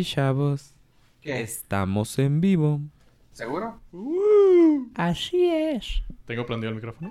Y 0.00 0.04
chavos, 0.04 0.72
¿Qué? 1.20 1.42
estamos 1.42 2.18
en 2.18 2.40
vivo. 2.40 2.80
¿Seguro? 3.32 3.78
Así 4.94 5.50
es. 5.50 6.02
¿Tengo 6.24 6.46
prendido 6.46 6.70
el 6.70 6.76
micrófono? 6.76 7.10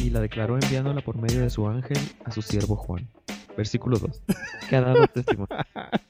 y 0.00 0.10
la 0.10 0.20
declaró 0.20 0.58
enviándola 0.60 1.00
por 1.00 1.16
medio 1.16 1.40
de 1.40 1.50
su 1.50 1.66
ángel 1.68 1.98
a 2.24 2.30
su 2.30 2.42
siervo 2.42 2.76
Juan. 2.76 3.08
Versículo 3.56 3.98
2. 3.98 4.22
Que 4.68 4.76
ha 4.76 4.80
dado 4.82 5.06
testimonio. 5.08 5.48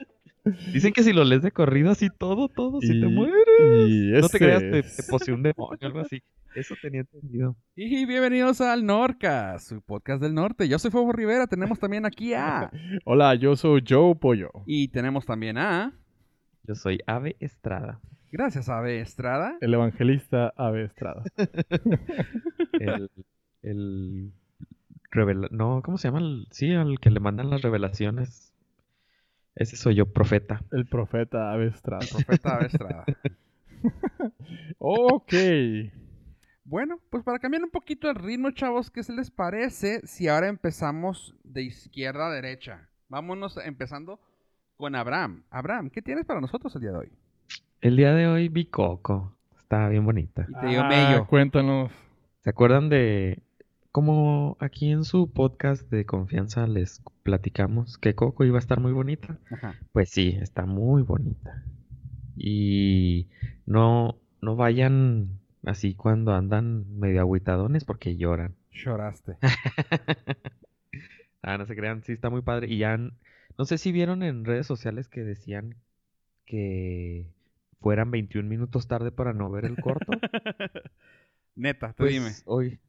Dicen 0.72 0.92
que 0.92 1.02
si 1.02 1.12
lo 1.12 1.24
lees 1.24 1.42
de 1.42 1.50
corrido 1.50 1.90
así 1.90 2.08
todo, 2.16 2.48
todo, 2.48 2.80
si 2.80 3.00
te 3.00 3.06
mueres. 3.08 3.34
Y 3.88 4.12
No 4.12 4.28
te 4.28 4.38
creas, 4.38 4.60
te, 4.60 4.82
te 4.82 5.02
posee 5.10 5.34
un 5.34 5.42
demonio, 5.42 5.78
algo 5.82 6.00
así. 6.00 6.22
Eso 6.54 6.74
tenía 6.80 7.00
entendido. 7.00 7.56
Y 7.74 8.06
bienvenidos 8.06 8.60
al 8.60 8.86
Norca, 8.86 9.58
su 9.58 9.82
podcast 9.82 10.22
del 10.22 10.34
norte. 10.34 10.68
Yo 10.68 10.78
soy 10.78 10.90
Fuego 10.90 11.12
Rivera, 11.12 11.46
tenemos 11.46 11.78
también 11.78 12.06
aquí 12.06 12.32
a... 12.32 12.70
Hola, 13.04 13.34
yo 13.34 13.56
soy 13.56 13.82
Joe 13.86 14.14
Pollo. 14.14 14.50
Y 14.66 14.88
tenemos 14.88 15.26
también 15.26 15.58
a... 15.58 15.92
Yo 16.62 16.74
soy 16.74 17.00
Ave 17.06 17.36
Estrada. 17.40 18.00
Gracias, 18.32 18.68
Ave 18.68 19.00
Estrada. 19.00 19.56
El 19.60 19.74
evangelista 19.74 20.52
Ave 20.56 20.84
Estrada. 20.84 21.22
El. 22.72 23.10
el 23.62 24.32
revela- 25.10 25.48
no, 25.50 25.82
¿cómo 25.84 25.98
se 25.98 26.08
llama? 26.08 26.18
El- 26.20 26.46
sí, 26.50 26.72
al 26.72 26.98
que 27.00 27.10
le 27.10 27.20
mandan 27.20 27.50
las 27.50 27.62
revelaciones. 27.62 28.45
Ese 29.56 29.76
soy 29.76 29.94
yo, 29.96 30.06
profeta. 30.06 30.60
El 30.70 30.86
profeta 30.86 31.50
Ave 31.50 31.68
Estrada. 31.68 32.04
Profeta 32.10 32.56
Ave 32.56 32.66
Estrada. 32.66 33.04
ok. 34.78 35.32
Bueno, 36.64 36.98
pues 37.10 37.22
para 37.22 37.38
cambiar 37.38 37.62
un 37.62 37.70
poquito 37.70 38.10
el 38.10 38.16
ritmo, 38.16 38.50
chavos, 38.50 38.90
¿qué 38.90 39.02
se 39.02 39.12
les 39.14 39.30
parece 39.30 40.06
si 40.06 40.28
ahora 40.28 40.48
empezamos 40.48 41.34
de 41.44 41.62
izquierda 41.62 42.26
a 42.26 42.30
derecha? 42.32 42.88
Vámonos 43.08 43.56
empezando 43.64 44.20
con 44.76 44.94
Abraham. 44.94 45.44
Abraham, 45.50 45.90
¿qué 45.90 46.02
tienes 46.02 46.26
para 46.26 46.40
nosotros 46.40 46.74
el 46.74 46.82
día 46.82 46.90
de 46.90 46.98
hoy? 46.98 47.12
El 47.80 47.96
día 47.96 48.12
de 48.14 48.26
hoy 48.26 48.48
vi 48.48 48.66
Coco. 48.66 49.36
Estaba 49.56 49.88
bien 49.88 50.04
bonita. 50.04 50.46
Y 50.48 50.60
te 50.60 50.66
dio 50.66 50.82
Ah, 50.82 50.88
mello. 50.88 51.26
Cuéntanos. 51.26 51.92
¿Se 52.40 52.50
acuerdan 52.50 52.88
de 52.88 53.42
cómo 53.96 54.58
aquí 54.60 54.90
en 54.90 55.04
su 55.04 55.32
podcast 55.32 55.90
de 55.90 56.04
confianza 56.04 56.66
les 56.66 57.00
platicamos 57.22 57.96
que 57.96 58.14
Coco 58.14 58.44
iba 58.44 58.56
a 58.56 58.58
estar 58.58 58.78
muy 58.78 58.92
bonita? 58.92 59.38
Ajá. 59.50 59.74
Pues 59.92 60.10
sí, 60.10 60.36
está 60.38 60.66
muy 60.66 61.00
bonita. 61.00 61.64
Y 62.36 63.28
no, 63.64 64.18
no 64.42 64.54
vayan 64.54 65.40
así 65.64 65.94
cuando 65.94 66.34
andan 66.34 66.84
medio 66.98 67.22
agüitadones 67.22 67.86
porque 67.86 68.18
lloran. 68.18 68.54
Lloraste. 68.70 69.38
Ah, 71.40 71.56
no 71.58 71.64
se 71.64 71.76
crean, 71.76 72.02
sí 72.02 72.12
está 72.12 72.28
muy 72.28 72.42
padre. 72.42 72.66
Y 72.66 72.78
ya, 72.78 72.98
no 72.98 73.64
sé 73.64 73.78
si 73.78 73.92
vieron 73.92 74.24
en 74.24 74.44
redes 74.44 74.66
sociales 74.66 75.06
que 75.08 75.22
decían 75.22 75.76
que 76.44 77.30
fueran 77.80 78.10
21 78.10 78.48
minutos 78.48 78.88
tarde 78.88 79.12
para 79.12 79.32
no 79.32 79.48
ver 79.48 79.64
el 79.64 79.76
corto. 79.76 80.10
Neta, 81.54 81.90
tú 81.92 82.02
Pues 82.02 82.12
dime. 82.14 82.30
hoy, 82.46 82.80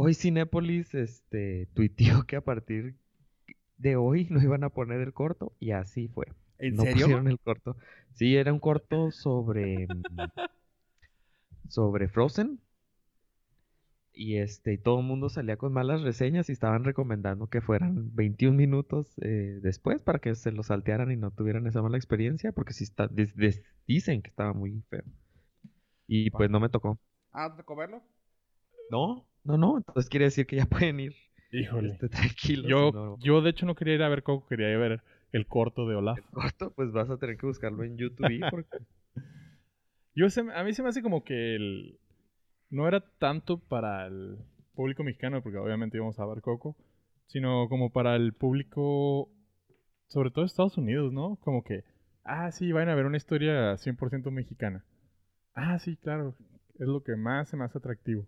hoy 0.00 0.14
Cinépolis 0.14 0.94
este, 0.94 1.68
tuiteó 1.74 2.24
que 2.24 2.36
a 2.36 2.40
partir 2.40 2.96
de 3.76 3.96
hoy 3.96 4.26
no 4.30 4.42
iban 4.42 4.64
a 4.64 4.70
poner 4.70 5.00
el 5.00 5.12
corto 5.12 5.52
y 5.60 5.72
así 5.72 6.08
fue. 6.08 6.26
¿En 6.58 6.76
no 6.76 6.82
serio? 6.82 7.06
pusieron 7.06 7.28
el 7.28 7.38
corto. 7.38 7.76
Sí, 8.12 8.36
era 8.36 8.52
un 8.52 8.60
corto 8.60 9.10
sobre 9.12 9.86
sobre 11.68 12.08
Frozen. 12.08 12.60
Y 14.12 14.36
este, 14.36 14.74
y 14.74 14.78
todo 14.78 15.00
el 15.00 15.06
mundo 15.06 15.30
salía 15.30 15.56
con 15.56 15.72
malas 15.72 16.02
reseñas 16.02 16.48
y 16.48 16.52
estaban 16.52 16.84
recomendando 16.84 17.46
que 17.46 17.60
fueran 17.62 18.14
21 18.14 18.56
minutos 18.56 19.14
eh, 19.22 19.60
después 19.62 20.00
para 20.00 20.18
que 20.18 20.34
se 20.34 20.52
lo 20.52 20.62
saltearan 20.62 21.10
y 21.10 21.16
no 21.16 21.30
tuvieran 21.30 21.66
esa 21.66 21.80
mala 21.80 21.96
experiencia, 21.96 22.52
porque 22.52 22.74
sí 22.74 22.84
está, 22.84 23.08
dicen 23.86 24.20
que 24.20 24.28
estaba 24.28 24.52
muy 24.52 24.82
feo. 24.90 25.04
Y 26.06 26.30
pues 26.30 26.50
no 26.50 26.60
me 26.60 26.68
tocó. 26.68 26.98
Ah, 27.32 27.50
¿te 27.50 27.58
tocó 27.58 27.76
verlo? 27.76 28.02
No, 28.90 29.29
no, 29.44 29.56
no. 29.56 29.76
Entonces 29.78 30.08
quiere 30.08 30.26
decir 30.26 30.46
que 30.46 30.56
ya 30.56 30.66
pueden 30.66 31.00
ir 31.00 31.16
Híjole. 31.52 31.92
este, 31.94 32.08
tranquilos. 32.08 32.68
Yo, 32.68 32.92
no- 32.92 33.16
yo 33.22 33.40
de 33.42 33.50
hecho 33.50 33.66
no 33.66 33.74
quería 33.74 33.94
ir 33.94 34.02
a 34.02 34.08
ver 34.08 34.22
Coco, 34.22 34.46
quería 34.46 34.70
ir 34.70 34.76
a 34.76 34.78
ver 34.78 35.02
el 35.32 35.46
corto 35.46 35.86
de 35.86 35.96
Olaf. 35.96 36.18
corto, 36.32 36.72
pues 36.74 36.92
vas 36.92 37.10
a 37.10 37.16
tener 37.18 37.36
que 37.36 37.46
buscarlo 37.46 37.84
en 37.84 37.96
YouTube 37.98 38.48
porque 38.50 38.78
Yo 40.14 40.28
se 40.30 40.40
a 40.40 40.64
mí 40.64 40.72
se 40.72 40.82
me 40.82 40.88
hace 40.88 41.02
como 41.02 41.24
que 41.24 41.54
el 41.56 41.98
no 42.70 42.88
era 42.88 43.00
tanto 43.18 43.58
para 43.58 44.06
el 44.06 44.38
público 44.74 45.04
mexicano, 45.04 45.42
porque 45.42 45.58
obviamente 45.58 45.96
íbamos 45.98 46.18
a 46.20 46.26
ver 46.26 46.40
Coco, 46.42 46.76
sino 47.26 47.68
como 47.68 47.90
para 47.90 48.16
el 48.16 48.32
público, 48.32 49.30
sobre 50.08 50.30
todo 50.30 50.42
de 50.42 50.48
Estados 50.48 50.78
Unidos, 50.78 51.12
¿no? 51.12 51.36
Como 51.42 51.64
que, 51.64 51.84
ah, 52.24 52.50
sí, 52.52 52.72
van 52.72 52.88
a 52.88 52.94
ver 52.96 53.06
una 53.06 53.16
historia 53.18 53.76
100% 53.78 54.30
mexicana. 54.30 54.84
Ah, 55.54 55.78
sí, 55.78 55.96
claro, 55.96 56.34
es 56.74 56.88
lo 56.88 57.04
que 57.04 57.14
más 57.14 57.48
se 57.48 57.56
me 57.56 57.64
hace 57.64 57.78
atractivo. 57.78 58.26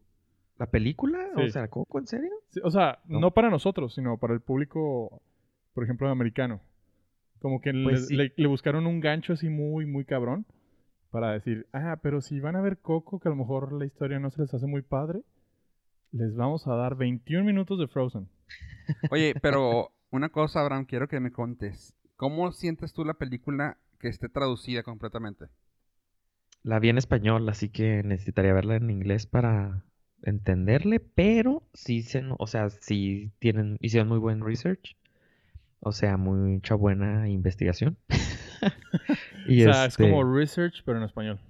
La 0.59 0.67
película, 0.67 1.31
o 1.37 1.49
sea, 1.49 1.69
Coco, 1.69 1.99
¿en 1.99 2.07
serio? 2.07 2.31
Sí, 2.51 2.61
o 2.63 2.71
sea, 2.71 3.01
No. 3.07 3.21
no. 3.21 3.31
para 3.33 3.51
nosotros, 3.51 3.95
sino 3.95 4.19
para 4.19 4.35
el 4.35 4.41
público, 4.41 5.23
por 5.75 5.85
ejemplo, 5.85 6.09
americano. 6.09 6.61
Como 7.41 7.61
que 7.61 7.73
le, 7.73 7.85
Pues 7.85 8.07
sí. 8.09 8.15
le- 8.17 8.33
le 8.37 8.47
buscaron 8.47 8.87
un 8.87 9.01
gancho 9.01 9.33
así 9.33 9.49
muy, 9.49 9.87
muy 9.87 10.05
cabrón 10.05 10.47
para 11.11 11.33
decir, 11.33 11.67
ah, 11.73 11.99
pero 12.03 12.21
si 12.21 12.39
van 12.41 12.57
a 12.57 12.61
ver 12.61 12.79
Coco, 12.79 13.19
que 13.19 13.29
a 13.29 13.31
lo 13.31 13.37
mejor 13.37 13.73
la 13.73 13.85
historia 13.85 14.19
no 14.21 14.31
se 14.31 14.43
les 14.43 14.55
hace 14.55 14.67
muy 14.67 14.83
padre, 14.83 15.23
les 16.13 16.35
vamos 16.37 16.67
a 16.69 16.75
dar 16.77 16.95
21 16.95 17.45
minutos 17.45 17.79
de 17.79 17.89
Frozen. 17.89 18.29
Oye, 19.11 19.35
pero 19.43 19.91
una 20.11 20.29
cosa, 20.29 20.61
Abraham, 20.61 20.85
quiero 20.87 21.09
que 21.09 21.19
me 21.21 21.33
contes. 21.33 21.95
¿Cómo 22.17 22.53
sientes 22.53 22.93
tú 22.93 23.05
la 23.05 23.15
película 23.15 23.79
que 23.99 24.09
esté 24.09 24.29
traducida 24.29 24.83
completamente? 24.85 25.47
La 26.63 26.79
vi 26.79 26.91
en 26.91 26.99
español, 26.99 27.49
así 27.49 27.71
que 27.71 28.03
necesitaría 28.05 28.53
verla 28.53 28.77
en 28.77 28.89
inglés 28.91 29.27
para 29.27 29.85
entenderle, 30.23 31.01
pero 31.01 31.63
sí 31.75 32.03
se, 32.03 32.23
no- 32.23 32.37
o 32.39 32.47
sea, 32.47 32.71
sí 32.71 33.33
tienen, 33.39 33.79
hicieron 33.81 34.09
muy 34.09 34.19
buen 34.19 34.45
research, 34.45 34.97
o 35.81 35.93
sea, 35.93 36.17
mucha 36.19 36.75
buena 36.77 37.29
investigación. 37.29 37.99
Y 39.45 39.65
o 39.67 39.73
sea, 39.73 39.87
este, 39.87 39.87
es 39.87 39.97
como 39.97 40.25
research, 40.25 40.83
pero 40.85 40.99
en 40.99 41.05
español. 41.05 41.41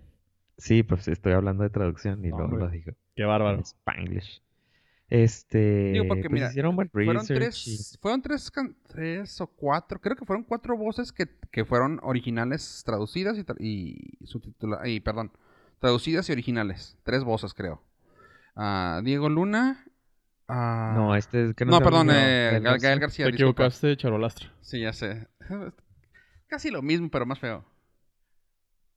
sí, 0.59 0.83
pues 0.83 1.09
estoy 1.09 1.33
hablando 1.33 1.63
de 1.65 1.71
traducción 1.71 2.25
y 2.25 2.33
luego 2.33 2.57
lo 2.57 2.69
digo 2.69 2.93
Qué 3.15 3.25
en 3.25 3.29
bárbaro. 3.29 3.61
Spanglish. 3.61 4.43
Este, 5.11 5.93
Digo, 5.93 6.07
porque 6.09 6.29
pues 6.29 6.33
mira, 6.33 6.49
hicieron 6.51 6.77
buen 6.77 6.91
Fueron 7.05 7.23
research 7.23 7.33
tres, 7.35 7.99
fueron 8.01 8.23
tres, 8.23 8.51
tres 8.89 9.41
o 9.41 9.47
cuatro, 9.47 10.01
creo 10.01 10.17
que 10.17 10.25
fueron 10.25 10.45
cuatro 10.45 10.77
voces 10.77 11.13
que, 11.13 11.27
que 11.51 11.65
fueron 11.65 12.01
originales 12.03 12.83
traducidas 12.87 13.37
y, 13.39 13.43
tra- 13.45 13.57
y 13.61 14.25
subtitula- 14.27 14.87
y 14.89 15.01
perdón, 15.01 15.33
traducidas 15.81 16.29
y 16.29 16.33
originales. 16.33 16.97
Tres 17.05 17.25
voces, 17.25 17.53
creo. 17.55 17.83
Ah, 18.57 19.01
Diego 19.05 19.29
Luna. 19.29 19.85
ah. 20.49 20.93
No, 20.97 21.15
este 21.17 21.51
es 21.51 21.55
que 21.55 21.65
no, 21.65 21.77
es 21.79 21.83
perdón, 21.83 22.09
eh, 22.11 22.61
Gael 22.81 23.01
García. 23.01 23.27
Te 23.27 23.33
disculpa. 23.33 23.65
equivocaste, 23.67 23.97
Charolastra. 23.97 24.53
Sí, 24.61 24.81
ya 24.81 24.93
sé. 24.93 25.29
Casi 26.49 26.71
lo 26.71 26.83
mismo, 26.83 27.09
pero 27.11 27.25
más 27.27 27.39
feo. 27.39 27.65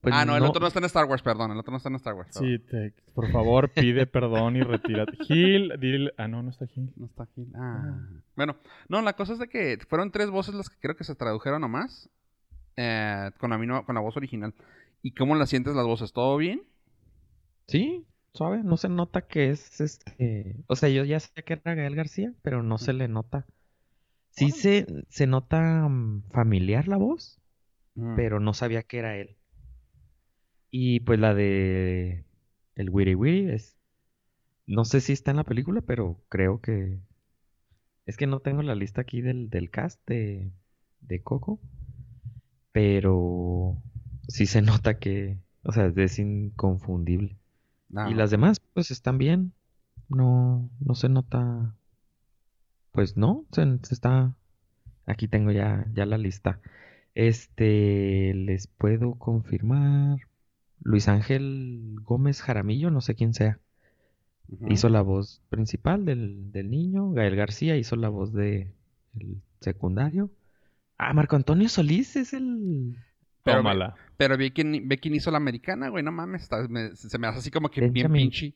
Pues 0.02 0.14
ah, 0.16 0.24
no, 0.24 0.36
el 0.38 0.44
otro 0.44 0.60
no 0.62 0.68
está 0.68 0.78
en 0.80 0.86
Star 0.86 1.06
Wars, 1.06 1.24
perdón. 1.24 1.52
El 1.52 1.58
otro 1.58 1.72
no 1.72 1.78
está 1.78 1.90
en 1.90 1.96
Star 1.96 2.14
Wars. 2.14 2.30
perdón. 2.32 2.50
Sí, 2.50 2.60
te- 2.60 2.94
por 3.14 3.32
favor, 3.32 3.70
pide 3.72 4.06
perdón 4.06 4.56
y 4.56 4.62
retírate. 4.62 5.18
Gil, 5.26 5.74
dile... 5.80 6.12
Ah, 6.18 6.28
no, 6.28 6.44
no 6.44 6.52
está 6.52 6.68
Gil. 6.68 6.92
No 6.96 7.08
está 7.08 7.24
aquí. 7.24 7.48
Ah. 7.56 8.02
Bueno, 8.36 8.56
no, 8.88 9.02
la 9.02 9.14
cosa 9.14 9.34
es 9.34 9.40
de 9.40 9.48
que 9.48 9.80
fueron 9.88 10.12
tres 10.12 10.30
voces 10.30 10.54
las 10.54 10.70
que 10.70 10.78
creo 10.80 10.96
que 10.96 11.04
se 11.06 11.16
tradujeron 11.16 11.62
nomás. 11.62 12.08
eh, 12.76 13.32
con, 13.40 13.50
la, 13.50 13.84
con 13.84 13.96
la 13.96 14.02
voz 14.02 14.16
original. 14.18 14.54
¿Y 15.02 15.12
cómo 15.16 15.34
las 15.36 15.50
sientes 15.50 15.74
las 15.76 15.86
voces? 15.86 16.14
¿Todo 16.14 16.38
bien? 16.38 16.62
Sí, 17.68 18.06
suave, 18.35 18.64
no 18.64 18.78
se 18.78 18.90
nota 18.90 19.28
que 19.28 19.49
es 19.49 19.82
este, 19.82 20.58
o 20.67 20.76
sea, 20.76 20.90
yo 20.90 21.03
ya 21.05 21.20
sé 21.20 21.32
que 21.46 21.53
era 21.53 21.76
Gael 21.76 21.96
García, 21.96 22.34
pero 22.41 22.64
no 22.64 22.78
se 22.78 22.93
le 22.93 23.08
nota. 23.08 23.46
Sí 24.32 24.52
se, 24.52 24.87
se 25.09 25.28
nota 25.28 25.87
mm, 25.90 26.23
familiar 26.32 26.87
la 26.87 26.97
voz, 26.97 27.41
Mm. 27.96 28.16
pero 28.16 28.40
no 28.41 28.53
sabía 28.53 28.84
que 28.84 28.99
era 28.99 29.17
él. 29.17 29.37
Y 30.72 30.99
pues 31.02 31.20
la 31.20 31.34
de 31.34 32.26
el 32.76 32.90
Wiri 32.90 33.16
Wiri 33.16 33.49
es, 33.52 33.78
no 34.67 34.85
sé 34.85 35.02
si 35.02 35.14
está 35.14 35.31
en 35.31 35.38
la 35.38 35.43
película, 35.46 35.81
pero 35.81 36.22
creo 36.29 36.61
que 36.61 36.99
es 38.08 38.17
que 38.17 38.26
no 38.28 38.40
tengo 38.40 38.64
la 38.64 38.73
lista 38.76 39.02
aquí 39.02 39.22
del, 39.22 39.49
del 39.52 39.70
cast 39.70 40.02
de, 40.08 40.52
de 41.02 41.22
Coco, 41.22 41.59
pero 42.72 43.81
sí 44.28 44.46
se 44.46 44.61
nota 44.61 44.99
que, 44.99 45.38
o 45.64 45.72
sea, 45.72 45.91
es 45.96 46.20
inconfundible. 46.20 47.38
Y 48.09 48.14
las 48.14 48.32
demás, 48.32 48.59
pues 48.74 48.92
están 48.92 49.18
bien. 49.18 49.53
No, 50.09 50.70
no 50.80 50.96
se 50.96 51.09
nota. 51.09 51.76
Pues 52.92 53.18
no, 53.18 53.46
se, 53.52 53.64
se 53.84 53.94
está. 53.94 54.36
Aquí 55.06 55.28
tengo 55.28 55.52
ya, 55.52 55.86
ya 55.94 56.06
la 56.06 56.18
lista. 56.18 56.59
Este, 57.14 58.34
les 58.34 58.68
puedo 58.68 59.16
confirmar 59.16 60.20
Luis 60.82 61.08
Ángel 61.08 61.96
Gómez 62.02 62.42
Jaramillo, 62.42 62.92
no 62.92 63.02
sé 63.02 63.16
quién 63.16 63.34
sea. 63.34 63.59
Hizo 64.70 64.90
la 64.90 65.02
voz 65.02 65.41
principal 65.50 66.06
del, 66.06 66.52
del 66.52 66.70
niño. 66.70 67.12
Gael 67.12 67.36
García 67.36 67.78
hizo 67.78 67.96
la 67.96 68.09
voz 68.09 68.32
de 68.34 68.74
el 69.20 69.41
secundario. 69.59 70.30
Ah, 70.98 71.14
Marco 71.14 71.36
Antonio 71.36 71.70
Solís 71.70 72.16
es 72.16 72.34
el. 72.34 72.98
Pero- 73.46 73.59
Tómala. 73.59 73.96
Pero 74.18 74.38
ve 74.38 74.52
quién, 74.52 74.88
ve 74.88 74.97
quién 74.97 75.14
hizo 75.16 75.30
la 75.32 75.38
americana, 75.38 75.90
güey, 75.90 76.03
no 76.03 76.12
mames. 76.12 76.42
está- 76.44 76.68
me- 76.68 76.96
se 76.96 77.18
me 77.18 77.28
hace 77.28 77.40
así 77.40 77.52
como 77.52 77.70
que 77.70 77.88
bien 77.90 78.12
pinche. 78.12 78.53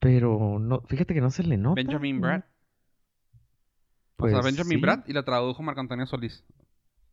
Pero 0.00 0.58
no, 0.58 0.80
fíjate 0.82 1.14
que 1.14 1.20
no 1.20 1.30
se 1.30 1.44
le 1.44 1.56
nota. 1.56 1.76
Benjamin. 1.76 2.20
Brad. 2.20 2.42
Pues, 4.16 4.32
o 4.34 4.36
sea, 4.36 4.44
Benjamin 4.44 4.78
sí, 4.78 4.82
Brad 4.82 5.04
y 5.06 5.12
la 5.12 5.22
tradujo 5.24 5.62
Marco 5.62 5.80
Antonio 5.80 6.06
Solís. 6.06 6.44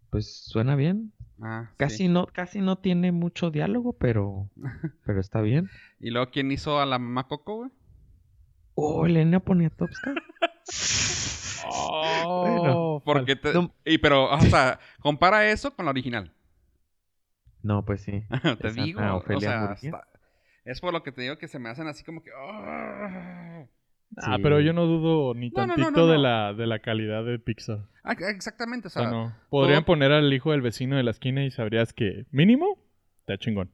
Pues 0.09 0.43
suena 0.45 0.75
bien. 0.75 1.13
Ah, 1.41 1.71
Casi 1.77 1.97
sí. 1.97 2.07
no, 2.07 2.25
casi 2.25 2.61
no 2.61 2.77
tiene 2.79 3.11
mucho 3.11 3.51
diálogo, 3.51 3.93
pero, 3.93 4.49
pero 5.05 5.19
está 5.19 5.41
bien. 5.41 5.69
Y 5.99 6.09
luego, 6.09 6.31
¿quién 6.31 6.51
hizo 6.51 6.79
a 6.79 6.85
la 6.85 6.97
mamá 6.99 7.27
Coco, 7.27 7.57
güey? 7.57 7.71
Oh, 8.73 9.05
Elena 9.05 9.39
Poniatowska. 9.39 10.13
Oh, 11.71 12.45
Porque 13.13 13.35
te... 13.35 13.53
no- 13.53 13.73
Y 13.85 13.97
pero, 13.97 14.29
o 14.31 14.39
sea, 14.41 14.79
compara 14.99 15.49
eso 15.49 15.75
con 15.75 15.85
la 15.85 15.91
original. 15.91 16.33
No, 17.63 17.83
pues 17.85 18.01
sí. 18.01 18.23
te 18.61 18.67
Esa 18.69 18.81
digo, 18.83 18.99
Ana 18.99 19.15
o 19.17 19.39
sea, 19.39 19.77
es 20.65 20.79
por 20.81 20.93
lo 20.93 21.03
que 21.03 21.11
te 21.11 21.21
digo 21.21 21.37
que 21.37 21.47
se 21.47 21.59
me 21.59 21.69
hacen 21.69 21.87
así 21.87 22.03
como 22.03 22.23
que... 22.23 22.31
ah. 22.37 23.65
Ah, 24.17 24.37
Sí. 24.37 24.41
pero 24.41 24.59
yo 24.59 24.73
no 24.73 24.85
dudo 24.87 25.35
ni 25.35 25.51
No, 25.51 25.67
no, 25.67 25.75
no, 25.77 25.83
tantito 25.83 26.07
no, 26.07 26.11
de, 26.11 26.17
la, 26.17 26.53
de 26.53 26.65
la 26.65 26.79
calidad 26.79 27.23
de 27.23 27.37
Pixar. 27.37 27.85
Ah, 28.03 28.13
exactamente, 28.13 28.87
o 28.87 28.89
O 28.89 28.91
sea. 28.91 29.37
Podrían 29.49 29.81
todo- 29.81 29.85
poner 29.93 30.11
al 30.11 30.33
hijo 30.33 30.51
del 30.51 30.61
vecino 30.61 30.97
de 30.97 31.03
la 31.03 31.11
esquina 31.11 31.45
y 31.45 31.51
sabrías 31.51 31.93
que 31.93 32.25
mínimo 32.31 32.79
está 33.19 33.37
chingón. 33.37 33.69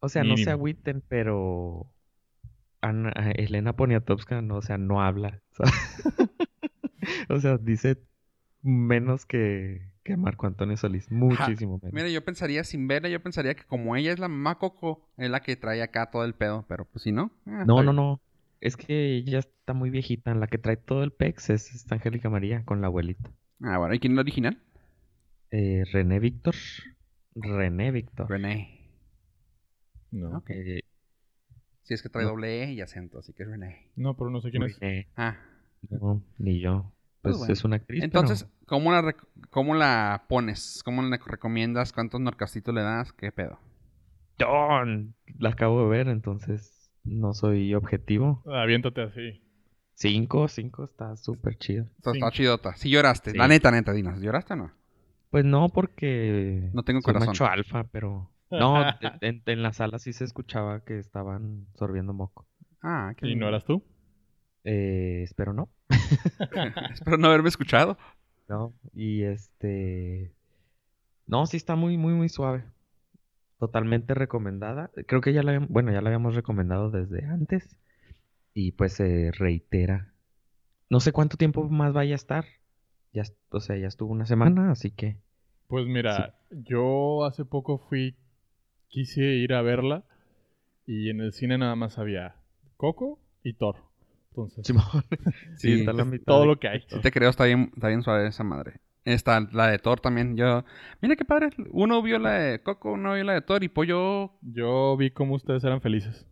O 0.00 0.08
sea, 0.08 0.24
no 0.24 0.38
se 0.38 0.50
agüiten, 0.50 1.02
pero 1.06 1.86
Ana- 2.80 3.12
a 3.14 3.30
Elena 3.32 3.74
Poniatowska 3.76 4.40
no, 4.40 4.56
o 4.56 4.62
sea, 4.62 4.78
no 4.78 5.02
habla. 5.02 5.42
O 7.28 7.40
sea, 7.40 7.58
dice 7.58 7.98
menos 8.62 9.26
que, 9.26 9.82
que 10.04 10.16
Marco 10.16 10.46
Antonio 10.46 10.76
Solís. 10.76 11.10
Muchísimo 11.10 11.78
menos. 11.82 11.92
Mira, 11.92 12.08
yo 12.08 12.24
pensaría, 12.24 12.64
sin 12.64 12.86
verla, 12.88 13.08
yo 13.08 13.22
pensaría 13.22 13.54
que 13.54 13.64
como 13.64 13.96
ella 13.96 14.12
es 14.12 14.18
la 14.18 14.28
mamá 14.28 14.58
Coco, 14.58 15.08
es 15.16 15.30
la 15.30 15.40
que 15.40 15.56
trae 15.56 15.82
acá 15.82 16.10
todo 16.10 16.24
el 16.24 16.34
pedo, 16.34 16.64
pero 16.68 16.84
pues 16.84 17.02
si 17.02 17.12
no... 17.12 17.30
ah, 17.46 17.64
No, 17.66 17.82
no, 17.82 17.92
no. 17.92 18.20
Es 18.60 18.76
que 18.76 19.16
ella 19.16 19.40
está 19.40 19.72
muy 19.74 19.90
viejita. 19.90 20.34
La 20.34 20.46
que 20.46 20.58
trae 20.58 20.76
todo 20.76 21.02
el 21.02 21.10
pex 21.12 21.50
es 21.50 21.74
esta 21.74 21.96
Angélica 21.96 22.30
María 22.30 22.64
con 22.64 22.80
la 22.80 22.86
abuelita. 22.86 23.30
Ah, 23.60 23.78
bueno, 23.78 23.94
¿y 23.94 23.98
quién 23.98 24.12
es 24.12 24.16
la 24.16 24.22
original? 24.22 24.58
Eh, 25.50 25.82
René 25.92 26.20
Víctor. 26.20 26.54
René 27.34 27.90
Víctor. 27.90 28.28
René. 28.30 28.88
No. 30.12 30.38
Ok. 30.38 30.50
Eh, 30.50 30.80
Si 31.82 31.94
es 31.94 32.02
que 32.02 32.08
trae 32.08 32.24
No. 32.24 32.30
doble 32.30 32.62
E 32.62 32.72
y 32.72 32.80
acento, 32.80 33.18
así 33.18 33.32
que 33.32 33.42
es 33.42 33.48
René. 33.48 33.88
No, 33.96 34.16
pero 34.16 34.30
no 34.30 34.40
sé 34.40 34.50
quién 34.50 34.62
es. 34.62 34.78
René. 34.78 35.08
Ah, 35.16 35.36
No, 35.90 36.22
ni 36.38 36.60
yo. 36.60 36.92
Pues 37.22 37.38
bueno. 37.38 37.52
es 37.52 37.64
una 37.64 37.76
actriz. 37.76 38.02
entonces, 38.02 38.46
¿cómo, 38.66 38.90
la 38.92 39.00
rec- 39.02 39.26
¿cómo 39.50 39.74
la 39.74 40.24
pones? 40.28 40.82
¿Cómo 40.84 41.02
la 41.02 41.16
recomiendas? 41.24 41.92
¿Cuántos 41.92 42.20
norcastitos 42.20 42.74
le 42.74 42.82
das? 42.82 43.12
¿Qué 43.12 43.30
pedo? 43.32 43.58
¡Don! 44.38 45.14
La 45.38 45.50
acabo 45.50 45.82
de 45.84 45.88
ver, 45.88 46.08
entonces 46.08 46.90
no 47.04 47.32
soy 47.34 47.74
objetivo. 47.74 48.42
Aviéntate 48.46 49.02
así. 49.02 49.42
Cinco, 49.94 50.48
cinco 50.48 50.84
está 50.84 51.16
súper 51.16 51.56
chido. 51.58 51.86
Está, 52.04 52.30
chidota. 52.32 52.74
Si 52.76 52.90
lloraste. 52.90 53.32
Sí. 53.32 53.38
La 53.38 53.46
neta, 53.46 53.70
neta, 53.70 53.92
dinos. 53.92 54.20
¿Lloraste 54.20 54.54
o 54.54 54.56
no? 54.56 54.72
Pues 55.30 55.44
no, 55.44 55.68
porque 55.68 56.70
No 56.72 56.82
tengo 56.82 57.00
soy 57.00 57.12
corazón. 57.14 57.28
macho 57.28 57.46
alfa, 57.46 57.84
pero... 57.84 58.30
No, 58.50 58.82
en, 59.20 59.42
en 59.46 59.62
la 59.62 59.72
sala 59.72 59.98
sí 59.98 60.12
se 60.12 60.24
escuchaba 60.24 60.84
que 60.84 60.98
estaban 60.98 61.66
sorbiendo 61.74 62.12
moco. 62.12 62.48
Ah, 62.82 63.14
qué 63.16 63.26
¿Y 63.26 63.30
lindo. 63.30 63.44
no 63.44 63.48
eras 63.50 63.64
tú? 63.64 63.82
Eh, 64.64 65.22
espero 65.22 65.52
no. 65.52 65.68
Espero 66.92 67.16
no 67.18 67.28
haberme 67.28 67.48
escuchado. 67.48 67.96
No, 68.48 68.72
y 68.94 69.22
este... 69.22 70.32
No, 71.26 71.46
sí 71.46 71.56
está 71.56 71.76
muy, 71.76 71.96
muy, 71.96 72.14
muy 72.14 72.28
suave. 72.28 72.64
Totalmente 73.58 74.14
recomendada. 74.14 74.90
Creo 75.06 75.20
que 75.20 75.32
ya 75.32 75.42
la, 75.42 75.52
habíamos- 75.52 75.68
bueno, 75.70 75.92
ya 75.92 76.00
la 76.02 76.08
habíamos 76.08 76.34
recomendado 76.34 76.90
desde 76.90 77.24
antes. 77.26 77.76
Y 78.54 78.72
pues 78.72 78.94
se 78.94 79.30
reitera. 79.32 80.12
No 80.90 81.00
sé 81.00 81.12
cuánto 81.12 81.36
tiempo 81.36 81.68
más 81.68 81.92
vaya 81.92 82.14
a 82.14 82.16
estar. 82.16 82.44
Ya, 83.12 83.22
o 83.50 83.60
sea, 83.60 83.76
ya 83.76 83.86
estuvo 83.86 84.12
una 84.12 84.26
semana, 84.26 84.70
así 84.70 84.90
que... 84.90 85.18
Pues 85.68 85.86
mira, 85.86 86.34
yo 86.50 87.24
hace 87.24 87.44
poco 87.46 87.78
fui, 87.78 88.14
quise 88.88 89.22
ir 89.22 89.54
a 89.54 89.62
verla 89.62 90.04
y 90.86 91.08
en 91.08 91.20
el 91.20 91.32
cine 91.32 91.56
nada 91.56 91.76
más 91.76 91.96
había 91.98 92.36
Coco 92.76 93.18
y 93.42 93.54
Thor. 93.54 93.76
Entonces, 94.34 94.66
Simón. 94.66 94.84
Sí, 95.56 95.80
está 95.80 95.92
la 95.92 96.02
es 96.02 96.08
mitad 96.08 96.24
todo 96.26 96.40
de- 96.40 96.46
lo 96.46 96.58
que 96.58 96.68
hay. 96.68 96.80
Sí 96.88 96.98
te 97.00 97.10
creo, 97.12 97.30
está 97.30 97.44
bien, 97.44 97.70
está 97.74 97.88
bien 97.88 98.02
suave 98.02 98.26
esa 98.28 98.44
madre. 98.44 98.80
Está 99.04 99.40
la 99.52 99.66
de 99.68 99.78
Thor 99.78 99.98
también. 100.00 100.36
Yo, 100.36 100.64
mira 101.00 101.16
qué 101.16 101.24
padre. 101.24 101.50
Uno 101.72 102.00
vio 102.02 102.18
la 102.18 102.32
de 102.34 102.62
Coco, 102.62 102.92
uno 102.92 103.14
vio 103.14 103.24
la 103.24 103.32
de 103.34 103.42
Thor 103.42 103.64
y 103.64 103.68
pues 103.68 103.88
yo 103.88 104.38
Yo 104.42 104.96
vi 104.96 105.10
cómo 105.10 105.34
ustedes 105.34 105.64
eran 105.64 105.80
felices. 105.80 106.26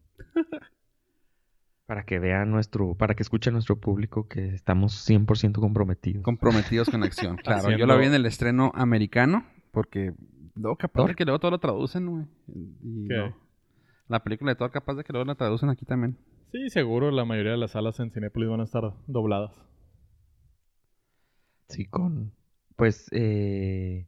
Para 1.86 2.04
que 2.04 2.20
vean 2.20 2.50
nuestro, 2.52 2.94
para 2.94 3.16
que 3.16 3.24
escuche 3.24 3.50
nuestro 3.50 3.80
público 3.80 4.28
que 4.28 4.54
estamos 4.54 4.94
100% 5.08 5.58
comprometidos. 5.58 6.22
comprometidos 6.22 6.88
con 6.88 7.00
la 7.00 7.06
acción. 7.06 7.36
Claro, 7.42 7.76
yo 7.76 7.86
la 7.86 7.96
vi 7.96 8.06
en 8.06 8.14
el 8.14 8.26
estreno 8.26 8.70
americano 8.76 9.44
porque 9.72 10.14
luego 10.54 10.76
capaz 10.76 11.06
de 11.08 11.14
que 11.16 11.24
luego 11.24 11.40
todo 11.40 11.50
lo 11.50 11.58
traducen, 11.58 12.06
güey. 12.06 12.26
La 14.06 14.22
película 14.22 14.52
de 14.52 14.56
Thor 14.56 14.70
capaz 14.70 14.94
de 14.94 15.02
que 15.02 15.12
luego 15.12 15.26
la 15.26 15.34
traducen 15.34 15.68
aquí 15.68 15.84
también. 15.84 16.16
Sí, 16.52 16.68
seguro 16.70 17.10
la 17.10 17.24
mayoría 17.24 17.52
de 17.52 17.56
las 17.58 17.70
salas 17.70 17.98
en 17.98 18.10
Cinépolis 18.10 18.50
van 18.50 18.60
a 18.60 18.64
estar 18.64 18.92
dobladas. 19.06 19.52
Sí, 21.68 21.86
con... 21.86 22.32
Pues, 22.76 23.06
eh... 23.12 24.06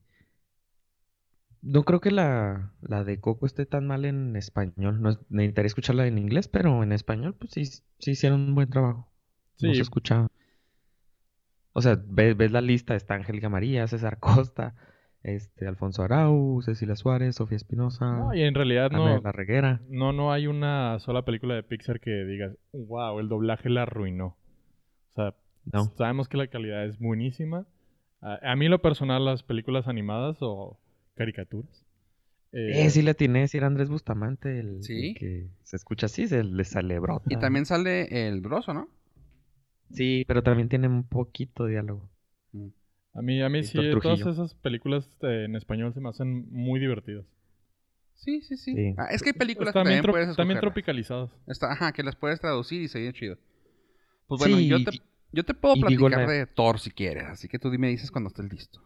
No 1.63 1.85
creo 1.85 2.01
que 2.01 2.11
la, 2.11 2.73
la 2.83 3.05
de 3.05 3.21
Coco 3.21 3.47
esté 3.47 3.67
tan 3.67 3.87
mal 3.87 4.05
en 4.05 4.37
español. 4.37 5.01
No 5.01 5.11
es- 5.11 5.19
necesitaría 5.31 5.67
escucharla 5.69 6.07
en 6.07 6.19
inglés, 6.19 6.49
pero 6.49 6.83
en 6.83 6.93
español, 6.93 7.35
pues 7.39 7.53
sí, 7.53 7.65
sí 7.65 8.11
hicieron 8.11 8.41
un 8.41 8.55
buen 8.55 8.69
trabajo. 8.71 9.09
No 9.61 9.73
Sí. 9.73 9.75
se 9.75 9.83
escuchaba. 9.83 10.29
O 11.75 11.83
sea, 11.83 11.99
ves, 12.07 12.37
ves 12.37 12.51
la 12.53 12.61
lista, 12.61 12.95
está 12.95 13.15
Angélica 13.15 13.49
María, 13.49 13.87
César 13.87 14.19
Costa, 14.21 14.75
este, 15.25 15.67
Alfonso 15.67 16.03
Arau, 16.03 16.61
Cecilia 16.63 16.97
Suárez, 16.97 17.37
Sofía 17.37 17.57
Espinosa, 17.57 18.05
No, 18.11 18.35
y 18.35 18.43
en 18.43 18.55
realidad 18.55 18.87
Ana 18.87 18.99
no, 18.99 19.15
de 19.17 19.21
la 19.21 19.33
Reguera. 19.33 19.81
no, 19.89 20.13
no 20.13 20.33
hay 20.33 20.47
una 20.47 20.99
sola 21.01 21.25
película 21.25 21.55
de 21.55 21.63
Pixar 21.63 22.01
que 22.01 22.11
digas, 22.25 22.57
wow, 22.73 23.19
el 23.21 23.29
doblaje 23.29 23.69
la 23.71 23.83
arruinó. 23.83 24.37
O 25.13 25.15
sea, 25.15 25.35
No. 25.73 25.85
sabemos 25.97 26.29
que 26.29 26.37
la 26.37 26.47
calidad 26.49 26.85
es 26.85 26.99
buenísima. 26.99 27.67
A, 28.21 28.53
a 28.53 28.57
mí 28.57 28.69
lo 28.69 28.81
personal 28.83 29.25
las 29.25 29.43
películas 29.43 29.89
animadas 29.89 30.39
o 30.41 30.79
caricaturas. 31.15 31.85
Eh, 32.55 32.91
sí 32.91 33.01
le 33.03 33.13
atiné, 33.13 33.49
si 33.49 33.57
era 33.57 33.67
Andrés 33.67 33.89
Bustamante 33.89 34.61
el, 34.61 34.77
el 34.77 34.83
¿Sí? 34.83 35.15
que 35.15 35.47
se 35.63 35.77
escucha 35.77 36.07
así, 36.07 36.27
se 36.29 36.45
le 36.45 36.65
sale 36.65 36.99
brota. 36.99 37.25
Y 37.31 37.37
también 37.39 37.65
sale 37.65 38.29
el 38.29 38.41
broso, 38.43 38.75
¿no? 38.75 38.89
Sí, 39.91 40.25
pero 40.27 40.43
también 40.43 40.69
tiene 40.69 40.87
un 40.89 41.03
poquito 41.05 41.65
de 41.65 41.73
diálogo. 41.73 42.11
A 43.15 43.21
mí, 43.23 43.43
a 43.43 43.49
mí 43.49 43.63
sí, 43.63 43.79
todas 44.03 44.27
esas 44.27 44.55
películas 44.55 45.07
eh, 45.23 45.45
en 45.45 45.55
español 45.57 45.93
se 45.93 46.01
me 46.01 46.09
hacen 46.09 46.47
muy 46.51 46.81
divertidas. 46.81 47.27
Sí, 48.15 48.41
sí, 48.43 48.57
sí. 48.57 48.75
Sí. 48.75 48.95
Ah, 48.97 49.09
es 49.11 49.23
que 49.23 49.31
hay 49.31 49.33
películas 49.35 49.75
que 49.75 49.81
también 49.81 50.03
puedes 50.03 50.35
también 50.37 50.61
tropicalizadas. 50.61 51.31
Está, 51.47 51.73
ajá, 51.73 51.93
que 51.93 52.03
las 52.03 52.17
puedes 52.17 52.41
traducir 52.41 52.81
y 52.81 52.89
se 52.89 52.99
oye 52.99 53.13
chido. 53.13 53.37
Pues 54.29 54.39
bueno, 54.39 54.57
Sí, 54.59 54.69
yo, 54.69 54.83
te, 54.85 54.91
yo 55.33 55.45
te 55.45 55.55
puedo 55.55 55.75
platicar 55.75 56.11
la- 56.13 56.27
de 56.33 56.47
Thor 56.47 56.79
si 56.79 56.91
quieres, 56.91 57.25
así 57.25 57.49
que 57.49 57.59
tú 57.59 57.71
dime 57.71 57.89
dices 57.89 58.11
cuando 58.11 58.29
estés 58.29 58.51
listo. 58.51 58.81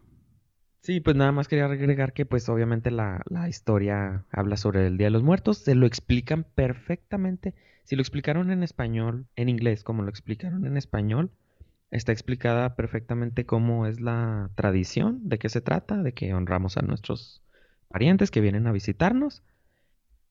Sí, 0.81 0.99
pues 1.01 1.15
nada 1.15 1.31
más 1.31 1.47
quería 1.47 1.65
agregar 1.65 2.13
que 2.13 2.25
pues 2.25 2.47
obviamente 2.49 2.91
la, 2.91 3.21
la 3.29 3.49
historia 3.49 4.25
habla 4.31 4.57
sobre 4.57 4.87
el 4.87 4.97
Día 4.97 5.07
de 5.07 5.11
los 5.11 5.23
Muertos, 5.23 5.57
se 5.59 5.75
lo 5.75 5.85
explican 5.85 6.43
perfectamente. 6.43 7.55
Si 7.83 7.95
lo 7.95 8.01
explicaron 8.01 8.51
en 8.51 8.63
español, 8.63 9.27
en 9.35 9.49
inglés, 9.49 9.83
como 9.83 10.03
lo 10.03 10.09
explicaron 10.09 10.65
en 10.65 10.77
español, 10.77 11.31
está 11.91 12.11
explicada 12.11 12.75
perfectamente 12.75 13.45
cómo 13.45 13.87
es 13.87 14.01
la 14.01 14.49
tradición, 14.55 15.19
de 15.29 15.39
qué 15.39 15.49
se 15.49 15.61
trata, 15.61 16.03
de 16.03 16.13
que 16.13 16.33
honramos 16.33 16.77
a 16.77 16.81
nuestros 16.81 17.43
parientes 17.89 18.31
que 18.31 18.41
vienen 18.41 18.67
a 18.67 18.71
visitarnos. 18.71 19.43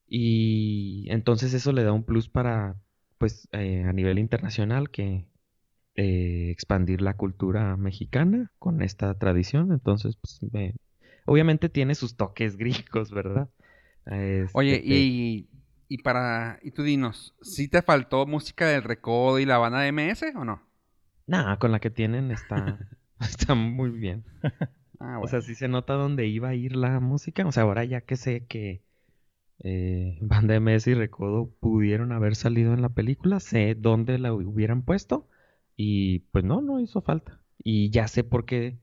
Y 0.09 1.07
entonces 1.11 1.53
eso 1.55 1.73
le 1.73 1.85
da 1.85 1.93
un 1.93 2.05
plus 2.05 2.29
para, 2.29 2.77
pues, 3.19 3.49
eh, 3.53 3.85
a 3.85 3.93
nivel 3.93 4.19
internacional 4.19 4.91
que 4.91 5.27
eh, 5.97 6.51
expandir 6.51 7.03
la 7.03 7.17
cultura 7.17 7.77
mexicana 7.77 8.53
con 8.59 8.83
esta 8.83 9.15
tradición. 9.19 9.73
Entonces, 9.73 10.17
pues, 10.17 10.41
me- 10.53 10.75
obviamente 11.27 11.69
tiene 11.71 11.95
sus 11.95 12.17
toques 12.17 12.57
griegos, 12.59 13.11
¿verdad? 13.13 13.51
Oye, 14.53 14.81
Este, 14.83 14.85
y, 14.85 15.49
y 15.89 15.99
para. 15.99 16.59
Y 16.63 16.71
tú 16.73 16.83
dinos, 16.83 17.35
¿sí 17.43 17.69
te 17.69 17.83
faltó 17.83 18.27
música 18.27 18.67
del 18.69 18.83
Recodo 18.83 19.39
y 19.39 19.45
la 19.45 19.59
banda 19.59 19.81
de 19.81 19.89
MS 19.89 20.33
o 20.37 20.45
no? 20.45 20.66
Nah, 21.27 21.57
con 21.59 21.73
la 21.73 21.81
que 21.81 21.91
tienen 21.91 22.31
está, 22.31 22.79
está 23.21 23.55
muy 23.55 23.91
bien. 23.91 24.25
Ah, 25.01 25.19
O 25.21 25.29
sea, 25.29 25.41
sí 25.43 25.55
se 25.55 25.69
nota 25.69 25.95
dónde 25.95 26.27
iba 26.27 26.49
a 26.49 26.55
ir 26.55 26.77
la 26.77 27.01
música. 27.01 27.47
O 27.47 27.53
sea, 27.53 27.65
ahora 27.65 27.85
ya 27.85 28.01
que 28.01 28.17
sé 28.17 28.47
que 28.47 28.83
eh, 29.61 30.19
Banda 30.23 30.55
MS 30.57 30.91
y 30.91 30.95
Recodo 30.95 31.51
pudieron 31.61 32.13
haber 32.13 32.37
salido 32.37 32.75
en 32.75 32.83
la 32.83 32.91
película, 32.91 33.41
sé 33.41 33.75
dónde 33.75 34.19
la 34.19 34.33
hubieran 34.33 34.83
puesto 34.83 35.29
y 35.77 36.21
pues 36.33 36.45
no, 36.45 36.61
no 36.61 36.81
hizo 36.81 37.03
falta. 37.03 37.41
Y 37.63 37.91
ya 37.91 38.09
sé 38.09 38.25
por 38.25 38.45
qué 38.45 38.79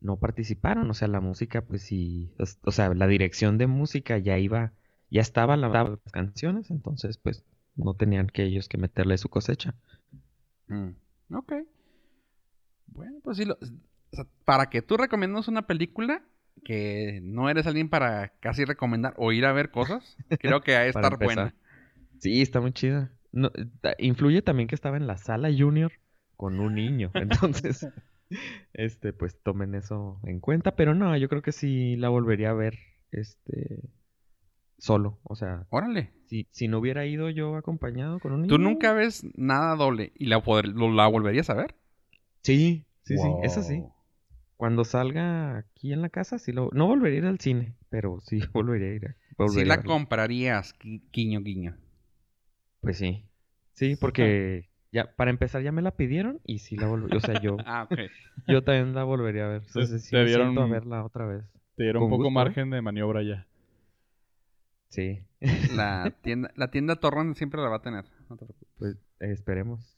no 0.00 0.18
participaron, 0.18 0.90
o 0.90 0.94
sea, 0.94 1.08
la 1.08 1.20
música 1.20 1.62
pues 1.62 1.82
sí, 1.82 2.32
o 2.64 2.70
sea, 2.72 2.92
la 2.94 3.06
dirección 3.06 3.58
de 3.58 3.66
música 3.66 4.18
ya 4.18 4.38
iba, 4.38 4.72
ya 5.10 5.20
estaba 5.20 5.56
la 5.56 5.68
las 5.68 5.98
canciones, 6.12 6.70
entonces 6.70 7.18
pues 7.18 7.44
no 7.76 7.94
tenían 7.94 8.26
que 8.28 8.44
ellos 8.44 8.68
que 8.68 8.78
meterle 8.78 9.18
su 9.18 9.28
cosecha. 9.28 9.74
Mm, 10.68 10.90
Ok. 11.34 11.52
Bueno, 12.86 13.18
pues 13.22 13.36
sí, 13.36 13.44
lo- 13.44 13.54
o 13.60 14.16
sea, 14.16 14.26
para 14.44 14.70
que 14.70 14.82
tú 14.82 14.96
recomiendas 14.96 15.48
una 15.48 15.66
película 15.66 16.22
que 16.64 17.20
no 17.22 17.48
eres 17.50 17.66
alguien 17.66 17.88
para 17.88 18.28
casi 18.40 18.64
recomendar 18.64 19.14
o 19.18 19.32
ir 19.32 19.44
a 19.44 19.52
ver 19.52 19.70
cosas, 19.70 20.16
creo 20.40 20.60
que 20.62 20.72
Para 20.72 20.86
estar 20.86 21.18
buena. 21.18 21.54
Sí, 22.18 22.40
está 22.42 22.60
muy 22.60 22.72
chida. 22.72 23.12
No, 23.32 23.50
influye 23.98 24.40
también 24.42 24.68
que 24.68 24.74
estaba 24.74 24.96
en 24.96 25.06
la 25.06 25.18
sala 25.18 25.50
junior 25.56 25.92
con 26.36 26.58
un 26.60 26.74
niño, 26.74 27.10
entonces, 27.14 27.86
este, 28.72 29.12
pues 29.12 29.38
tomen 29.42 29.74
eso 29.74 30.18
en 30.24 30.40
cuenta, 30.40 30.74
pero 30.76 30.94
no, 30.94 31.16
yo 31.16 31.28
creo 31.28 31.42
que 31.42 31.52
sí 31.52 31.96
la 31.96 32.08
volvería 32.08 32.50
a 32.50 32.54
ver, 32.54 32.78
este, 33.10 33.80
solo, 34.78 35.18
o 35.24 35.34
sea, 35.36 35.66
Órale. 35.70 36.12
si, 36.26 36.46
si 36.50 36.68
no 36.68 36.78
hubiera 36.78 37.06
ido 37.06 37.30
yo 37.30 37.56
acompañado 37.56 38.20
con 38.20 38.32
un 38.32 38.42
niño. 38.42 38.56
¿Tú 38.56 38.58
nunca 38.62 38.92
ves 38.92 39.24
nada 39.36 39.74
doble 39.76 40.12
y 40.16 40.26
la, 40.26 40.42
poder- 40.42 40.68
lo- 40.68 40.92
la 40.92 41.06
volverías 41.06 41.50
a 41.50 41.54
ver? 41.54 41.74
Sí, 42.46 42.84
sí, 43.02 43.18
sí, 43.18 43.28
eso 43.42 43.60
sí. 43.64 43.82
Cuando 44.56 44.84
salga 44.84 45.58
aquí 45.58 45.92
en 45.92 46.00
la 46.00 46.10
casa, 46.10 46.38
sí 46.38 46.52
lo, 46.52 46.70
no 46.72 46.86
volvería 46.86 47.18
a 47.18 47.22
ir 47.22 47.26
al 47.26 47.40
cine, 47.40 47.74
pero 47.90 48.20
sí 48.20 48.38
volvería 48.52 48.88
a 48.88 48.92
ir. 48.92 49.06
a- 49.06 49.10
Sí 49.10 49.36
volvería 49.36 49.76
la 49.76 49.82
comprarías, 49.82 50.78
gui- 50.78 51.02
guiño, 51.12 51.40
guiño. 51.40 51.76
Pues 52.80 52.98
sí. 52.98 53.24
Sí, 53.72 53.96
porque 53.96 54.68
ya, 54.92 55.12
para 55.16 55.30
empezar 55.30 55.62
ya 55.62 55.72
me 55.72 55.82
la 55.82 55.90
pidieron 55.96 56.40
y 56.44 56.60
sí 56.60 56.76
la 56.76 56.86
volvería, 56.86 57.18
o 57.18 57.20
sea, 57.20 57.42
yo, 57.42 57.56
Ah, 57.66 57.88
ok. 57.90 57.98
yo 58.46 58.62
también 58.62 58.94
la 58.94 59.02
volvería 59.02 59.46
a 59.46 59.48
ver. 59.48 59.62
Entonces 59.66 60.04
sí 60.04 60.12
te 60.12 60.24
dieron- 60.24 60.56
a 60.56 60.66
verla 60.66 61.04
otra 61.04 61.26
vez. 61.26 61.44
Te 61.74 61.82
dieron 61.82 62.04
un 62.04 62.10
poco 62.10 62.22
gusto, 62.24 62.30
margen 62.30 62.70
de 62.70 62.80
maniobra 62.80 63.24
ya. 63.24 63.44
Sí, 64.88 65.20
La 65.74 66.14
tienda, 66.22 66.52
la 66.54 66.70
tienda 66.70 66.94
Torrent 66.96 67.36
siempre 67.36 67.60
la 67.60 67.68
va 67.68 67.76
a 67.76 67.82
tener. 67.82 68.04
No 68.30 68.36
te 68.36 68.46
preocupes. 68.46 68.68
pues 68.78 68.96
esperemos. 69.18 69.96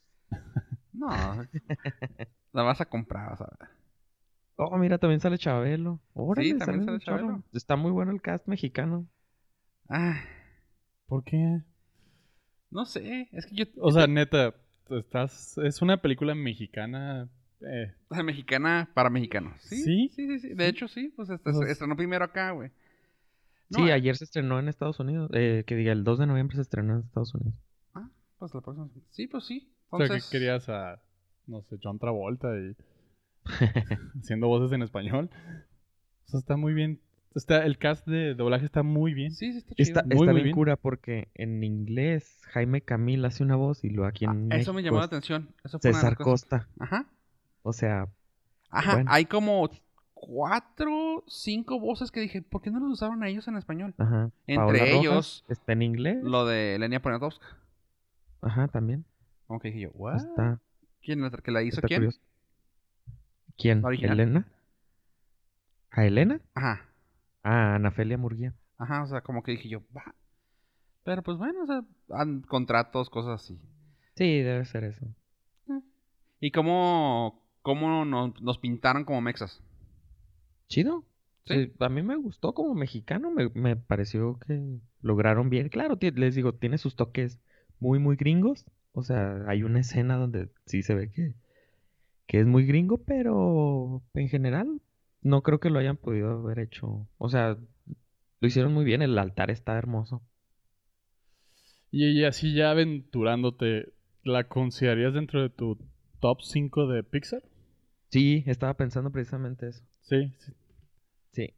No, 0.93 1.45
la 2.53 2.63
vas 2.63 2.81
a 2.81 2.85
comprar, 2.85 3.29
vas 3.31 3.41
a 3.41 3.45
ver. 3.59 3.69
Oh, 4.55 4.77
mira, 4.77 4.97
también 4.97 5.21
sale 5.21 5.37
Chabelo. 5.37 6.01
Órale, 6.13 6.55
también 6.55 6.85
sale 6.85 6.99
sale. 6.99 7.19
Chabelo. 7.21 7.43
Está 7.53 7.75
muy 7.75 7.91
bueno 7.91 8.11
el 8.11 8.21
cast 8.21 8.47
mexicano. 8.47 9.07
Ah, 9.87 10.21
¿Por 11.07 11.23
qué? 11.23 11.61
no 12.71 12.85
sé, 12.85 13.27
es 13.31 13.45
que 13.47 13.55
yo... 13.55 13.65
O 13.81 13.91
sea, 13.91 14.05
neta, 14.05 14.53
estás... 14.91 15.57
Es 15.57 15.81
una 15.81 16.01
película 16.01 16.35
mexicana... 16.35 17.27
Eh, 17.61 17.93
O 18.09 18.15
sea, 18.15 18.23
mexicana 18.23 18.89
para 18.93 19.09
mexicanos. 19.09 19.59
¿Sí? 19.61 19.81
¿Sí? 19.83 20.09
Sí, 20.15 20.27
sí, 20.27 20.39
sí. 20.39 20.53
De 20.53 20.67
hecho, 20.67 20.87
sí. 20.87 21.11
Pues 21.15 21.29
este, 21.29 21.49
estrenó 21.69 21.95
primero 21.97 22.23
acá, 22.23 22.51
güey. 22.51 22.69
No, 23.69 23.79
sí, 23.79 23.89
eh, 23.89 23.93
ayer 23.93 24.15
se 24.15 24.23
estrenó 24.25 24.59
en 24.59 24.67
Estados 24.67 24.99
Unidos. 24.99 25.29
Eh, 25.33 25.63
que 25.65 25.75
diga, 25.75 25.91
el 25.91 26.03
2 26.03 26.19
de 26.19 26.27
noviembre 26.27 26.55
se 26.55 26.61
estrenó 26.61 26.93
en 26.93 26.99
Estados 27.05 27.33
Unidos. 27.33 27.55
Ah, 27.93 28.09
pues 28.37 28.53
la 28.53 28.61
próxima. 28.61 28.89
Sí, 29.09 29.27
pues 29.27 29.45
sí. 29.45 29.73
o 29.89 29.97
sea, 29.97 30.05
Entonces, 30.05 30.29
que 30.29 30.37
querías 30.37 30.69
a... 30.69 31.01
No 31.49 31.61
sé, 31.63 31.77
John 31.81 31.99
Travolta 31.99 32.49
y... 32.57 32.75
haciendo 34.19 34.47
voces 34.47 34.71
en 34.73 34.81
español. 34.83 35.29
O 36.25 36.29
sea, 36.29 36.39
está 36.39 36.57
muy 36.57 36.73
bien. 36.73 36.99
Está, 37.35 37.65
el 37.65 37.77
cast 37.77 38.07
de 38.07 38.33
doblaje 38.35 38.65
está 38.65 38.83
muy 38.83 39.13
bien. 39.13 39.31
Sí, 39.31 39.51
sí, 39.51 39.59
está 39.59 39.75
chido. 39.75 39.83
Está, 39.87 40.03
Muy, 40.03 40.11
está 40.13 40.25
muy 40.25 40.33
bien 40.35 40.43
bien. 40.45 40.55
cura 40.55 40.75
porque 40.77 41.29
en 41.35 41.63
inglés 41.63 42.41
Jaime 42.51 42.81
Camil 42.81 43.23
hace 43.25 43.43
una 43.43 43.55
voz 43.55 43.83
y 43.83 43.89
luego 43.89 44.07
aquí 44.09 44.25
Ah, 44.25 44.31
en 44.31 44.51
eso 44.51 44.73
me 44.73 44.77
México 44.77 44.91
llamó 44.93 44.99
la 44.99 45.05
atención. 45.05 45.49
Eso 45.63 45.79
fue 45.79 45.93
César. 45.93 46.17
Costa. 46.17 46.67
Ajá. 46.79 47.07
O 47.61 47.71
sea, 47.73 48.07
Ajá. 48.71 48.95
Bueno. 48.95 49.11
Hay 49.11 49.25
como 49.25 49.69
cuatro, 50.13 51.23
cinco 51.27 51.79
voces 51.79 52.11
que 52.11 52.19
dije, 52.19 52.41
¿por 52.41 52.61
qué 52.61 52.71
no 52.71 52.79
los 52.79 52.91
usaron 52.93 53.23
a 53.23 53.29
ellos 53.29 53.47
en 53.47 53.57
español? 53.57 53.93
ajá. 53.97 54.31
Entre 54.47 54.57
Paola 54.57 54.79
Rojas 54.79 54.99
ellos- 54.99 55.45
está 55.49 55.73
en 55.73 55.81
inglés. 55.83 56.17
Lo 56.23 56.45
de 56.45 56.77
Lenia 56.79 57.01
Poniatowska. 57.01 57.45
Ajá, 58.41 58.67
también. 58.67 59.05
Como 59.47 59.59
que 59.59 59.69
dije 59.69 59.81
yo, 59.81 59.89
¿what? 59.93 60.17
Está, 60.17 60.59
¿Quién 61.01 61.21
la, 61.21 61.29
que 61.31 61.51
la 61.51 61.63
hizo 61.63 61.81
quién? 61.81 61.99
curioso. 62.01 62.19
¿Quién? 63.57 63.83
¿Elena? 64.01 64.47
¿A 65.91 66.05
Elena? 66.05 66.39
Ajá. 66.53 66.85
Ah, 67.43 67.75
Ana 67.75 67.91
Felia 67.91 68.17
Murguía. 68.17 68.53
Ajá, 68.77 69.03
o 69.03 69.07
sea, 69.07 69.21
como 69.21 69.43
que 69.43 69.51
dije 69.51 69.69
yo, 69.69 69.81
va. 69.95 70.15
Pero 71.03 71.23
pues 71.23 71.37
bueno, 71.37 71.63
o 71.63 71.65
sea, 71.67 71.83
han- 72.11 72.41
contratos, 72.41 73.09
cosas 73.09 73.41
así. 73.41 73.59
Sí, 74.15 74.39
debe 74.41 74.65
ser 74.65 74.83
eso. 74.83 75.05
¿Y 76.41 76.51
cómo, 76.51 77.43
cómo 77.61 78.05
nos, 78.05 78.41
nos 78.41 78.57
pintaron 78.59 79.03
como 79.03 79.19
mexas? 79.19 79.61
Chido. 80.67 81.03
Sí. 81.45 81.73
A 81.79 81.89
mí 81.89 82.01
me 82.01 82.15
gustó 82.15 82.53
como 82.53 82.75
mexicano, 82.75 83.31
me, 83.31 83.49
me 83.49 83.75
pareció 83.75 84.39
que 84.39 84.79
lograron 85.01 85.49
bien. 85.49 85.67
Claro, 85.69 85.97
les 85.99 86.35
digo, 86.35 86.53
tiene 86.53 86.77
sus 86.77 86.95
toques 86.95 87.39
muy, 87.79 87.99
muy 87.99 88.15
gringos. 88.15 88.65
O 88.93 89.03
sea, 89.03 89.43
hay 89.47 89.63
una 89.63 89.79
escena 89.79 90.17
donde 90.17 90.49
sí 90.65 90.83
se 90.83 90.93
ve 90.95 91.11
que, 91.11 91.33
que 92.27 92.39
es 92.41 92.47
muy 92.47 92.65
gringo, 92.65 92.99
pero 92.99 94.03
en 94.15 94.29
general 94.29 94.81
no 95.21 95.43
creo 95.43 95.59
que 95.59 95.69
lo 95.71 95.79
hayan 95.79 95.97
podido 95.97 96.31
haber 96.31 96.59
hecho. 96.59 97.07
O 97.17 97.29
sea, 97.29 97.57
lo 98.41 98.47
hicieron 98.47 98.73
muy 98.73 98.85
bien, 98.85 99.01
el 99.01 99.17
altar 99.19 99.51
está 99.51 99.77
hermoso. 99.77 100.23
Y, 101.91 102.23
así 102.23 102.53
ya 102.53 102.71
aventurándote, 102.71 103.93
¿la 104.23 104.47
considerarías 104.47 105.13
dentro 105.13 105.41
de 105.41 105.49
tu 105.49 105.77
top 106.19 106.41
5 106.41 106.87
de 106.87 107.03
Pixar? 107.03 107.43
Sí, 108.11 108.43
estaba 108.47 108.75
pensando 108.75 109.11
precisamente 109.11 109.67
eso. 109.69 109.83
Sí, 110.01 110.31
sí. 110.39 110.51
Sí. 111.31 111.53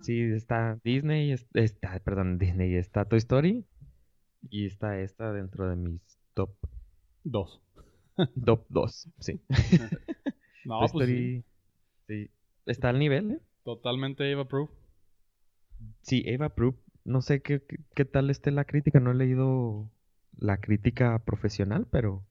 Sí, 0.00 0.20
está 0.34 0.78
Disney, 0.84 1.32
es- 1.32 1.46
está, 1.54 1.98
perdón, 2.00 2.38
Disney, 2.38 2.74
está 2.76 3.04
Toy 3.06 3.18
Story 3.18 3.64
y 4.50 4.66
está 4.66 5.00
esta 5.00 5.32
dentro 5.32 5.68
de 5.68 5.76
mis 5.76 6.00
top, 6.34 6.50
Dos. 7.24 7.60
top 8.44 8.64
2, 8.68 9.08
sí. 9.20 9.40
No, 10.64 10.78
Toy 10.80 10.88
pues 10.92 11.08
sí. 11.08 11.14
Story, 11.14 11.44
sí. 12.08 12.30
Está 12.66 12.88
al 12.88 12.98
nivel, 12.98 13.32
¿eh? 13.32 13.40
Totalmente 13.64 14.30
Eva 14.30 14.46
Proof. 14.46 14.70
Sí, 16.02 16.22
Eva 16.26 16.48
Proof, 16.48 16.74
no 17.04 17.20
sé 17.20 17.42
qué, 17.42 17.62
qué, 17.62 17.76
qué 17.94 18.04
tal 18.04 18.30
esté 18.30 18.50
la 18.50 18.64
crítica, 18.64 19.00
no 19.00 19.10
he 19.10 19.14
leído 19.14 19.90
la 20.38 20.58
crítica 20.58 21.18
profesional, 21.18 21.86
pero 21.90 22.22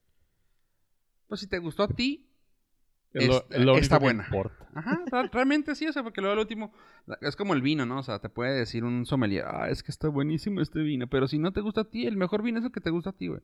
Pues 1.28 1.42
si 1.42 1.48
te 1.48 1.60
gustó 1.60 1.84
a 1.84 1.88
ti, 1.88 2.26
Es 3.14 3.28
lo, 3.28 3.38
Es- 3.38 3.46
es 3.52 3.66
lo 3.66 3.78
está 3.78 4.00
buena. 4.00 4.28
Ajá, 4.74 5.00
realmente 5.32 5.76
sí, 5.76 5.86
o 5.88 5.94
sea, 5.94 6.02
porque 6.02 6.20
luego 6.22 6.34
al 6.34 6.40
último, 6.40 6.74
es 7.22 7.36
como 7.36 7.54
el 7.54 7.62
vino, 7.62 7.86
¿no? 7.86 8.00
O 8.00 8.04
sea, 8.04 8.18
te 8.20 8.30
puede 8.30 8.58
decir 8.58 8.84
un 8.84 9.06
sommelier, 9.06 9.46
ah, 9.48 9.70
es 9.70 9.84
que 9.84 9.92
está 9.92 10.08
buenísimo 10.08 10.62
este 10.62 10.80
vino, 10.82 11.06
pero 11.08 11.28
si 11.28 11.38
no 11.38 11.52
te 11.54 11.62
gusta 11.62 11.82
a 11.82 11.90
ti, 11.92 12.08
el 12.08 12.18
mejor 12.18 12.42
vino 12.42 12.58
es 12.58 12.66
el 12.66 12.72
que 12.72 12.82
te 12.82 12.90
gusta 12.90 13.12
a 13.12 13.14
ti, 13.14 13.28
güey. 13.28 13.42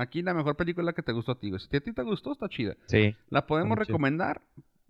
Aquí 0.00 0.22
la 0.22 0.32
mejor 0.34 0.56
película 0.56 0.92
que 0.92 1.02
te 1.02 1.12
gustó 1.12 1.32
a 1.32 1.38
ti, 1.40 1.48
güey. 1.50 1.60
Si 1.60 1.76
a 1.76 1.80
ti 1.80 1.92
te 1.92 2.02
gustó, 2.02 2.32
está 2.32 2.48
chida. 2.48 2.76
sí. 2.86 3.14
La 3.30 3.46
podemos 3.46 3.76
chida. 3.76 3.84
recomendar 3.86 4.42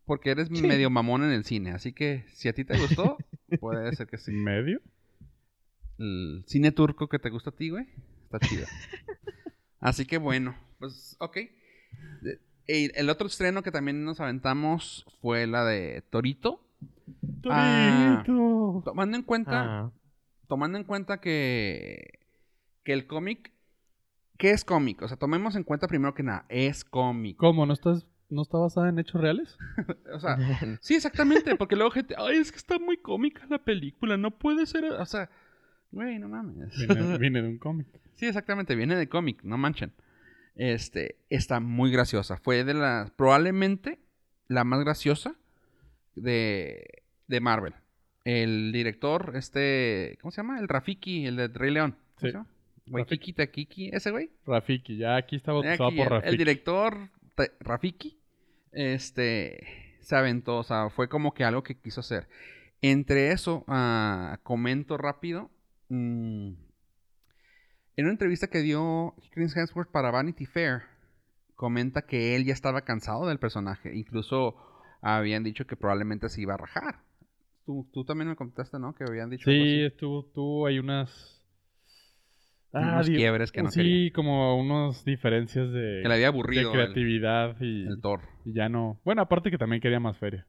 porque 0.04 0.30
eres 0.30 0.48
Sí. 0.48 0.62
medio 0.66 0.90
mamón 0.90 1.22
en 1.24 1.30
el 1.30 1.44
cine, 1.44 1.70
así 1.72 1.92
que 1.92 2.24
si 2.32 2.48
a 2.48 2.52
ti 2.52 2.64
te 2.64 2.78
gustó, 2.78 3.16
puede 3.60 3.94
ser 3.96 4.06
que 4.06 4.18
sí. 4.18 4.32
¿Medio? 4.32 4.80
El 5.98 6.44
cine 6.46 6.72
turco 6.72 7.08
que 7.08 7.18
te 7.18 7.30
gusta 7.30 7.50
a 7.50 7.56
ti, 7.56 7.70
güey, 7.70 7.86
está 8.24 8.38
chido. 8.38 8.66
Así 9.80 10.06
que 10.06 10.18
bueno, 10.18 10.56
pues, 10.78 11.16
ok. 11.20 11.36
El, 12.66 12.92
el 12.94 13.10
otro 13.10 13.26
estreno 13.28 13.62
que 13.62 13.70
también 13.70 14.04
nos 14.04 14.20
aventamos 14.20 15.06
fue 15.20 15.46
la 15.46 15.64
de 15.64 16.02
Torito. 16.10 16.60
Ah. 17.48 18.22
Torito. 18.26 18.82
Tomando 18.84 19.16
en 19.16 19.22
cuenta, 19.22 19.62
Ah, 19.84 19.92
tomando 20.48 20.78
en 20.78 20.84
cuenta 20.84 21.20
que, 21.20 22.18
que 22.84 22.92
el 22.92 23.06
cómic, 23.06 23.52
¿qué 24.38 24.50
es 24.52 24.64
cómic? 24.64 25.02
O 25.02 25.08
sea, 25.08 25.18
tomemos 25.18 25.54
en 25.56 25.64
cuenta 25.64 25.86
primero 25.88 26.14
que 26.14 26.22
nada, 26.22 26.46
es 26.48 26.84
cómic. 26.84 27.36
¿Cómo? 27.36 27.66
¿No, 27.66 27.74
estás, 27.74 28.06
¿No 28.30 28.40
está 28.42 28.56
basada 28.58 28.88
en 28.88 28.98
hechos 28.98 29.20
reales? 29.20 29.58
O 30.14 30.18
sea, 30.20 30.38
sí, 30.80 30.94
exactamente, 30.94 31.54
porque 31.56 31.76
luego 31.76 31.90
gente, 31.90 32.14
ay, 32.16 32.38
es 32.38 32.50
que 32.50 32.56
está 32.58 32.78
muy 32.78 32.96
cómica 32.96 33.46
la 33.50 33.58
película, 33.62 34.16
no 34.16 34.30
puede 34.38 34.64
ser, 34.64 34.84
o 34.86 35.04
sea, 35.04 35.28
güey, 35.90 36.18
no 36.18 36.28
mames. 36.28 36.74
Viene, 36.88 37.18
viene 37.18 37.42
de 37.42 37.48
un 37.48 37.58
cómic. 37.58 37.86
Sí, 38.14 38.26
exactamente, 38.26 38.74
viene 38.74 38.96
de 38.96 39.08
cómic, 39.08 39.42
no 39.44 39.58
manchen. 39.58 39.92
Este, 40.54 41.18
está 41.30 41.60
muy 41.60 41.92
graciosa. 41.92 42.38
Fue 42.38 42.64
de 42.64 42.74
las, 42.74 43.10
probablemente, 43.12 44.00
la 44.48 44.64
más 44.64 44.80
graciosa 44.80 45.36
de, 46.16 47.02
de 47.28 47.40
Marvel. 47.40 47.74
El 48.24 48.72
director, 48.72 49.32
este, 49.36 50.18
¿cómo 50.20 50.32
se 50.32 50.38
llama? 50.42 50.58
El 50.58 50.68
Rafiki, 50.68 51.26
el 51.26 51.36
de 51.36 51.48
Rey 51.48 51.70
León. 51.70 51.92
¿Cómo 51.92 52.20
Sí. 52.20 52.26
se 52.26 52.32
llama? 52.32 52.48
Waikiki 52.90 53.32
Takiki, 53.32 53.90
ese 53.92 54.10
güey. 54.10 54.30
Rafiki, 54.46 54.96
ya 54.96 55.16
aquí 55.16 55.36
está 55.36 55.52
bautizado 55.52 55.90
por 55.96 56.08
Rafiki. 56.10 56.28
el 56.30 56.36
director 56.38 57.10
Rafiki, 57.60 58.18
este, 58.72 59.96
se 60.00 60.16
aventó, 60.16 60.58
o 60.58 60.62
sea, 60.64 60.90
fue 60.90 61.08
como 61.08 61.32
que 61.34 61.44
algo 61.44 61.62
que 61.62 61.78
quiso 61.78 62.00
hacer. 62.00 62.28
Entre 62.82 63.32
eso, 63.32 63.64
ah, 63.68 64.38
comento 64.42 64.96
rápido 64.96 65.50
mm, 65.88 66.52
en 67.96 68.04
una 68.04 68.10
entrevista 68.12 68.46
que 68.48 68.60
dio 68.62 69.14
Chris 69.32 69.56
Hemsworth 69.56 69.90
para 69.90 70.10
Vanity 70.10 70.46
Fair, 70.46 70.82
comenta 71.56 72.02
que 72.02 72.36
él 72.36 72.44
ya 72.44 72.52
estaba 72.52 72.82
cansado 72.82 73.26
del 73.26 73.38
personaje. 73.40 73.96
Incluso 73.96 74.54
habían 75.00 75.42
dicho 75.42 75.66
que 75.66 75.74
probablemente 75.76 76.28
se 76.28 76.40
iba 76.40 76.54
a 76.54 76.58
rajar. 76.58 77.00
Tú, 77.66 77.88
tú 77.92 78.04
también 78.04 78.28
me 78.28 78.36
contaste, 78.36 78.78
¿no? 78.78 78.94
Que 78.94 79.04
habían 79.04 79.28
dicho 79.30 79.50
algo 79.50 79.62
Sí, 79.64 79.72
así. 79.74 79.84
estuvo, 79.84 80.24
tuvo 80.26 80.66
hay 80.68 80.78
unas... 80.78 81.37
unos 82.72 83.06
di- 83.06 83.16
quiebres 83.16 83.50
que 83.52 83.62
no 83.62 83.70
Sí, 83.70 83.80
quería. 83.80 84.12
como 84.12 84.58
unas 84.60 85.04
diferencias 85.04 85.70
de, 85.72 86.00
Que 86.02 86.08
le 86.08 86.14
había 86.14 86.26
de 86.26 86.26
aburrido 86.26 86.72
el, 86.72 86.76
creatividad 86.78 87.56
y, 87.60 87.86
el 87.86 88.00
Thor. 88.00 88.20
y 88.44 88.52
ya 88.54 88.68
no... 88.68 89.00
Bueno, 89.04 89.22
aparte 89.22 89.50
que 89.50 89.58
también 89.58 89.80
quería 89.80 90.00
más 90.00 90.16
feria. 90.18 90.46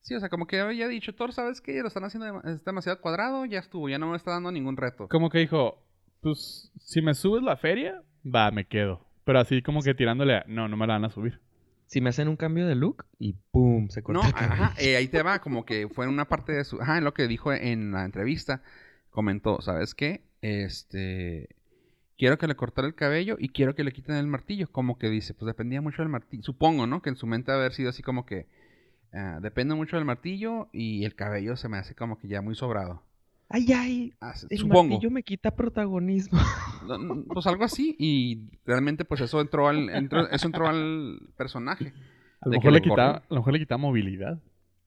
Sí, 0.00 0.14
o 0.14 0.20
sea, 0.20 0.28
como 0.28 0.46
que 0.46 0.58
había 0.60 0.88
dicho 0.88 1.14
Thor, 1.14 1.32
¿sabes 1.32 1.60
qué? 1.60 1.80
Lo 1.80 1.88
están 1.88 2.04
haciendo 2.04 2.26
dem- 2.26 2.48
es 2.48 2.64
demasiado 2.64 3.00
cuadrado, 3.00 3.44
ya 3.46 3.60
estuvo, 3.60 3.88
ya 3.88 3.98
no 3.98 4.10
me 4.10 4.16
está 4.16 4.32
dando 4.32 4.50
ningún 4.50 4.76
reto. 4.76 5.08
Como 5.08 5.30
que 5.30 5.38
dijo, 5.38 5.82
pues 6.20 6.72
si 6.80 7.00
me 7.02 7.14
subes 7.14 7.42
la 7.42 7.56
feria, 7.56 8.02
va, 8.24 8.50
me 8.50 8.66
quedo. 8.66 9.06
Pero 9.24 9.38
así 9.38 9.62
como 9.62 9.80
que 9.82 9.94
tirándole 9.94 10.34
a, 10.38 10.44
no, 10.48 10.66
no 10.68 10.76
me 10.76 10.86
la 10.86 10.94
van 10.94 11.04
a 11.04 11.10
subir. 11.10 11.40
Si 11.86 12.00
me 12.00 12.08
hacen 12.08 12.26
un 12.28 12.36
cambio 12.36 12.66
de 12.66 12.74
look 12.74 13.04
y 13.18 13.34
¡pum! 13.52 13.88
Se 13.90 14.02
corta 14.02 14.22
No, 14.22 14.28
el 14.28 14.34
ajá, 14.34 14.72
eh, 14.80 14.96
ahí 14.96 15.06
te 15.08 15.22
va, 15.22 15.40
como 15.40 15.64
que 15.64 15.88
fue 15.88 16.08
una 16.08 16.24
parte 16.26 16.52
de 16.52 16.64
su... 16.64 16.80
Ajá, 16.80 16.98
en 16.98 17.04
lo 17.04 17.12
que 17.14 17.28
dijo 17.28 17.52
en 17.52 17.92
la 17.92 18.04
entrevista, 18.04 18.62
comentó, 19.10 19.60
¿sabes 19.60 19.94
qué? 19.94 20.22
Este... 20.40 21.48
Quiero 22.22 22.38
que 22.38 22.46
le 22.46 22.54
cortara 22.54 22.86
el 22.86 22.94
cabello 22.94 23.34
y 23.36 23.48
quiero 23.48 23.74
que 23.74 23.82
le 23.82 23.90
quiten 23.90 24.14
el 24.14 24.28
martillo. 24.28 24.70
Como 24.70 24.96
que 24.96 25.10
dice, 25.10 25.34
pues 25.34 25.44
dependía 25.48 25.80
mucho 25.80 26.02
del 26.02 26.08
martillo. 26.08 26.44
Supongo, 26.44 26.86
¿no? 26.86 27.02
Que 27.02 27.08
en 27.10 27.16
su 27.16 27.26
mente 27.26 27.50
haber 27.50 27.72
sido 27.72 27.90
así 27.90 28.00
como 28.04 28.24
que... 28.24 28.46
ah, 29.12 29.40
depende 29.42 29.74
mucho 29.74 29.96
del 29.96 30.04
martillo 30.04 30.68
y 30.72 31.04
el 31.04 31.16
cabello 31.16 31.56
se 31.56 31.68
me 31.68 31.78
hace 31.78 31.96
como 31.96 32.18
que 32.20 32.28
ya 32.28 32.40
muy 32.40 32.54
sobrado. 32.54 33.02
¡Ay, 33.48 33.72
ay! 33.72 34.12
Ah, 34.20 34.34
El 34.50 34.56
supongo. 34.56 34.90
martillo 34.90 35.10
me 35.10 35.24
quita 35.24 35.50
protagonismo. 35.50 36.38
No, 36.86 36.96
no, 36.98 37.24
Pues 37.24 37.44
algo 37.48 37.64
así 37.64 37.96
y 37.98 38.40
realmente 38.64 39.04
pues 39.04 39.20
eso 39.20 39.40
entró 39.40 39.66
al, 39.66 39.88
entró- 39.90 40.28
eso 40.30 40.46
entró 40.46 40.68
al 40.68 41.18
personaje. 41.36 41.92
A 42.40 42.46
lo, 42.48 42.52
mejor 42.52 42.72
le 42.72 42.82
quita, 42.82 43.10
a 43.16 43.22
lo 43.30 43.36
mejor 43.36 43.52
le 43.52 43.58
quita 43.58 43.76
movilidad. 43.78 44.40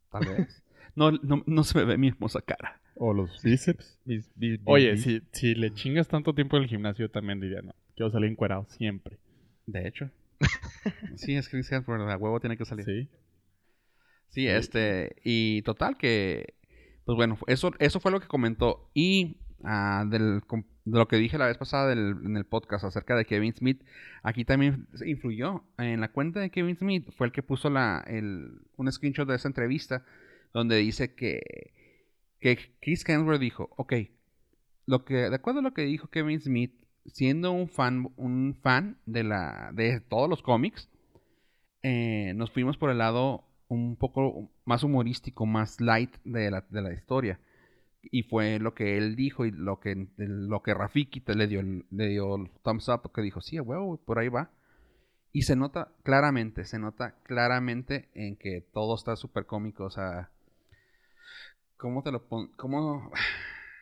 Tal 0.10 0.26
vez. 0.26 0.64
No, 0.96 1.12
no, 1.12 1.44
no 1.46 1.64
se 1.66 1.78
me 1.80 1.84
ve 1.84 1.98
mi 1.98 2.08
hermosa 2.08 2.40
cara. 2.42 2.80
O 2.96 3.14
los 3.14 3.42
bíceps. 3.44 4.00
Oye, 4.66 4.98
si, 4.98 5.22
si 5.32 5.54
le 5.56 5.74
chingas 5.74 6.08
tanto 6.08 6.34
tiempo 6.34 6.58
en 6.58 6.64
el 6.64 6.70
gimnasio, 6.70 7.10
también 7.10 7.40
diría, 7.40 7.62
no, 7.62 7.74
quiero 7.96 8.12
salir 8.12 8.30
encuerado 8.32 8.66
siempre. 8.70 9.18
De 9.66 9.88
hecho. 9.88 10.10
Sí, 11.16 11.36
es 11.36 11.50
Chris 11.50 11.72
Hemsworth, 11.72 12.08
a 12.10 12.18
huevo 12.18 12.40
tiene 12.40 12.58
que 12.58 12.66
salir. 12.66 12.86
Sí. 12.86 13.10
Sí, 14.30 14.48
este, 14.48 15.16
y 15.24 15.62
total 15.64 15.98
que, 15.98 16.54
pues 17.06 17.16
bueno, 17.16 17.38
eso, 17.48 17.72
eso 17.80 18.00
fue 18.00 18.12
lo 18.12 18.20
que 18.20 18.28
comentó. 18.28 18.92
Y 18.94 19.38
ah, 19.64 20.06
del, 20.08 20.42
de 20.42 21.00
lo 21.00 21.08
que 21.08 21.16
dije 21.16 21.38
la 21.40 21.48
vez 21.48 21.58
pasada 21.58 21.88
del- 21.88 22.18
en 22.24 22.38
el 22.38 22.46
podcast 22.46 22.84
acerca 22.84 23.16
de 23.16 23.26
Kevin 23.26 23.54
Smith, 23.56 23.82
aquí 24.24 24.46
también 24.46 24.88
influyó. 25.06 25.64
En 25.80 26.02
la 26.02 26.12
cuenta 26.12 26.40
de 26.40 26.52
Kevin 26.52 26.76
Smith 26.78 27.10
fue 27.18 27.28
el 27.28 27.34
que 27.34 27.42
puso 27.42 27.70
la, 27.72 28.04
el, 28.08 28.60
un 28.78 28.92
screenshot 28.92 29.28
de 29.28 29.36
esa 29.36 29.48
entrevista 29.48 30.06
donde 30.54 30.76
dice 30.78 31.16
que, 31.16 31.74
que 32.54 32.76
Chris 32.80 33.04
Hemsworth 33.08 33.40
dijo, 33.40 33.72
ok, 33.76 33.94
lo 34.86 35.04
que, 35.04 35.16
de 35.16 35.36
acuerdo 35.36 35.62
a 35.62 35.64
lo 35.64 35.74
que 35.74 35.82
dijo 35.82 36.10
Kevin 36.10 36.40
Smith, 36.40 36.76
siendo 37.08 37.52
un 37.52 37.68
fan, 37.68 38.14
un 38.18 38.54
fan 38.62 39.00
de, 39.08 39.24
la, 39.24 39.72
de 39.74 40.00
todos 40.00 40.30
los 40.30 40.44
cómics, 40.44 40.88
eh, 41.82 42.34
nos 42.36 42.52
fuimos 42.52 42.78
por 42.78 42.92
el 42.92 43.00
lado 43.00 43.46
un 43.68 43.96
poco 43.96 44.52
más 44.64 44.84
humorístico, 44.84 45.48
más 45.48 45.82
light 45.82 46.16
de 46.24 46.52
la, 46.52 46.64
de 46.70 46.82
la 46.84 46.94
historia. 46.94 47.40
Y 48.04 48.22
fue 48.22 48.60
lo 48.60 48.76
que 48.76 48.98
él 49.00 49.16
dijo 49.16 49.48
y 49.48 49.52
lo 49.52 49.80
que, 49.80 50.08
lo 50.18 50.62
que 50.62 50.76
Rafiki 50.76 51.22
te 51.22 51.34
le 51.34 51.48
dio, 51.48 51.64
le 51.64 52.08
dio 52.10 52.36
el 52.36 52.52
thumbs 52.64 52.90
up, 52.90 53.12
que 53.12 53.24
dijo, 53.24 53.42
sí, 53.42 53.60
huevo, 53.60 53.98
por 53.98 54.20
ahí 54.20 54.30
va. 54.30 54.52
Y 55.32 55.42
se 55.42 55.56
nota 55.56 55.96
claramente, 56.04 56.64
se 56.66 56.78
nota 56.78 57.16
claramente 57.24 58.10
en 58.14 58.36
que 58.36 58.62
todo 58.72 58.94
está 58.94 59.16
súper 59.16 59.48
cómico, 59.48 59.86
o 59.86 59.90
sea... 59.90 60.30
¿Cómo 61.78 62.04
te 62.04 62.12
lo 62.12 62.28
pon...? 62.28 62.48
¿Cómo...? 62.58 63.12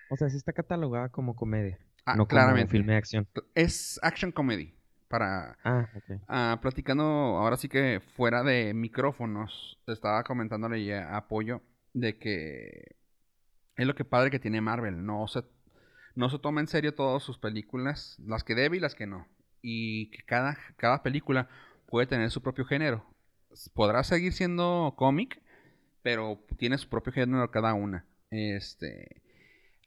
O 0.09 0.17
sea, 0.17 0.29
sí 0.29 0.37
está 0.37 0.53
catalogada 0.53 1.09
como 1.09 1.35
comedia. 1.35 1.79
Ah, 2.05 2.11
no 2.15 2.25
como 2.25 2.27
claramente. 2.27 2.71
filme 2.71 2.93
de 2.93 2.97
acción. 2.99 3.27
Es 3.55 3.99
action 4.03 4.31
comedy. 4.31 4.73
Para, 5.07 5.57
Ah, 5.63 5.87
ok. 5.95 6.21
Ah, 6.27 6.59
platicando 6.61 7.03
ahora 7.03 7.55
sí 7.55 7.69
que 7.69 8.01
fuera 8.15 8.41
de 8.43 8.73
micrófonos, 8.73 9.79
estaba 9.85 10.23
comentándole 10.23 10.83
ya 10.83 11.15
Apoyo 11.15 11.61
de 11.93 12.17
que 12.17 12.95
es 13.75 13.85
lo 13.85 13.93
que 13.93 14.05
padre 14.05 14.31
que 14.31 14.39
tiene 14.39 14.59
Marvel. 14.59 15.05
No 15.05 15.27
se, 15.27 15.43
no 16.15 16.29
se 16.29 16.39
toma 16.39 16.61
en 16.61 16.67
serio 16.67 16.95
todas 16.95 17.21
sus 17.21 17.37
películas, 17.37 18.17
las 18.25 18.43
que 18.43 18.55
debe 18.55 18.77
y 18.77 18.79
las 18.79 18.95
que 18.95 19.05
no. 19.05 19.27
Y 19.61 20.09
que 20.09 20.23
cada, 20.23 20.57
cada 20.77 21.03
película 21.03 21.47
puede 21.85 22.07
tener 22.07 22.31
su 22.31 22.41
propio 22.41 22.65
género. 22.65 23.05
Podrá 23.75 24.03
seguir 24.03 24.33
siendo 24.33 24.95
cómic, 24.97 25.42
pero 26.03 26.45
tiene 26.57 26.77
su 26.77 26.89
propio 26.89 27.13
género 27.13 27.49
cada 27.49 27.73
una. 27.73 28.05
Este, 28.29 29.23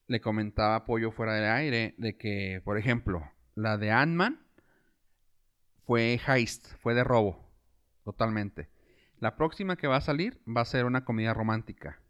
le 0.09 0.21
comentaba 0.21 0.77
Apoyo 0.77 1.13
fuera 1.13 1.35
del 1.35 1.45
aire 1.45 1.95
de 1.99 2.17
que, 2.17 2.61
por 2.65 2.79
ejemplo, 2.79 3.23
la 3.55 3.77
de 3.77 3.91
Ant-Man 3.93 4.41
fue 5.85 6.21
heist, 6.27 6.67
fue 6.81 6.95
de 6.95 7.05
robo, 7.05 7.49
totalmente. 8.05 8.69
La 9.19 9.37
próxima 9.37 9.77
que 9.77 9.87
va 9.87 9.97
a 9.97 10.01
salir 10.01 10.41
va 10.47 10.63
a 10.63 10.67
ser 10.67 10.85
una 10.85 11.05
comedia 11.05 11.33
romántica. 11.33 12.01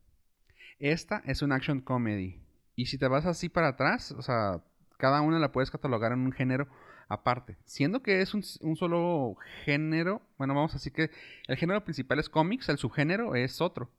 Esta 0.78 1.22
es 1.26 1.42
una 1.42 1.56
action 1.56 1.80
comedy. 1.80 2.42
Y 2.74 2.86
si 2.86 2.98
te 2.98 3.08
vas 3.08 3.26
así 3.26 3.48
para 3.48 3.68
atrás, 3.68 4.12
o 4.12 4.22
sea, 4.22 4.62
cada 4.98 5.20
una 5.20 5.38
la 5.38 5.52
puedes 5.52 5.70
catalogar 5.70 6.12
en 6.12 6.20
un 6.20 6.32
género 6.32 6.68
aparte. 7.08 7.56
Siendo 7.64 8.02
que 8.02 8.20
es 8.20 8.34
un, 8.34 8.42
solo 8.42 9.36
género, 9.64 10.22
bueno, 10.38 10.54
vamos 10.54 10.72
a 10.72 10.78
decir 10.78 10.92
que 10.92 11.10
el 11.46 11.56
género 11.56 11.84
principal 11.84 12.18
es 12.18 12.28
cómics, 12.28 12.68
el 12.68 12.78
subgénero 12.78 13.34
es 13.34 13.60
otro. 13.60 13.90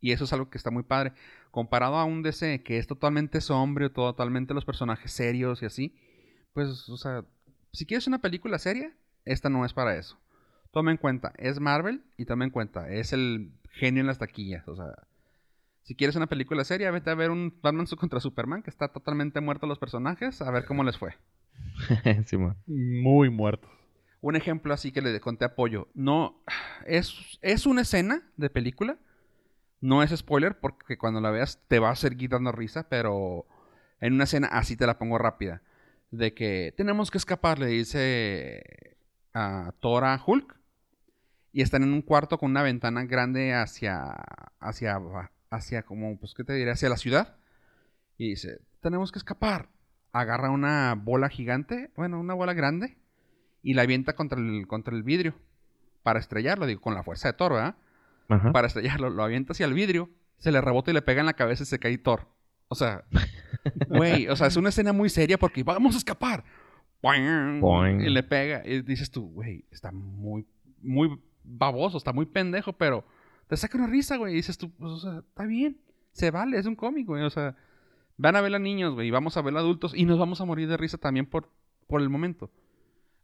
Y 0.00 0.10
eso 0.12 0.24
es 0.24 0.32
algo 0.32 0.50
que 0.50 0.58
está 0.58 0.70
muy 0.70 0.82
padre. 0.82 1.12
Comparado 1.50 1.96
a 1.96 2.04
un 2.04 2.22
DC 2.22 2.62
que 2.64 2.78
es 2.78 2.86
totalmente 2.86 3.40
sombrío, 3.40 3.92
totalmente 3.92 4.54
los 4.54 4.64
personajes 4.64 5.12
serios 5.12 5.62
y 5.62 5.66
así, 5.66 5.96
pues, 6.52 6.88
o 6.88 6.96
sea, 6.96 7.24
si 7.72 7.86
quieres 7.86 8.06
una 8.06 8.20
película 8.20 8.58
seria, 8.58 8.92
esta 9.24 9.48
no 9.48 9.64
es 9.64 9.72
para 9.72 9.96
eso. 9.96 10.18
Toma 10.72 10.90
en 10.90 10.96
cuenta, 10.96 11.32
es 11.36 11.60
Marvel 11.60 12.02
y 12.16 12.24
toma 12.24 12.44
en 12.44 12.50
cuenta, 12.50 12.90
es 12.90 13.12
el 13.12 13.52
genio 13.70 14.00
en 14.00 14.06
las 14.06 14.18
taquillas. 14.18 14.66
O 14.66 14.74
sea, 14.74 14.92
si 15.82 15.94
quieres 15.94 16.16
una 16.16 16.26
película 16.26 16.64
seria, 16.64 16.90
vete 16.90 17.10
a 17.10 17.14
ver 17.14 17.30
un 17.30 17.58
Batman 17.62 17.86
contra 17.86 18.20
Superman, 18.20 18.62
que 18.62 18.70
está 18.70 18.88
totalmente 18.88 19.40
muerto 19.40 19.66
los 19.66 19.78
personajes, 19.78 20.42
a 20.42 20.50
ver 20.50 20.64
cómo 20.64 20.82
les 20.84 20.98
fue. 20.98 21.14
Simón. 22.26 22.56
Muy 22.66 23.30
muertos. 23.30 23.70
Un 24.20 24.36
ejemplo 24.36 24.72
así 24.72 24.92
que 24.92 25.02
le 25.02 25.18
conté 25.20 25.44
apoyo. 25.44 25.88
No, 25.94 26.42
es, 26.86 27.38
es 27.42 27.66
una 27.66 27.82
escena 27.82 28.22
de 28.36 28.50
película. 28.50 28.98
No 29.80 30.02
es 30.02 30.16
spoiler 30.16 30.60
porque 30.60 30.96
cuando 30.96 31.20
la 31.20 31.30
veas 31.30 31.60
te 31.66 31.80
va 31.80 31.90
a 31.90 31.96
seguir 31.96 32.30
dando 32.30 32.52
risa, 32.52 32.88
pero 32.88 33.46
en 34.00 34.12
una 34.14 34.24
escena 34.24 34.46
así 34.46 34.76
te 34.76 34.86
la 34.86 34.98
pongo 34.98 35.18
rápida. 35.18 35.62
De 36.12 36.34
que 36.34 36.72
tenemos 36.76 37.10
que 37.10 37.18
escapar, 37.18 37.58
le 37.58 37.66
dice 37.66 38.96
a 39.34 39.72
Thor 39.80 40.04
a 40.04 40.22
Hulk. 40.24 40.60
Y 41.54 41.62
están 41.62 41.82
en 41.82 41.92
un 41.92 42.02
cuarto 42.02 42.38
con 42.38 42.50
una 42.50 42.62
ventana 42.62 43.04
grande 43.04 43.52
hacia, 43.54 44.12
hacia, 44.58 44.98
hacia 45.50 45.82
como, 45.82 46.18
pues, 46.18 46.32
¿qué 46.32 46.44
te 46.44 46.54
diré? 46.54 46.70
Hacia 46.70 46.88
la 46.88 46.96
ciudad. 46.96 47.36
Y 48.16 48.30
dice, 48.30 48.60
tenemos 48.80 49.12
que 49.12 49.18
escapar. 49.18 49.68
Agarra 50.12 50.50
una 50.50 50.94
bola 50.94 51.28
gigante, 51.28 51.90
bueno, 51.96 52.20
una 52.20 52.34
bola 52.34 52.52
grande, 52.52 52.96
y 53.62 53.74
la 53.74 53.82
avienta 53.82 54.14
contra 54.14 54.38
el, 54.38 54.66
contra 54.66 54.94
el 54.94 55.02
vidrio 55.02 55.34
para 56.02 56.18
estrellarlo, 56.18 56.66
digo, 56.66 56.80
con 56.80 56.94
la 56.94 57.02
fuerza 57.02 57.28
de 57.28 57.34
Thor, 57.34 57.52
¿verdad? 57.52 57.76
Ajá. 58.28 58.52
Para 58.52 58.66
estrellarlo, 58.66 59.10
lo 59.10 59.22
avienta 59.22 59.52
hacia 59.52 59.66
el 59.66 59.74
vidrio, 59.74 60.10
se 60.38 60.52
le 60.52 60.60
rebota 60.60 60.90
y 60.90 60.94
le 60.94 61.02
pega 61.02 61.20
en 61.20 61.26
la 61.26 61.34
cabeza 61.34 61.62
y 61.62 61.66
se 61.66 61.78
cae 61.78 61.96
Thor. 61.98 62.28
O 62.68 62.74
sea, 62.74 63.04
güey, 63.88 64.28
o 64.28 64.36
sea, 64.36 64.46
es 64.46 64.56
una 64.56 64.70
escena 64.70 64.92
muy 64.92 65.08
seria 65.08 65.38
porque 65.38 65.62
vamos 65.62 65.94
a 65.94 65.98
escapar. 65.98 66.44
Boing, 67.02 67.60
Boing. 67.60 68.00
Y 68.00 68.10
le 68.10 68.22
pega. 68.22 68.62
Y 68.64 68.82
dices 68.82 69.10
tú, 69.10 69.30
güey, 69.32 69.64
está 69.70 69.90
muy, 69.92 70.46
muy 70.80 71.18
baboso, 71.42 71.98
está 71.98 72.12
muy 72.12 72.26
pendejo, 72.26 72.72
pero 72.72 73.04
te 73.48 73.56
saca 73.56 73.76
una 73.76 73.88
risa, 73.88 74.16
güey. 74.16 74.32
Y 74.32 74.36
dices 74.36 74.56
tú, 74.56 74.70
pues, 74.70 74.92
o 74.92 74.98
sea, 74.98 75.18
está 75.18 75.44
bien, 75.44 75.78
se 76.12 76.30
vale, 76.30 76.58
es 76.58 76.66
un 76.66 76.76
cómic, 76.76 77.06
güey. 77.06 77.22
O 77.24 77.30
sea, 77.30 77.56
van 78.16 78.36
a 78.36 78.40
verla 78.40 78.58
niños, 78.58 78.94
güey, 78.94 79.08
y 79.08 79.10
vamos 79.10 79.36
a 79.36 79.42
verla 79.42 79.60
adultos 79.60 79.94
y 79.94 80.04
nos 80.04 80.18
vamos 80.18 80.40
a 80.40 80.44
morir 80.44 80.68
de 80.68 80.76
risa 80.76 80.98
también 80.98 81.26
por, 81.26 81.50
por 81.86 82.00
el 82.00 82.08
momento. 82.08 82.50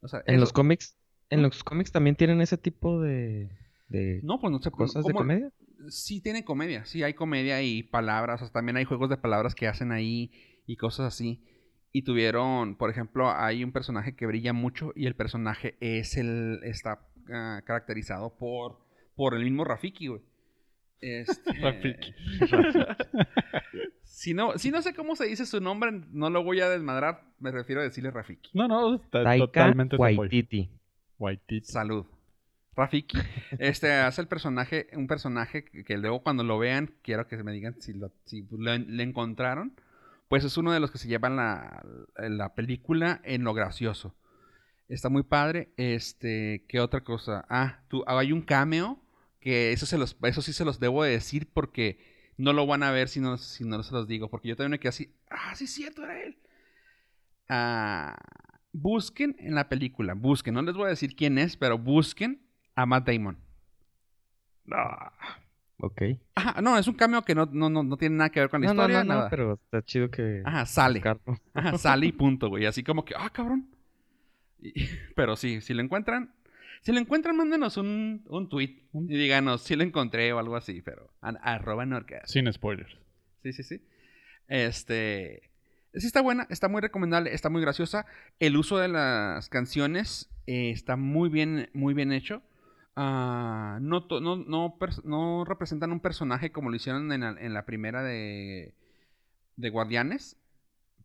O 0.01 0.09
sea, 0.09 0.22
En 0.27 0.37
eso- 0.37 0.40
los 0.40 0.53
cómics, 0.53 0.96
en 1.31 1.42
los 1.42 1.62
cómics 1.64 1.92
también 1.92 2.16
tienen 2.16 2.40
ese 2.40 2.57
tipo 2.57 3.01
de, 3.01 3.51
de 3.88 4.20
No, 4.22 4.40
pues 4.40 4.51
no 4.51 4.61
sé 4.61 4.70
cosas 4.70 5.05
de 5.05 5.12
comedia. 5.12 5.53
Sí 5.88 6.20
tiene 6.20 6.44
comedia, 6.44 6.85
sí 6.85 7.03
hay 7.03 7.14
comedia 7.14 7.62
y 7.62 7.83
palabras, 7.85 8.42
o 8.42 8.46
sea, 8.46 8.53
también 8.53 8.77
hay 8.77 8.85
juegos 8.85 9.11
de 9.11 9.16
palabras 9.16 9.55
que 9.55 9.68
hacen 9.68 9.92
ahí 9.92 10.33
y 10.66 10.77
cosas 10.77 11.07
así. 11.14 11.44
Y 11.92 12.03
tuvieron, 12.03 12.77
por 12.77 12.90
ejemplo, 12.90 13.31
hay 13.31 13.64
un 13.64 13.72
personaje 13.72 14.14
que 14.14 14.27
brilla 14.27 14.53
mucho 14.53 14.92
y 14.94 15.07
el 15.07 15.14
personaje 15.14 15.77
es 15.81 16.16
el 16.16 16.61
está 16.64 17.09
ah, 17.33 17.62
caracterizado 17.64 18.37
por 18.37 18.87
por 19.14 19.35
el 19.35 19.42
mismo 19.44 19.64
Rafiki, 19.64 20.09
güey. 20.09 20.20
Este, 21.00 21.52
Rafiki. 21.61 22.12
si, 24.02 24.34
no, 24.34 24.58
si 24.58 24.70
no 24.70 24.82
sé 24.82 24.94
cómo 24.94 25.14
se 25.16 25.26
dice 25.26 25.46
su 25.46 25.61
nombre, 25.61 25.92
no 26.11 26.30
lo 26.30 26.42
voy 26.42 26.61
a 26.61 26.68
desmadrar. 26.68 27.22
Me 27.38 27.50
refiero 27.52 27.80
a 27.80 27.84
decirle 27.84 28.11
Rafiki. 28.11 28.50
No, 28.54 28.66
no, 28.68 28.96
está 28.96 29.22
Taika 29.22 29.46
totalmente. 29.46 29.96
Waititi. 29.96 30.70
Waititi. 31.18 31.66
Salud. 31.66 32.06
Rafiki 32.74 33.18
este, 33.58 33.92
hace 33.92 34.20
el 34.20 34.28
personaje, 34.28 34.88
un 34.92 35.08
personaje 35.08 35.64
que, 35.64 35.82
que 35.84 35.98
luego 35.98 36.22
cuando 36.22 36.44
lo 36.44 36.58
vean, 36.58 36.94
quiero 37.02 37.26
que 37.26 37.42
me 37.42 37.52
digan 37.52 37.80
si 37.80 37.92
lo, 37.92 38.12
si 38.24 38.46
lo- 38.50 38.76
le 38.78 39.02
encontraron. 39.02 39.74
Pues 40.28 40.44
es 40.44 40.56
uno 40.58 40.72
de 40.72 40.80
los 40.80 40.90
que 40.90 40.98
se 40.98 41.08
llevan 41.08 41.37
la, 41.37 41.82
la 42.16 42.54
película 42.54 43.20
en 43.24 43.44
lo 43.44 43.54
gracioso. 43.54 44.14
Está 44.88 45.08
muy 45.08 45.22
padre. 45.22 45.70
Este, 45.76 46.64
¿qué 46.68 46.80
otra 46.80 47.00
cosa? 47.00 47.44
Ah, 47.48 47.80
tú, 47.88 48.04
hay 48.06 48.32
un 48.32 48.42
cameo 48.42 49.00
que 49.40 49.72
eso, 49.72 49.87
se 49.87 49.98
los, 49.98 50.16
eso 50.22 50.42
sí 50.42 50.53
se 50.53 50.64
los 50.64 50.81
debo 50.81 51.03
de 51.05 51.11
decir 51.12 51.48
porque 51.53 51.98
no 52.37 52.53
lo 52.53 52.66
van 52.66 52.83
a 52.83 52.90
ver 52.90 53.09
si 53.09 53.20
no, 53.20 53.37
si 53.38 53.64
no 53.64 53.83
se 53.83 53.92
los 53.92 54.07
digo. 54.09 54.29
Porque 54.31 54.48
yo 54.48 54.57
también 54.57 54.72
me 54.72 54.79
quedé 54.81 54.90
así, 54.90 55.14
ah, 55.31 55.55
sí 55.55 55.64
es 55.64 55.72
cierto, 55.72 56.05
era 56.05 56.20
él. 56.22 56.37
Ah, 57.48 58.16
busquen 58.72 59.37
en 59.38 59.55
la 59.55 59.68
película, 59.68 60.14
busquen, 60.14 60.55
no 60.55 60.62
les 60.62 60.74
voy 60.74 60.87
a 60.87 60.90
decir 60.90 61.16
quién 61.16 61.38
es, 61.38 61.57
pero 61.57 61.79
busquen 61.79 62.42
a 62.74 62.85
Matt 62.87 63.07
Damon. 63.09 63.38
Ok. 65.81 66.03
Ajá, 66.35 66.61
no, 66.61 66.77
es 66.77 66.88
un 66.88 66.94
cameo 66.94 67.22
que 67.22 67.35
no, 67.35 67.46
no, 67.46 67.70
no, 67.70 67.83
no 67.85 67.96
tiene 67.96 68.16
nada 68.16 68.31
que 68.31 68.40
ver 68.40 68.51
con 68.51 68.61
la 68.61 68.66
No, 68.66 68.72
historia, 68.72 68.98
no, 69.05 69.05
no, 69.05 69.14
nada. 69.20 69.31
pero 69.31 69.55
está 69.55 69.83
chido 69.85 70.11
que... 70.11 70.42
Ajá, 70.44 70.66
sale. 70.66 71.03
Ajá, 71.55 71.79
sale 71.79 72.07
y 72.07 72.12
punto, 72.12 72.48
güey. 72.48 72.66
Así 72.66 72.83
como 72.83 73.05
que, 73.05 73.14
ah, 73.16 73.31
cabrón. 73.31 73.68
Y- 74.61 74.72
pero 75.14 75.37
sí, 75.37 75.61
si 75.61 75.74
lo 75.74 75.83
encuentran, 75.83 76.35
si 76.83 76.93
lo 76.93 76.99
encuentran, 76.99 77.37
mándenos 77.37 77.77
un, 77.77 78.25
un 78.29 78.49
tweet 78.49 78.83
y 78.93 79.17
díganos 79.17 79.62
si 79.62 79.77
lo 79.77 79.83
encontré 79.83 80.33
o 80.33 80.38
algo 80.38 80.57
así, 80.57 80.83
pero 80.83 81.11
a- 81.21 81.31
arroba 81.43 81.87
Norcas. 81.87 82.31
Sin 82.31 82.51
spoilers. 82.53 82.97
Sí, 83.43 83.53
sí, 83.53 83.62
sí. 83.62 83.83
Este. 84.49 85.43
Sí, 85.95 86.07
está 86.07 86.21
buena, 86.21 86.47
está 86.51 86.69
muy 86.69 86.81
recomendable, 86.81 87.33
está 87.35 87.49
muy 87.51 87.61
graciosa. 87.62 88.07
El 88.38 88.57
uso 88.57 88.79
de 88.79 88.88
las 88.88 89.49
canciones 89.49 90.29
eh, 90.47 90.71
está 90.71 90.97
muy 90.97 91.29
bien, 91.29 91.71
muy 91.73 91.95
bien 91.95 92.12
hecho. 92.12 92.43
Ah, 92.95 93.79
no, 93.81 94.07
no, 94.21 94.37
no, 94.37 95.45
representan 95.45 95.93
un 95.93 96.01
personaje 96.01 96.51
como 96.51 96.69
lo 96.71 96.77
hicieron 96.77 97.11
en 97.12 97.21
la, 97.21 97.31
en 97.38 97.55
la 97.55 97.64
primera 97.64 98.03
de, 98.03 98.75
de 99.57 99.71
Guardianes, 99.71 100.37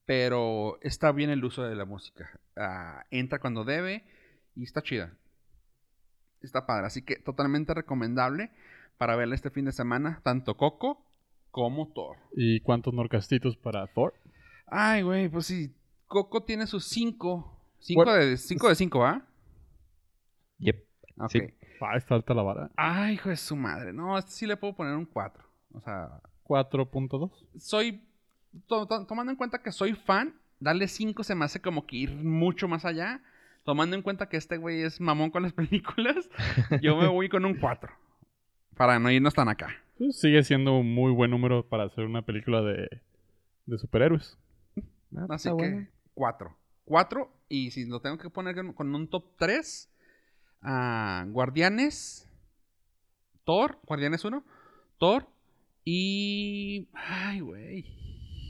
pero 0.05 0.79
está 0.81 1.11
bien 1.11 1.29
el 1.29 1.43
uso 1.45 1.63
de 1.63 1.75
la 1.75 1.85
música. 1.85 2.39
Ah, 2.55 3.05
entra 3.11 3.39
cuando 3.39 3.63
debe 3.63 4.03
y 4.55 4.63
está 4.63 4.81
chida. 4.81 5.13
Está 6.43 6.65
padre, 6.65 6.85
así 6.87 7.01
que 7.01 7.15
totalmente 7.15 7.73
recomendable 7.73 8.51
para 8.97 9.15
verla 9.15 9.33
este 9.35 9.49
fin 9.49 9.65
de 9.65 9.71
semana, 9.71 10.19
tanto 10.23 10.55
Coco 10.57 11.03
como 11.51 11.91
Thor. 11.93 12.17
¿Y 12.35 12.59
cuántos 12.59 12.93
norcastitos 12.93 13.55
para 13.57 13.87
Thor? 13.87 14.13
Ay, 14.67 15.01
güey, 15.03 15.29
pues 15.29 15.45
sí. 15.47 15.73
Coco 16.07 16.43
tiene 16.43 16.67
sus 16.67 16.85
5. 16.85 17.59
5 17.79 18.03
Bueno, 18.03 18.13
de 18.13 18.37
5 18.37 18.69
de 18.69 18.75
5, 18.75 19.05
¿ah? 19.05 19.25
Yep. 20.59 20.83
Ok. 21.19 21.31
Sí. 21.31 21.39
Ah, 21.81 21.97
está 21.97 22.15
alta 22.15 22.33
la 22.33 22.43
vara. 22.43 22.71
Ay, 22.77 23.15
hijo 23.15 23.29
de 23.29 23.35
su 23.37 23.55
madre. 23.55 23.91
No, 23.93 24.17
este 24.17 24.31
sí 24.31 24.47
le 24.47 24.55
puedo 24.57 24.73
poner 24.75 24.95
un 24.95 25.05
4. 25.05 25.43
O 25.73 25.81
sea, 25.81 26.21
4.2. 26.43 27.31
soy. 27.57 28.01
to- 28.67 28.85
to- 28.87 29.05
tomando 29.05 29.31
en 29.31 29.35
cuenta 29.37 29.61
que 29.61 29.71
soy 29.71 29.93
fan, 29.93 30.33
darle 30.59 30.87
5 30.87 31.23
se 31.23 31.35
me 31.35 31.45
hace 31.45 31.59
como 31.61 31.85
que 31.87 31.97
ir 31.97 32.11
mucho 32.15 32.67
más 32.67 32.85
allá. 32.85 33.21
Tomando 33.63 33.95
en 33.95 34.01
cuenta 34.01 34.27
que 34.27 34.37
este 34.37 34.57
güey 34.57 34.81
es 34.81 34.99
mamón 34.99 35.31
con 35.31 35.43
las 35.43 35.53
películas, 35.53 36.29
yo 36.81 36.97
me 36.97 37.07
voy 37.07 37.29
con 37.29 37.45
un 37.45 37.55
4. 37.57 37.91
Para 38.75 38.99
no 38.99 39.09
irnos 39.11 39.33
tan 39.33 39.47
acá. 39.49 39.69
Sigue 40.11 40.43
siendo 40.43 40.77
un 40.79 40.93
muy 40.93 41.11
buen 41.11 41.31
número 41.31 41.67
para 41.69 41.83
hacer 41.85 42.03
una 42.05 42.23
película 42.23 42.61
de, 42.61 42.87
de 43.65 43.77
superhéroes. 43.77 44.37
Ah, 45.15 45.27
Así 45.29 45.47
que 45.49 45.53
bueno. 45.53 45.87
4. 46.15 46.57
4. 46.85 47.31
Y 47.49 47.71
si 47.71 47.85
lo 47.85 48.01
tengo 48.01 48.17
que 48.17 48.29
poner 48.29 48.55
con- 48.73 48.95
un 48.95 49.07
top 49.07 49.25
3, 49.37 49.89
Guardianes, 51.27 52.29
Thor, 53.45 53.79
Guardianes 53.85 54.25
1, 54.25 54.43
Thor 54.97 55.27
y... 55.85 56.89
Ay, 56.93 57.39
güey. 57.41 57.85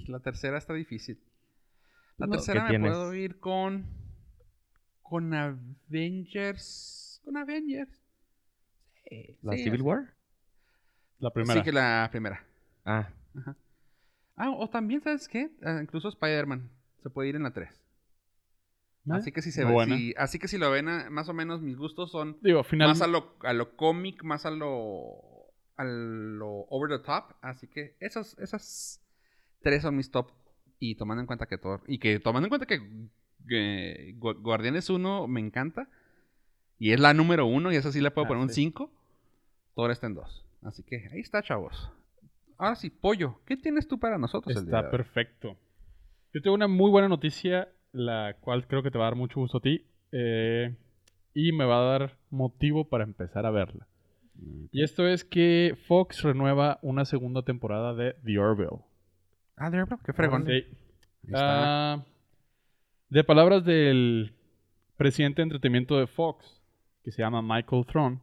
La 0.07 0.19
tercera 0.19 0.57
está 0.57 0.73
difícil. 0.73 1.19
La 2.17 2.27
No, 2.27 2.31
tercera 2.33 2.67
me 2.69 2.79
puedo 2.79 3.13
ir 3.13 3.39
con... 3.39 3.85
Con 5.03 5.33
Avengers. 5.33 7.21
Con 7.23 7.37
Avengers. 7.37 8.01
Sí, 9.07 9.37
¿La 9.43 9.53
sí, 9.55 9.63
Civil. 9.63 9.81
War? 9.81 10.13
La 11.19 11.29
primera. 11.31 11.59
Sí, 11.59 11.63
que 11.63 11.71
la 11.71 12.07
primera. 12.11 12.43
Ah, 12.85 13.09
Ah, 14.35 14.49
o 14.49 14.67
también, 14.69 15.01
¿sabes 15.01 15.27
qué? 15.27 15.51
Ah, 15.61 15.79
incluso 15.81 16.09
Spider-Man 16.09 16.69
se 17.03 17.09
puede 17.11 17.29
ir 17.29 17.35
en 17.35 17.43
la 17.43 17.51
3. 17.53 17.69
Ah, 19.09 19.17
Así 19.17 19.31
que 19.31 19.41
si 19.41 19.51
se 19.51 19.63
buena. 19.63 19.95
si- 19.95 20.13
así 20.17 20.39
que 20.39 20.47
si 20.47 20.57
lo 20.57 20.71
ven, 20.71 20.87
ah, 20.89 21.07
más 21.11 21.29
o 21.29 21.33
menos 21.33 21.61
mis 21.61 21.77
gustos 21.77 22.09
son 22.11 22.39
Digo, 22.41 22.63
final, 22.63 22.87
más 22.89 23.01
a 23.01 23.07
lo, 23.07 23.35
a 23.43 23.53
lo 23.53 23.75
cómic, 23.75 24.23
más 24.23 24.45
a 24.45 24.51
lo 24.51 25.51
a 25.75 25.83
lo 25.83 26.47
over 26.69 26.89
the 26.97 27.03
top. 27.05 27.35
Así 27.41 27.67
que 27.67 27.95
esos, 27.99 28.37
esas 28.39 29.03
tres 29.61 29.81
son 29.83 29.95
mis 29.97 30.09
top. 30.09 30.31
Y 30.79 30.95
tomando 30.95 31.21
en 31.21 31.27
cuenta 31.27 31.45
que 31.45 31.57
Thor, 31.57 31.81
y 31.87 31.99
que 31.99 32.19
tomando 32.19 32.47
en 32.47 32.49
cuenta 32.49 32.65
que, 32.65 32.79
Gu- 33.47 34.41
Guardianes 34.41 34.89
1 34.89 35.27
me 35.27 35.39
encanta. 35.41 35.87
Y 36.79 36.91
es 36.91 36.99
la 36.99 37.13
número 37.13 37.45
uno, 37.45 37.71
y 37.71 37.75
esa 37.75 37.91
sí 37.91 38.01
le 38.01 38.11
puedo 38.11 38.25
Ah, 38.25 38.27
poner 38.29 38.43
un 38.43 38.49
sí. 38.49 38.55
5. 38.55 38.91
Thor 39.75 39.91
está 39.91 40.07
en 40.07 40.15
2. 40.15 40.45
Así 40.63 40.83
que 40.83 41.07
ahí 41.11 41.19
está, 41.19 41.41
chavos. 41.41 41.91
Ahora 42.57 42.75
sí, 42.75 42.89
Pollo, 42.89 43.39
¿qué 43.45 43.57
tienes 43.57 43.87
tú 43.87 43.99
para 43.99 44.17
nosotros? 44.17 44.55
el 44.55 44.65
día 44.65 44.77
Está 44.79 44.91
perfecto. 44.91 45.57
Yo 46.33 46.41
tengo 46.41 46.55
una 46.55 46.67
muy 46.67 46.89
buena 46.89 47.07
noticia, 47.07 47.69
la 47.91 48.35
cual 48.39 48.67
creo 48.67 48.81
que 48.83 48.91
te 48.91 48.97
va 48.97 49.05
a 49.05 49.07
dar 49.09 49.15
mucho 49.15 49.39
gusto 49.39 49.57
a 49.57 49.61
ti. 49.61 49.85
eh, 50.11 50.75
y 51.35 51.51
me 51.51 51.65
va 51.65 51.79
a 51.79 51.99
dar 51.99 52.17
motivo 52.29 52.87
para 52.89 53.03
empezar 53.03 53.45
a 53.47 53.51
verla. 53.51 53.87
Y 54.71 54.83
esto 54.83 55.07
es 55.07 55.23
que 55.25 55.75
Fox 55.87 56.21
renueva 56.21 56.77
una 56.83 57.05
segunda 57.05 57.41
temporada 57.43 57.93
de 57.95 58.15
The 58.23 58.37
Orville. 58.37 58.81
Ah, 59.57 59.69
de 59.71 59.77
verdad, 59.77 59.99
qué 60.05 60.13
fregón. 60.13 60.45
Sí. 60.45 60.51
Ahí 60.51 60.63
está. 61.25 61.93
Ah, 61.93 62.05
de 63.13 63.23
palabras 63.23 63.63
del 63.63 64.33
presidente 64.97 65.43
de 65.43 65.43
entretenimiento 65.43 65.99
de 65.99 66.07
Fox, 66.07 66.63
que 67.03 67.11
se 67.11 67.21
llama 67.21 67.43
Michael 67.43 67.85
Throne, 67.85 68.21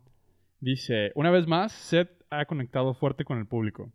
dice, 0.58 1.12
una 1.14 1.30
vez 1.30 1.46
más, 1.46 1.70
Seth 1.70 2.10
ha 2.28 2.44
conectado 2.46 2.92
fuerte 2.94 3.24
con 3.24 3.38
el 3.38 3.46
público. 3.46 3.92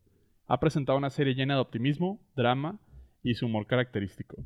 Ha 0.47 0.61
presentado 0.61 0.97
una 0.97 1.09
serie 1.09 1.35
llena 1.35 1.55
de 1.55 1.59
optimismo, 1.59 2.21
drama 2.37 2.79
y 3.23 3.33
su 3.33 3.47
humor 3.47 3.67
característico. 3.67 4.37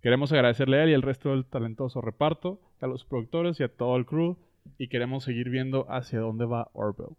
Queremos 0.00 0.32
agradecerle 0.32 0.78
a 0.78 0.84
él 0.84 0.90
y 0.92 0.94
al 0.94 1.02
resto 1.02 1.32
del 1.32 1.44
talentoso 1.44 2.00
reparto, 2.00 2.58
a 2.80 2.86
los 2.86 3.04
productores 3.04 3.60
y 3.60 3.64
a 3.64 3.68
todo 3.68 3.98
el 3.98 4.06
crew, 4.06 4.38
y 4.78 4.88
queremos 4.88 5.24
seguir 5.24 5.50
viendo 5.50 5.84
hacia 5.92 6.20
dónde 6.20 6.46
va 6.46 6.70
Orville. 6.72 7.16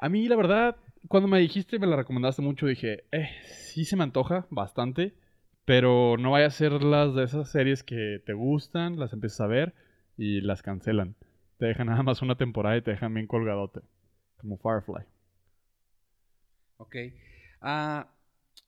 A 0.00 0.08
mí, 0.08 0.26
la 0.26 0.34
verdad, 0.34 0.76
cuando 1.06 1.28
me 1.28 1.38
dijiste, 1.38 1.78
me 1.78 1.86
la 1.86 1.94
recomendaste 1.94 2.42
mucho, 2.42 2.66
dije, 2.66 3.04
eh, 3.12 3.28
sí 3.44 3.84
se 3.84 3.94
me 3.94 4.02
antoja 4.02 4.48
bastante, 4.50 5.14
pero 5.64 6.16
no 6.18 6.32
vaya 6.32 6.46
a 6.46 6.50
ser 6.50 6.72
las 6.82 7.14
de 7.14 7.24
esas 7.24 7.50
series 7.50 7.82
que 7.82 8.22
te 8.26 8.32
gustan, 8.32 8.98
las 8.98 9.12
empiezas 9.12 9.40
a 9.42 9.46
ver 9.46 9.74
y 10.16 10.40
las 10.40 10.62
cancelan. 10.62 11.14
Te 11.58 11.66
dejan 11.66 11.86
nada 11.88 12.02
más 12.02 12.22
una 12.22 12.36
temporada 12.36 12.76
y 12.76 12.82
te 12.82 12.90
dejan 12.92 13.14
bien 13.14 13.26
colgadote, 13.26 13.80
como 14.38 14.58
Firefly. 14.58 15.04
Ok. 16.78 16.96
Ah, 17.60 18.08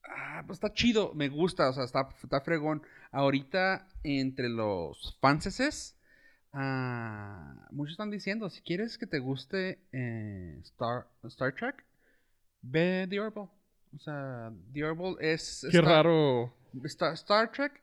ah, 0.07 0.43
pues 0.47 0.57
está 0.57 0.73
chido, 0.73 1.13
me 1.13 1.27
gusta, 1.29 1.69
o 1.69 1.73
sea, 1.73 1.83
está, 1.83 2.07
está 2.23 2.41
fregón. 2.41 2.81
Ahorita, 3.11 3.87
entre 4.03 4.49
los 4.49 5.17
fanses, 5.19 5.97
ah, 6.53 7.67
muchos 7.71 7.93
están 7.93 8.11
diciendo, 8.11 8.49
si 8.49 8.61
quieres 8.61 8.97
que 8.97 9.07
te 9.07 9.19
guste 9.19 9.79
eh, 9.91 10.57
Star, 10.63 11.07
Star 11.25 11.53
Trek, 11.53 11.83
ve 12.61 13.05
The 13.09 13.19
Orville. 13.19 13.49
O 13.95 13.99
sea, 13.99 14.51
The 14.73 14.83
Orville 14.83 15.15
es... 15.19 15.65
Qué 15.69 15.77
Star- 15.77 15.85
raro. 15.85 16.53
Star, 16.83 17.13
Star 17.13 17.51
Trek, 17.51 17.81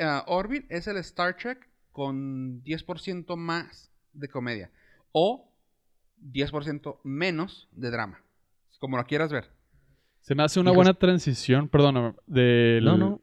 ah, 0.00 0.24
Orbit 0.26 0.66
es 0.70 0.86
el 0.86 0.96
Star 0.98 1.36
Trek 1.36 1.68
con 1.92 2.62
10% 2.64 3.36
más 3.36 3.90
de 4.12 4.28
comedia. 4.28 4.70
O 5.12 5.48
10% 6.20 6.98
menos 7.04 7.68
de 7.72 7.90
drama. 7.90 8.20
Como 8.78 8.96
lo 8.96 9.04
quieras 9.04 9.30
ver. 9.32 9.44
Se 10.20 10.34
me 10.34 10.42
hace 10.42 10.60
una 10.60 10.70
Hijos- 10.70 10.76
buena 10.76 10.94
transición, 10.94 11.68
perdón, 11.68 12.16
de, 12.26 12.80
No, 12.82 12.96
no. 12.96 13.20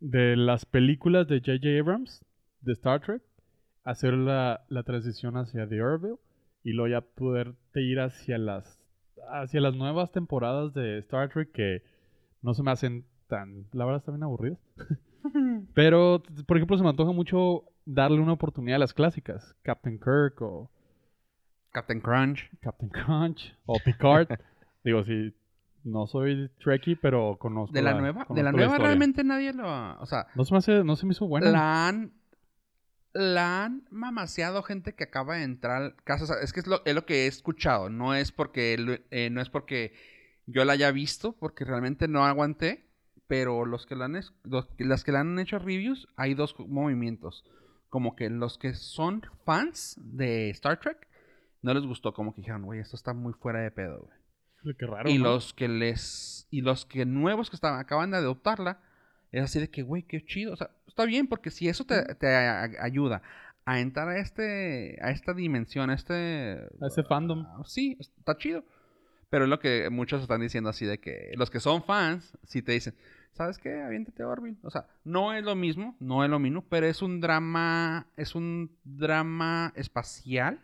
de 0.00 0.36
las 0.36 0.64
películas 0.66 1.26
de 1.28 1.38
J.J. 1.40 1.78
Abrams, 1.80 2.24
de 2.60 2.72
Star 2.72 3.00
Trek, 3.00 3.22
hacer 3.84 4.12
la, 4.14 4.64
la 4.68 4.82
transición 4.84 5.36
hacia 5.36 5.68
The 5.68 5.82
Orville 5.82 6.16
y 6.62 6.72
luego 6.72 6.88
ya 6.88 7.00
poderte 7.00 7.82
ir 7.82 8.00
hacia 8.00 8.38
las, 8.38 8.78
hacia 9.32 9.60
las 9.60 9.74
nuevas 9.74 10.12
temporadas 10.12 10.72
de 10.74 10.98
Star 10.98 11.30
Trek 11.30 11.50
que 11.52 11.82
no 12.42 12.54
se 12.54 12.62
me 12.62 12.70
hacen 12.70 13.04
tan, 13.32 13.64
la 13.72 13.86
verdad, 13.86 14.00
están 14.00 14.14
bien 14.16 14.24
aburridas. 14.24 14.58
Pero, 15.74 16.22
por 16.46 16.56
ejemplo, 16.58 16.76
se 16.76 16.82
me 16.82 16.90
antoja 16.90 17.12
mucho 17.12 17.64
darle 17.86 18.20
una 18.20 18.32
oportunidad 18.32 18.76
a 18.76 18.80
las 18.80 18.92
clásicas, 18.92 19.56
Captain 19.62 19.98
Kirk 19.98 20.40
o 20.42 20.70
Captain 21.72 22.00
Crunch. 22.00 22.50
Captain 22.60 22.90
Crunch 22.90 23.56
o 23.64 23.78
Picard. 23.82 24.28
Digo, 24.84 25.02
sí, 25.04 25.34
no 25.84 26.06
soy 26.06 26.50
Trekkie, 26.62 26.96
pero 26.96 27.36
conozco 27.38 27.72
De 27.72 27.80
la 27.80 27.94
nueva, 27.94 28.26
de 28.28 28.42
la 28.42 28.52
nueva 28.52 28.76
realmente 28.76 29.24
nadie 29.24 29.54
lo... 29.54 29.66
O 30.00 30.06
sea, 30.06 30.26
No 30.34 30.44
se 30.44 30.52
me, 30.52 30.58
hace- 30.58 30.84
no 30.84 30.96
se 30.96 31.06
me 31.06 31.12
hizo 31.12 31.26
buena. 31.26 31.50
la 31.50 31.88
han... 31.88 32.12
La 33.14 33.64
han 33.64 33.84
mamaseado 33.90 34.62
gente 34.62 34.94
que 34.94 35.04
acaba 35.04 35.36
de 35.36 35.42
entrar. 35.44 35.94
O 36.08 36.26
sea, 36.26 36.36
es 36.42 36.52
que 36.52 36.60
es 36.60 36.66
lo, 36.66 36.82
es 36.86 36.94
lo 36.94 37.04
que 37.04 37.24
he 37.24 37.26
escuchado. 37.26 37.90
No 37.90 38.14
es 38.14 38.32
porque 38.32 39.00
eh, 39.10 39.28
no 39.30 39.42
es 39.42 39.50
porque 39.50 39.92
yo 40.46 40.64
la 40.64 40.72
haya 40.72 40.90
visto, 40.92 41.32
porque 41.32 41.66
realmente 41.66 42.08
no 42.08 42.24
aguanté. 42.24 42.86
Pero 43.32 43.64
los 43.64 43.86
que 43.86 43.96
la 43.96 44.04
han, 44.04 44.20
los 44.44 44.68
las 44.78 45.04
que 45.04 45.12
le 45.12 45.18
han 45.18 45.38
hecho 45.38 45.58
reviews, 45.58 46.06
hay 46.16 46.34
dos 46.34 46.54
movimientos. 46.58 47.44
Como 47.88 48.14
que 48.14 48.28
los 48.28 48.58
que 48.58 48.74
son 48.74 49.22
fans 49.46 49.98
de 50.02 50.50
Star 50.50 50.78
Trek 50.80 51.08
no 51.62 51.72
les 51.72 51.84
gustó. 51.84 52.12
Como 52.12 52.34
que 52.34 52.42
dijeron, 52.42 52.62
güey, 52.64 52.80
esto 52.80 52.94
está 52.96 53.14
muy 53.14 53.32
fuera 53.32 53.60
de 53.60 53.70
pedo, 53.70 54.00
güey. 54.62 54.74
Qué 54.78 54.86
raro, 54.86 55.08
y 55.10 55.18
¿no? 55.18 55.24
los 55.24 55.54
que 55.54 55.66
les 55.68 56.46
y 56.50 56.60
los 56.60 56.84
que 56.86 57.04
nuevos 57.06 57.48
que 57.50 57.56
estaban 57.56 57.80
acaban 57.80 58.10
de 58.12 58.18
adoptarla 58.18 58.80
es 59.32 59.42
así 59.42 59.58
de 59.58 59.68
que 59.70 59.82
güey 59.82 60.02
qué 60.04 60.24
chido 60.24 60.52
o 60.52 60.56
sea 60.56 60.70
está 60.86 61.04
bien 61.04 61.26
porque 61.26 61.50
si 61.50 61.68
eso 61.68 61.84
te, 61.84 62.14
te 62.14 62.28
a- 62.36 62.68
ayuda 62.80 63.22
a 63.64 63.80
entrar 63.80 64.08
a 64.08 64.18
este 64.20 64.98
a 65.02 65.10
esta 65.10 65.32
dimensión 65.34 65.90
a 65.90 65.94
este 65.94 66.58
A 66.80 66.86
ese 66.86 67.02
fandom. 67.02 67.44
ah, 67.44 67.62
sí 67.64 67.96
está 67.98 68.36
chido 68.38 68.62
pero 69.30 69.44
es 69.46 69.50
lo 69.50 69.58
que 69.58 69.88
muchos 69.90 70.22
están 70.22 70.42
diciendo 70.42 70.70
así 70.70 70.86
de 70.86 70.98
que 70.98 71.32
los 71.34 71.50
que 71.50 71.58
son 71.58 71.82
fans 71.82 72.38
sí 72.44 72.62
te 72.62 72.70
dicen 72.72 72.94
sabes 73.32 73.58
qué 73.58 73.82
aviéntate 73.82 74.24
Orville 74.24 74.58
o 74.62 74.70
sea 74.70 74.86
no 75.04 75.32
es 75.32 75.42
lo 75.44 75.54
mismo 75.54 75.96
no 76.00 76.22
es 76.24 76.30
lo 76.30 76.38
mismo 76.38 76.64
pero 76.68 76.86
es 76.86 77.02
un 77.02 77.20
drama 77.20 78.06
es 78.16 78.34
un 78.34 78.70
drama 78.84 79.72
espacial 79.76 80.60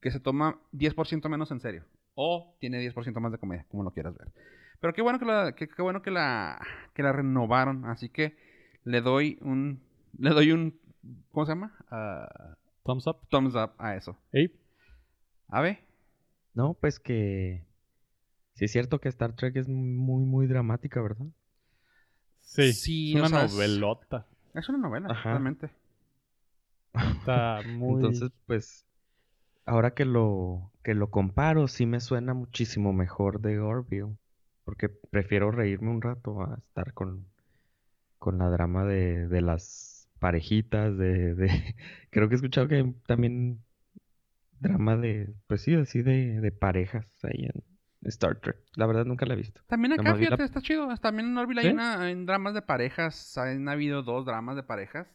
que 0.00 0.10
se 0.10 0.20
toma 0.20 0.58
10% 0.72 1.28
menos 1.28 1.50
en 1.50 1.60
serio. 1.60 1.84
O 2.14 2.56
tiene 2.60 2.80
10% 2.80 3.20
más 3.20 3.32
de 3.32 3.38
comedia, 3.38 3.66
como 3.68 3.82
lo 3.82 3.90
quieras 3.90 4.16
ver. 4.16 4.28
Pero 4.80 4.92
qué 4.92 5.02
bueno 5.02 5.18
que 5.18 5.24
la, 5.24 5.54
qué, 5.54 5.68
qué 5.68 5.82
bueno 5.82 6.02
que 6.02 6.10
la, 6.10 6.60
que 6.94 7.02
la 7.02 7.12
renovaron. 7.12 7.84
Así 7.84 8.08
que 8.08 8.36
le 8.84 9.00
doy 9.00 9.38
un, 9.40 9.80
le 10.18 10.30
doy 10.30 10.52
un, 10.52 10.78
¿cómo 11.32 11.46
se 11.46 11.52
llama? 11.52 11.74
Ah, 11.90 12.56
Thumbs 12.84 13.06
up. 13.06 13.18
thumbs 13.28 13.54
up 13.54 13.72
a 13.78 13.96
eso. 13.96 14.16
Ey, 14.32 14.52
A 15.48 15.60
ver, 15.60 15.80
No, 16.54 16.74
pues 16.74 16.98
que 16.98 17.64
sí 18.58 18.66
es 18.66 18.72
cierto 18.72 19.00
que 19.00 19.08
Star 19.08 19.34
Trek 19.34 19.56
es 19.56 19.68
muy, 19.68 20.24
muy 20.26 20.46
dramática, 20.46 21.00
¿verdad? 21.00 21.26
sí. 22.40 22.82
Sí, 22.82 23.16
es 23.16 23.16
una 23.16 23.26
sea, 23.26 23.44
es- 23.44 23.86
novelota. 24.08 24.26
es 24.54 24.68
una 24.68 24.78
novela, 24.78 25.14
Ajá. 25.14 25.32
realmente. 25.32 25.70
Está 27.02 27.62
muy... 27.64 28.24
Entonces, 28.24 28.30
pues, 28.46 28.86
ahora 29.66 29.94
que 29.94 30.04
lo, 30.04 30.72
que 30.84 30.94
lo 30.94 31.10
comparo, 31.10 31.68
sí 31.68 31.86
me 31.86 32.00
suena 32.00 32.34
muchísimo 32.34 32.92
mejor 32.92 33.40
de 33.40 33.60
Orville. 33.60 34.16
Porque 34.64 34.88
prefiero 34.90 35.50
reírme 35.52 35.90
un 35.90 36.02
rato 36.02 36.42
a 36.42 36.56
estar 36.58 36.94
con, 36.94 37.26
con 38.18 38.38
la 38.38 38.50
drama 38.50 38.84
de, 38.86 39.28
de 39.28 39.42
las 39.42 40.08
parejitas, 40.20 40.96
de, 40.98 41.34
de... 41.34 41.76
Creo 42.10 42.28
que 42.28 42.34
he 42.34 42.38
escuchado 42.38 42.68
que 42.68 42.94
también 43.06 43.64
drama 44.60 44.96
de, 44.96 45.34
pues 45.48 45.62
sí, 45.62 45.74
así 45.74 46.02
de, 46.02 46.40
de 46.40 46.52
parejas 46.52 47.06
ahí 47.24 47.46
en 47.46 47.62
Star 48.02 48.36
Trek. 48.40 48.56
La 48.74 48.86
verdad 48.86 49.04
nunca 49.04 49.26
la 49.26 49.34
he 49.34 49.36
visto. 49.36 49.60
También 49.66 49.92
acá, 49.92 50.02
la- 50.10 50.16
fíjate, 50.16 50.44
está 50.44 50.60
chido. 50.60 50.88
También 50.98 51.28
en 51.28 51.38
Orville 51.38 51.60
hay 51.60 51.70
una, 51.70 52.10
en 52.10 52.26
dramas 52.26 52.54
de 52.54 52.62
parejas. 52.62 53.36
Han 53.38 53.68
habido 53.68 54.02
dos 54.02 54.24
dramas 54.24 54.56
de 54.56 54.62
parejas. 54.62 55.06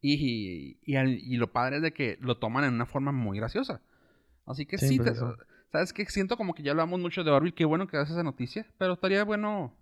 Y, 0.00 0.78
y, 0.82 0.96
al- 0.96 1.18
y 1.18 1.36
lo 1.36 1.52
padre 1.52 1.76
es 1.76 1.82
de 1.82 1.92
que 1.92 2.18
lo 2.20 2.38
toman 2.38 2.64
en 2.64 2.74
una 2.74 2.86
forma 2.86 3.12
muy 3.12 3.38
graciosa. 3.38 3.80
Así 4.44 4.66
que 4.66 4.78
Sí, 4.78 4.88
sí, 4.88 4.96
pues 4.98 5.14
te-. 5.14 5.24
¿sabes 5.72 5.92
qué? 5.92 6.04
Siento 6.06 6.36
como 6.36 6.54
que 6.54 6.62
ya 6.62 6.72
hablamos 6.72 7.00
mucho 7.00 7.24
de 7.24 7.30
Orville. 7.30 7.54
Qué 7.54 7.64
bueno 7.64 7.86
que 7.86 7.96
das 7.96 8.10
esa 8.10 8.22
noticia. 8.22 8.66
Pero 8.78 8.94
estaría 8.94 9.24
bueno 9.24 9.72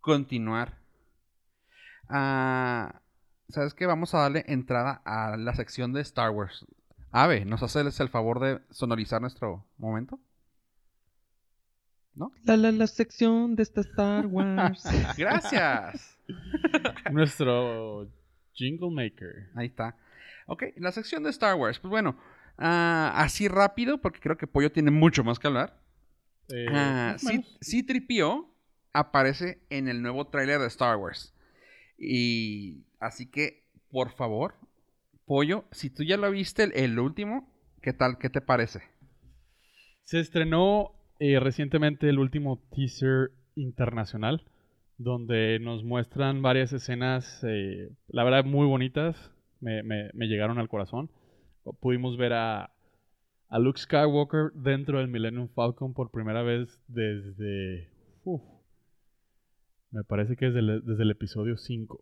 continuar. 0.00 0.78
Ah, 2.08 3.00
¿Sabes 3.48 3.74
qué? 3.74 3.86
Vamos 3.86 4.14
a 4.14 4.18
darle 4.18 4.44
entrada 4.48 5.00
a 5.04 5.36
la 5.36 5.54
sección 5.54 5.92
de 5.92 6.00
Star 6.02 6.30
Wars. 6.30 6.66
Ave, 7.12 7.44
¿nos 7.44 7.62
haces 7.62 8.00
el 8.00 8.08
favor 8.08 8.40
de 8.40 8.60
sonorizar 8.70 9.20
nuestro 9.20 9.64
momento? 9.78 10.18
¿No? 12.16 12.32
La, 12.44 12.56
la, 12.56 12.70
la 12.72 12.86
sección 12.86 13.56
de 13.56 13.62
esta 13.64 13.80
Star 13.80 14.26
Wars. 14.26 14.84
Gracias. 15.18 16.16
Nuestro 17.12 18.08
jingle 18.52 18.90
maker. 18.90 19.50
Ahí 19.54 19.66
está. 19.66 19.96
Ok, 20.46 20.64
la 20.76 20.92
sección 20.92 21.22
de 21.24 21.30
Star 21.30 21.54
Wars. 21.56 21.78
Pues 21.78 21.90
bueno, 21.90 22.16
ah, 22.58 23.12
así 23.16 23.48
rápido, 23.48 24.00
porque 24.00 24.20
creo 24.20 24.36
que 24.36 24.46
Pollo 24.46 24.70
tiene 24.70 24.90
mucho 24.90 25.24
más 25.24 25.38
que 25.38 25.46
hablar. 25.48 25.80
Eh, 26.48 26.66
Ah, 26.70 27.16
sí, 27.60 27.82
tripió 27.82 28.50
aparece 28.92 29.64
en 29.70 29.88
el 29.88 30.02
nuevo 30.02 30.28
tráiler 30.28 30.60
de 30.60 30.68
Star 30.68 30.96
Wars. 30.96 31.34
Y 31.98 32.84
así 33.00 33.26
que, 33.26 33.66
por 33.90 34.12
favor, 34.12 34.54
Pollo, 35.26 35.64
si 35.72 35.90
tú 35.90 36.04
ya 36.04 36.16
lo 36.16 36.30
viste 36.30 36.64
el, 36.64 36.72
el 36.74 36.98
último, 36.98 37.50
¿qué 37.82 37.92
tal? 37.92 38.18
¿Qué 38.18 38.30
te 38.30 38.40
parece? 38.40 38.82
Se 40.04 40.20
estrenó 40.20 40.92
eh, 41.18 41.40
recientemente 41.40 42.08
el 42.08 42.18
último 42.18 42.60
teaser 42.74 43.30
internacional, 43.56 44.42
donde 44.98 45.58
nos 45.60 45.84
muestran 45.84 46.42
varias 46.42 46.72
escenas, 46.72 47.42
eh, 47.46 47.90
la 48.08 48.24
verdad, 48.24 48.44
muy 48.44 48.66
bonitas. 48.66 49.30
Me, 49.60 49.82
me- 49.82 50.10
me 50.14 50.26
llegaron 50.26 50.58
al 50.58 50.68
corazón. 50.68 51.10
Pudimos 51.80 52.16
ver 52.18 52.34
a, 52.34 52.70
a 53.50 53.58
Luke 53.58 53.80
Skywalker 53.80 54.52
dentro 54.54 54.98
del 54.98 55.08
Millennium 55.08 55.48
Falcon 55.48 55.94
por 55.94 56.10
primera 56.10 56.42
vez 56.42 56.82
desde... 56.88 57.88
uf, 58.24 58.42
me 59.92 60.04
parece 60.04 60.36
que 60.36 60.44
desde 60.50 60.58
el, 60.58 60.84
desde 60.84 61.04
el 61.04 61.10
episodio 61.10 61.56
5. 61.56 61.98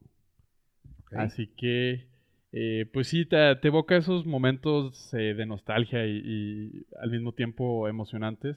Así 1.15 1.49
que, 1.57 2.07
eh, 2.53 2.87
pues 2.93 3.09
sí, 3.09 3.27
te, 3.27 3.57
te 3.57 3.69
evoca 3.69 3.97
esos 3.97 4.27
momentos 4.27 5.13
eh, 5.15 5.35
de 5.35 5.47
nostalgia 5.47 6.07
y, 6.07 6.23
y 6.25 6.87
al 7.01 7.11
mismo 7.11 7.33
tiempo 7.33 7.89
emocionantes. 7.89 8.57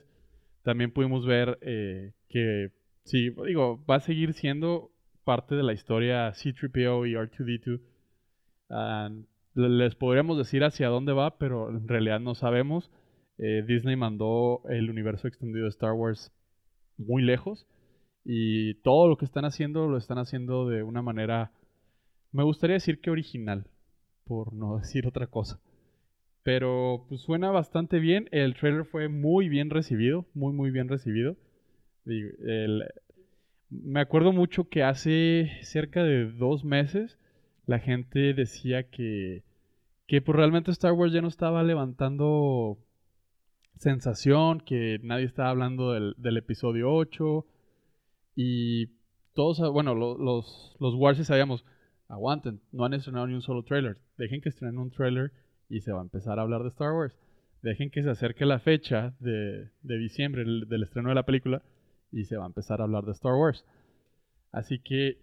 También 0.65 0.91
pudimos 0.91 1.25
ver 1.27 1.59
eh, 1.61 2.13
que, 2.29 2.73
sí, 3.05 3.31
digo, 3.47 3.85
va 3.89 3.97
a 3.97 4.01
seguir 4.01 4.33
siendo 4.33 4.91
parte 5.25 5.55
de 5.55 5.63
la 5.63 5.73
historia 5.73 6.33
C-3PO 6.35 7.07
y 7.09 7.15
R2-D2. 7.15 7.81
Ah, 8.71 9.09
le- 9.55 9.69
les 9.69 9.95
podríamos 9.95 10.37
decir 10.39 10.63
hacia 10.65 10.89
dónde 10.89 11.13
va, 11.13 11.37
pero 11.39 11.69
en 11.71 11.87
realidad 11.87 12.19
no 12.21 12.35
sabemos. 12.35 12.91
Eh, 13.39 13.63
Disney 13.67 13.97
mandó 13.97 14.63
el 14.69 14.89
universo 14.91 15.27
extendido 15.29 15.65
de 15.65 15.69
Star 15.71 15.93
Wars 15.93 16.31
muy 16.97 17.23
lejos 17.23 17.67
y 18.25 18.75
todo 18.83 19.07
lo 19.09 19.17
que 19.17 19.25
están 19.25 19.45
haciendo 19.45 19.87
lo 19.87 19.97
están 19.97 20.19
haciendo 20.19 20.67
de 20.69 20.83
una 20.83 21.01
manera, 21.03 21.51
me 22.33 22.43
gustaría 22.43 22.75
decir 22.75 23.01
que 23.01 23.11
original, 23.11 23.67
por 24.25 24.53
no 24.53 24.77
decir 24.79 25.07
otra 25.07 25.27
cosa. 25.27 25.59
Pero 26.45 27.05
pues 27.09 27.19
suena 27.23 27.51
bastante 27.51 27.99
bien, 27.99 28.29
el 28.31 28.55
trailer 28.55 28.85
fue 28.85 29.09
muy 29.09 29.49
bien 29.49 29.69
recibido, 29.69 30.25
muy 30.33 30.53
muy 30.53 30.71
bien 30.71 30.87
recibido. 30.87 31.35
Me 33.69 33.99
acuerdo 33.99 34.31
mucho 34.31 34.69
que 34.69 34.83
hace 34.83 35.51
cerca 35.63 36.03
de 36.03 36.31
dos 36.31 36.63
meses 36.63 37.17
la 37.65 37.79
gente 37.79 38.33
decía 38.33 38.89
que, 38.89 39.43
que 40.07 40.21
pues 40.21 40.35
realmente 40.37 40.71
Star 40.71 40.93
Wars 40.93 41.13
ya 41.13 41.21
no 41.21 41.27
estaba 41.29 41.63
levantando 41.63 42.77
sensación, 43.77 44.59
que 44.61 44.99
nadie 45.03 45.25
estaba 45.25 45.49
hablando 45.49 45.91
del, 45.93 46.13
del 46.17 46.37
episodio 46.37 46.91
8 46.93 47.45
y 48.35 48.87
todos, 49.33 49.59
bueno, 49.71 49.95
lo- 49.95 50.17
los, 50.17 50.75
los 50.79 50.95
Warsis 50.95 51.27
sabíamos, 51.27 51.65
aguanten, 52.07 52.61
no 52.71 52.85
han 52.85 52.93
estrenado 52.93 53.27
ni 53.27 53.35
un 53.35 53.41
solo 53.41 53.63
trailer, 53.63 53.97
dejen 54.17 54.41
que 54.41 54.49
estrenen 54.49 54.79
un 54.79 54.91
trailer 54.91 55.31
y 55.69 55.81
se 55.81 55.91
va 55.91 55.99
a 55.99 56.03
empezar 56.03 56.39
a 56.39 56.43
hablar 56.43 56.61
de 56.63 56.69
Star 56.69 56.93
Wars. 56.93 57.15
Dejen 57.61 57.89
que 57.89 58.03
se 58.03 58.09
acerque 58.09 58.45
la 58.45 58.59
fecha 58.59 59.13
de, 59.19 59.69
de 59.81 59.97
diciembre 59.97 60.43
el- 60.43 60.67
del 60.69 60.83
estreno 60.83 61.09
de 61.09 61.15
la 61.15 61.23
película 61.25 61.61
y 62.11 62.25
se 62.25 62.37
va 62.37 62.43
a 62.43 62.47
empezar 62.47 62.79
a 62.79 62.83
hablar 62.83 63.05
de 63.05 63.11
Star 63.13 63.33
Wars. 63.33 63.65
Así 64.51 64.79
que 64.79 65.17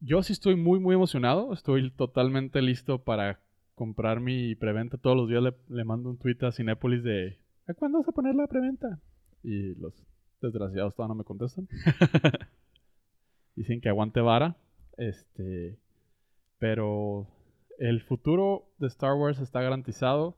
yo 0.00 0.22
sí 0.22 0.32
estoy 0.32 0.56
muy, 0.56 0.78
muy 0.78 0.94
emocionado. 0.94 1.52
Estoy 1.52 1.90
totalmente 1.90 2.62
listo 2.62 2.98
para 3.02 3.40
comprar 3.74 4.20
mi 4.20 4.54
preventa. 4.54 4.98
Todos 4.98 5.16
los 5.16 5.28
días 5.28 5.42
le, 5.42 5.54
le 5.68 5.84
mando 5.84 6.10
un 6.10 6.18
tweet 6.18 6.36
a 6.42 6.52
Cinépolis 6.52 7.02
de 7.02 7.38
¿a 7.66 7.74
cuándo 7.74 7.98
vas 7.98 8.08
a 8.08 8.12
poner 8.12 8.34
la 8.34 8.46
preventa? 8.46 8.98
Y 9.42 9.74
los 9.76 9.94
desgraciados 10.42 10.94
todavía 10.94 11.14
no 11.14 11.18
me 11.18 11.24
contestan. 11.24 11.66
Dicen 13.56 13.80
que 13.80 13.88
aguante 13.88 14.20
vara. 14.20 14.56
Este. 14.96 15.78
Pero 16.58 17.26
el 17.80 18.00
futuro 18.02 18.68
de 18.78 18.86
Star 18.86 19.14
Wars 19.14 19.40
está 19.40 19.60
garantizado. 19.60 20.36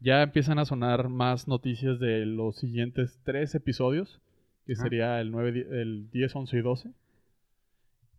Ya 0.00 0.22
empiezan 0.22 0.58
a 0.58 0.64
sonar 0.66 1.08
más 1.08 1.48
noticias 1.48 1.98
de 1.98 2.26
los 2.26 2.56
siguientes 2.56 3.18
tres 3.24 3.54
episodios. 3.54 4.20
Que 4.66 4.76
sería 4.76 5.20
el, 5.20 5.30
9, 5.30 5.52
di- 5.52 5.60
el 5.70 6.10
10, 6.10 6.36
11 6.36 6.56
y 6.58 6.60
12 6.62 6.90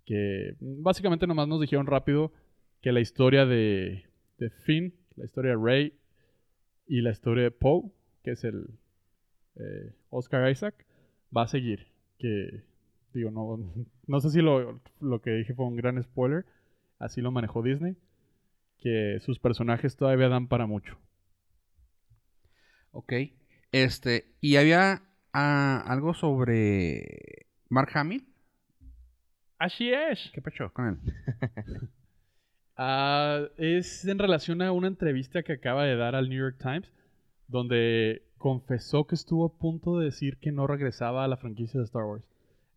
que 0.05 0.55
básicamente 0.59 1.27
nomás 1.27 1.47
nos 1.47 1.61
dijeron 1.61 1.85
rápido 1.85 2.33
que 2.81 2.91
la 2.91 2.99
historia 2.99 3.45
de, 3.45 4.03
de 4.39 4.49
Finn, 4.49 4.93
la 5.15 5.25
historia 5.25 5.51
de 5.51 5.57
Rey 5.63 5.93
y 6.87 7.01
la 7.01 7.11
historia 7.11 7.43
de 7.43 7.51
Poe, 7.51 7.91
que 8.23 8.31
es 8.31 8.43
el, 8.43 8.65
eh, 9.55 9.93
Oscar 10.09 10.49
Isaac, 10.51 10.85
va 11.35 11.43
a 11.43 11.47
seguir. 11.47 11.87
Que, 12.17 12.63
digo, 13.13 13.29
no, 13.31 13.59
no 14.07 14.19
sé 14.19 14.31
si 14.31 14.41
lo, 14.41 14.81
lo 14.99 15.21
que 15.21 15.31
dije 15.31 15.53
fue 15.53 15.65
un 15.67 15.75
gran 15.75 16.01
spoiler. 16.03 16.45
Así 16.99 17.21
lo 17.21 17.31
manejó 17.31 17.61
Disney. 17.61 17.95
Que 18.81 19.19
sus 19.21 19.39
personajes 19.39 19.95
todavía 19.95 20.27
dan 20.27 20.47
para 20.47 20.65
mucho. 20.65 20.97
Ok. 22.91 23.13
Este, 23.71 24.35
y 24.41 24.57
había 24.57 25.03
ah, 25.33 25.83
algo 25.87 26.13
sobre 26.13 27.47
Mark 27.69 27.91
Hamill. 27.93 28.27
Así 29.57 29.91
es. 29.93 30.31
¿Qué 30.33 30.41
pecho 30.41 30.71
con 30.73 30.87
él? 30.87 30.97
Ah, 32.83 33.43
es 33.57 34.05
en 34.05 34.17
relación 34.17 34.63
a 34.63 34.71
una 34.71 34.87
entrevista 34.87 35.43
que 35.43 35.53
acaba 35.53 35.83
de 35.83 35.95
dar 35.95 36.15
al 36.15 36.29
New 36.29 36.39
York 36.39 36.57
Times, 36.57 36.91
donde 37.47 38.23
confesó 38.39 39.05
que 39.05 39.13
estuvo 39.13 39.45
a 39.45 39.55
punto 39.59 39.99
de 39.99 40.05
decir 40.05 40.37
que 40.37 40.51
no 40.51 40.65
regresaba 40.65 41.23
a 41.23 41.27
la 41.27 41.37
franquicia 41.37 41.79
de 41.79 41.85
Star 41.85 42.05
Wars. 42.05 42.27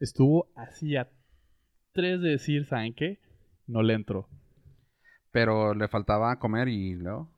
Estuvo 0.01 0.53
así 0.57 0.97
a 0.97 1.09
tres 1.93 2.21
de 2.21 2.31
decir, 2.31 2.67
¿saben 2.67 2.93
qué? 2.93 3.19
No 3.67 3.83
le 3.83 3.95
entró. 3.95 4.29
Pero 5.35 5.75
le 5.75 5.89
faltaba 5.89 6.39
comer 6.39 6.69
y 6.69 6.95
luego. 6.95 7.29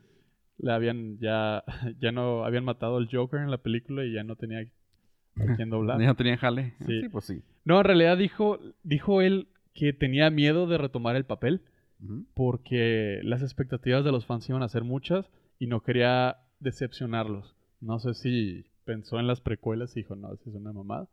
Le 0.59 0.73
habían 0.73 1.19
ya, 1.19 1.65
ya 2.01 2.13
no 2.13 2.45
habían 2.45 2.65
matado 2.65 2.99
al 2.99 3.09
Joker 3.11 3.41
en 3.41 3.51
la 3.51 3.59
película 3.59 4.05
y 4.05 4.13
ya 4.13 4.23
no 4.23 4.37
tenía 4.37 4.61
a 4.61 5.57
quién 5.57 5.69
doblar. 5.71 6.01
Ya 6.01 6.07
no 6.07 6.15
tenía 6.15 6.37
jale. 6.39 6.75
Sí. 6.87 7.03
sí, 7.03 7.09
pues 7.09 7.25
sí. 7.25 7.43
No, 7.65 7.79
en 7.79 7.85
realidad 7.85 8.17
dijo, 8.17 8.61
dijo 8.85 9.23
él 9.23 9.49
que 9.75 9.93
tenía 9.93 10.31
miedo 10.31 10.69
de 10.69 10.79
retomar 10.79 11.17
el 11.17 11.25
papel 11.25 11.63
Ujú. 12.01 12.27
porque 12.35 13.19
las 13.25 13.43
expectativas 13.43 14.05
de 14.05 14.13
los 14.13 14.25
fans 14.25 14.49
iban 14.49 14.63
a 14.63 14.69
ser 14.69 14.85
muchas 14.85 15.29
y 15.59 15.67
no 15.67 15.83
quería 15.83 16.37
decepcionarlos. 16.61 17.57
No 17.81 17.99
sé 17.99 18.15
si 18.15 18.67
pensó 18.85 19.19
en 19.19 19.27
las 19.27 19.41
precuelas 19.41 19.97
y 19.97 20.01
dijo, 20.01 20.15
no, 20.15 20.33
eso 20.33 20.49
es 20.49 20.55
una 20.55 20.73
mamada. 20.73 21.09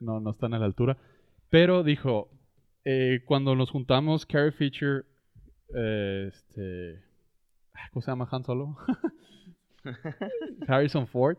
No, 0.00 0.18
no 0.18 0.30
están 0.30 0.54
a 0.54 0.58
la 0.58 0.66
altura. 0.66 0.96
Pero 1.50 1.84
dijo, 1.84 2.28
eh, 2.84 3.20
cuando 3.24 3.54
nos 3.54 3.70
juntamos, 3.70 4.26
Carrie 4.26 4.52
Fisher, 4.52 5.04
eh, 5.74 6.28
este, 6.28 7.02
¿cómo 7.92 8.02
se 8.02 8.10
llama 8.10 8.28
Han 8.30 8.44
Solo? 8.44 8.76
Harrison 10.68 11.06
Ford. 11.06 11.38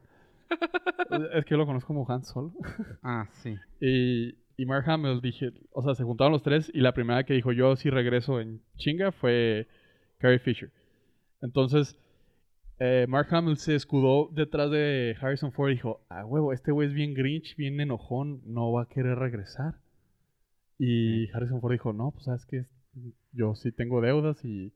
Es 1.34 1.46
que 1.46 1.52
yo 1.52 1.58
lo 1.58 1.66
conozco 1.66 1.88
como 1.88 2.10
Han 2.10 2.24
Solo. 2.24 2.54
Ah, 3.04 3.28
sí. 3.32 3.56
Y, 3.80 4.36
y 4.58 4.66
Mark 4.66 4.90
Hamill 4.90 5.22
dije, 5.22 5.52
o 5.72 5.84
sea, 5.84 5.96
se 5.96 6.04
juntaron 6.04 6.34
los 6.34 6.44
tres 6.44 6.72
y 6.74 6.80
la 6.80 6.94
primera 6.94 7.24
que 7.24 7.34
dijo 7.34 7.52
yo 7.52 7.76
sí 7.76 7.90
regreso 7.90 8.40
en 8.40 8.62
chinga 8.78 9.12
fue 9.12 9.68
Carrie 10.18 10.40
Fisher. 10.40 10.72
Entonces, 11.42 12.00
eh, 12.80 13.06
Mark 13.08 13.28
Hamill 13.32 13.58
se 13.58 13.76
escudó 13.76 14.30
detrás 14.34 14.72
de 14.72 15.16
Harrison 15.22 15.52
Ford 15.52 15.70
y 15.70 15.76
dijo, 15.76 16.02
ah, 16.10 16.26
huevo, 16.26 16.54
este 16.54 16.72
güey 16.72 16.88
es 16.88 16.94
bien 16.94 17.14
grinch, 17.14 17.56
bien 17.56 17.80
enojón, 17.80 18.42
no 18.46 18.72
va 18.72 18.84
a 18.84 18.88
querer 18.88 19.18
regresar. 19.18 19.76
Y 20.78 21.30
Harrison 21.32 21.62
Ford 21.62 21.72
dijo, 21.72 21.94
no, 21.94 22.12
pues 22.12 22.26
sabes 22.26 22.46
que 22.46 22.66
yo 23.32 23.56
sí 23.56 23.72
tengo 23.72 24.02
deudas 24.02 24.44
y 24.44 24.74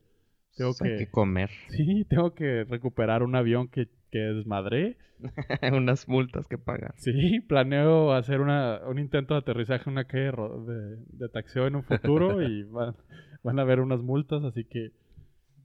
tengo 0.55 0.71
Pues 0.77 0.81
que, 0.91 0.97
que 1.05 1.12
comer. 1.12 1.49
sí, 1.69 2.05
tengo 2.09 2.33
que 2.33 2.63
recuperar 2.65 3.23
un 3.23 3.35
avión 3.35 3.67
que, 3.67 3.89
que 4.12 4.19
desmadré. 4.19 4.97
Unas 5.73 6.07
multas 6.07 6.47
que 6.47 6.57
pagar. 6.57 6.93
Sí, 6.97 7.41
planeo 7.41 8.13
hacer 8.13 8.39
una, 8.39 8.79
un 8.88 8.99
intento 8.99 9.33
de 9.33 9.39
aterrizaje 9.41 9.83
en 9.89 9.91
una 9.93 10.05
calle 10.05 10.31
ro- 10.31 10.63
de, 10.65 10.97
de 11.09 11.29
taxeo 11.29 11.67
en 11.67 11.75
un 11.75 11.83
futuro 11.83 12.41
y 12.41 12.63
van, 12.71 12.95
van 13.43 13.59
a 13.59 13.63
haber 13.63 13.81
unas 13.81 14.01
multas, 14.01 14.43
así 14.45 14.63
que 14.63 14.91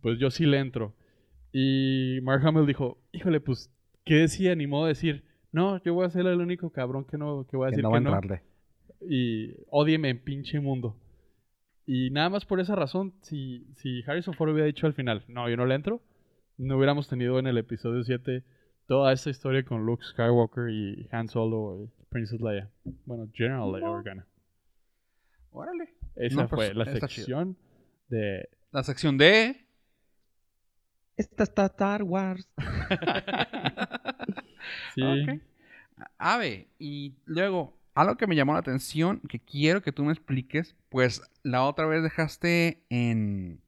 pues 0.03 0.19
yo 0.19 0.31
sí 0.31 0.45
le 0.47 0.59
entro. 0.59 0.93
Y 1.53 2.19
Mark 2.23 2.45
Hamill 2.45 2.67
dijo, 2.67 2.99
híjole, 3.13 3.39
pues, 3.41 3.71
¿qué 4.05 4.27
si 4.27 4.49
animó 4.49 4.85
a 4.85 4.89
decir? 4.89 5.23
No, 5.53 5.81
yo 5.85 5.95
voy 5.95 6.05
a 6.07 6.11
ser 6.11 6.27
el 6.27 6.41
único 6.41 6.71
cabrón 6.71 7.05
que 7.05 7.17
no, 7.17 7.47
que 7.49 7.57
voy 7.57 7.69
a 7.69 7.71
Que 7.71 7.77
decir 7.77 7.85
no 7.85 7.91
que 7.91 7.93
va 7.93 7.99
a 7.99 8.01
no. 8.01 8.11
entrarle. 8.17 8.43
Y 9.09 9.55
ódieme 9.71 10.11
en 10.11 10.19
pinche 10.19 10.61
mundo. 10.61 10.97
Y 11.87 12.11
nada 12.11 12.31
más 12.31 12.45
por 12.45 12.61
esa 12.61 12.75
razón, 12.75 13.13
si, 13.21 13.67
si 13.77 14.03
Harrison 14.07 14.35
Ford 14.35 14.51
hubiera 14.51 14.67
dicho 14.67 14.87
al 14.87 14.95
final, 14.95 15.25
no, 15.29 15.49
yo 15.51 15.57
no 15.57 15.67
le 15.67 15.75
entro, 15.75 16.01
no 16.57 16.77
hubiéramos 16.77 17.09
tenido 17.09 17.39
en 17.39 17.47
el 17.47 17.59
episodio 17.59 18.03
7 18.05 18.43
toda 18.87 19.13
esta 19.13 19.31
historia 19.31 19.65
con 19.65 19.85
Luke 19.85 20.05
Skywalker 20.05 20.71
y 20.71 21.09
Han 21.13 21.29
Solo 21.29 21.83
y 21.83 21.91
Princess 22.09 22.41
Leia. 22.41 22.71
Bueno, 23.05 23.29
General 23.35 23.71
Leia 23.71 23.91
Organa. 23.91 24.27
Órale. 25.51 25.91
Esa 26.17 26.43
No, 26.43 26.49
pues, 26.49 26.73
fue 26.73 26.75
la 26.75 26.87
sección 26.87 27.57
de... 28.09 28.49
La 28.73 28.83
sección 28.83 29.19
de. 29.19 29.67
Esta 31.17 31.45
está 31.45 31.67
Star 31.67 32.03
Wars. 32.03 32.49
Sí, 34.95 35.03
Ok. 35.03 35.41
Ave, 36.19 36.69
y 36.79 37.15
luego, 37.27 37.77
algo 37.95 38.17
que 38.17 38.27
me 38.27 38.37
llamó 38.37 38.53
la 38.53 38.59
atención, 38.59 39.21
que 39.29 39.41
quiero 39.41 39.83
que 39.83 39.93
tú 39.93 40.05
me 40.05 40.13
expliques, 40.13 40.75
pues 40.89 41.23
la 41.43 41.65
otra 41.65 41.87
vez 41.87 42.03
dejaste 42.03 42.85
en... 42.91 43.61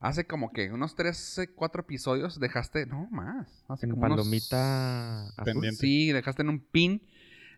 Hace 0.00 0.26
como 0.26 0.52
que 0.52 0.70
unos 0.72 0.94
3, 0.94 1.50
4 1.54 1.82
episodios 1.82 2.38
dejaste, 2.38 2.86
no 2.86 3.08
más, 3.10 3.64
hace 3.68 3.86
En 3.86 3.90
como 3.90 4.02
palomita. 4.02 5.32
Pendiente. 5.44 5.76
Sí, 5.78 6.12
dejaste 6.12 6.42
en 6.42 6.50
un 6.50 6.60
pin 6.60 7.02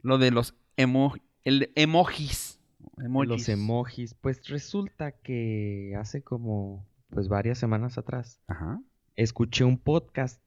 lo 0.03 0.19
de 0.19 0.31
los 0.31 0.55
emo... 0.77 1.15
el 1.45 1.71
emojis. 1.75 2.59
Emojis. 2.97 3.29
Los 3.29 3.49
emojis. 3.49 4.15
Pues 4.15 4.49
resulta 4.49 5.13
que 5.13 5.95
hace 5.99 6.23
como 6.23 6.87
pues 7.11 7.29
varias 7.29 7.59
semanas 7.59 7.99
atrás 7.99 8.41
Ajá. 8.47 8.81
escuché 9.17 9.65
un 9.65 9.79
podcast. 9.79 10.41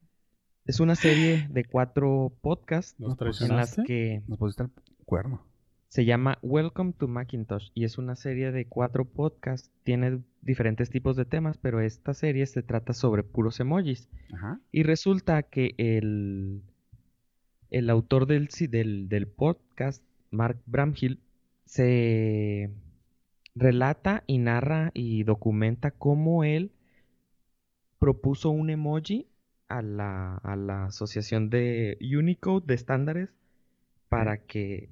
Es 0.65 0.79
una 0.79 0.95
serie 0.95 1.47
de 1.49 1.65
cuatro 1.65 2.33
podcasts 2.41 2.97
¿Nos 2.97 3.09
No, 3.09 3.17
pues, 3.17 3.41
en 3.41 3.55
las 3.55 3.75
que 3.85 4.23
Nos 4.27 4.39
pusiste 4.39 4.63
el 4.63 4.69
cuerno. 5.13 5.45
se 5.89 6.05
llama 6.05 6.39
Welcome 6.41 6.93
to 6.93 7.07
Macintosh 7.07 7.69
y 7.75 7.83
es 7.83 7.99
una 7.99 8.15
serie 8.15 8.51
de 8.51 8.65
cuatro 8.65 9.05
podcasts. 9.05 9.69
Tiene 9.83 10.23
diferentes 10.41 10.89
tipos 10.89 11.15
de 11.15 11.25
temas, 11.25 11.59
pero 11.59 11.81
esta 11.81 12.15
serie 12.15 12.47
se 12.47 12.63
trata 12.63 12.93
sobre 12.93 13.21
puros 13.21 13.59
emojis. 13.59 14.09
Ajá. 14.33 14.59
Y 14.71 14.81
resulta 14.81 15.43
que 15.43 15.75
el, 15.77 16.63
el 17.69 17.91
autor 17.91 18.25
del, 18.25 18.47
del, 18.71 19.07
del 19.07 19.27
podcast, 19.27 20.03
Mark 20.31 20.57
Bramhill, 20.65 21.19
se 21.65 22.71
relata 23.53 24.23
y 24.25 24.39
narra 24.39 24.89
y 24.95 25.23
documenta 25.25 25.91
cómo 25.91 26.43
él 26.43 26.71
propuso 27.99 28.49
un 28.49 28.71
emoji 28.71 29.27
a 29.67 29.83
la, 29.83 30.37
a 30.37 30.55
la 30.55 30.85
asociación 30.85 31.51
de 31.51 31.99
Unicode 32.01 32.65
de 32.65 32.73
estándares 32.73 33.29
para 34.09 34.37
que 34.37 34.89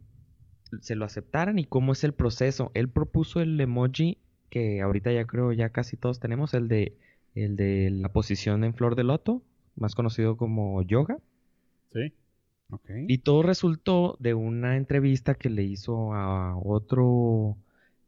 se 0.79 0.95
lo 0.95 1.05
aceptaran 1.05 1.59
y 1.59 1.65
cómo 1.65 1.91
es 1.91 2.03
el 2.03 2.13
proceso. 2.13 2.71
Él 2.73 2.89
propuso 2.89 3.41
el 3.41 3.59
emoji 3.59 4.17
que 4.49 4.81
ahorita 4.81 5.11
ya 5.11 5.25
creo 5.25 5.51
ya 5.53 5.69
casi 5.69 5.97
todos 5.97 6.19
tenemos, 6.19 6.53
el 6.53 6.67
de, 6.67 6.93
el 7.35 7.55
de 7.55 7.89
la 7.89 8.09
posición 8.09 8.63
en 8.63 8.73
flor 8.73 8.95
de 8.95 9.03
loto, 9.03 9.41
más 9.75 9.95
conocido 9.95 10.37
como 10.37 10.81
yoga. 10.83 11.17
Sí. 11.93 12.13
Ok. 12.69 12.89
Y 13.07 13.19
todo 13.19 13.43
resultó 13.43 14.17
de 14.19 14.33
una 14.33 14.77
entrevista 14.77 15.35
que 15.35 15.49
le 15.49 15.63
hizo 15.63 16.13
a 16.13 16.55
otro 16.57 17.57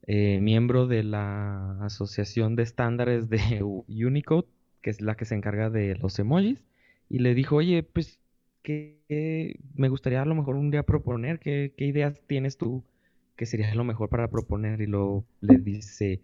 eh, 0.06 0.40
miembro 0.42 0.86
de 0.86 1.04
la 1.04 1.84
Asociación 1.84 2.56
de 2.56 2.64
Estándares 2.64 3.30
de 3.30 3.64
Unicode, 3.88 4.48
que 4.82 4.90
es 4.90 5.02
la 5.02 5.16
que 5.16 5.26
se 5.26 5.36
encarga 5.36 5.70
de 5.70 5.96
los 5.96 6.20
emojis, 6.20 6.64
y 7.10 7.20
le 7.20 7.34
dijo, 7.36 7.58
oye, 7.58 7.84
pues, 7.84 8.20
¿qué, 8.64 9.02
qué 9.10 9.60
me 9.76 9.90
gustaría 9.90 10.22
a 10.22 10.26
lo 10.26 10.36
mejor 10.36 10.56
un 10.56 10.72
día 10.72 10.84
proponer? 10.84 11.40
¿Qué, 11.40 11.74
qué 11.78 11.86
ideas 11.86 12.22
tienes 12.28 12.58
tú 12.58 12.84
que 13.36 13.46
sería 13.46 13.74
lo 13.76 13.84
mejor 13.84 14.10
para 14.10 14.30
proponer? 14.30 14.82
Y 14.82 14.88
luego 14.88 15.26
le 15.42 15.58
dice, 15.60 16.22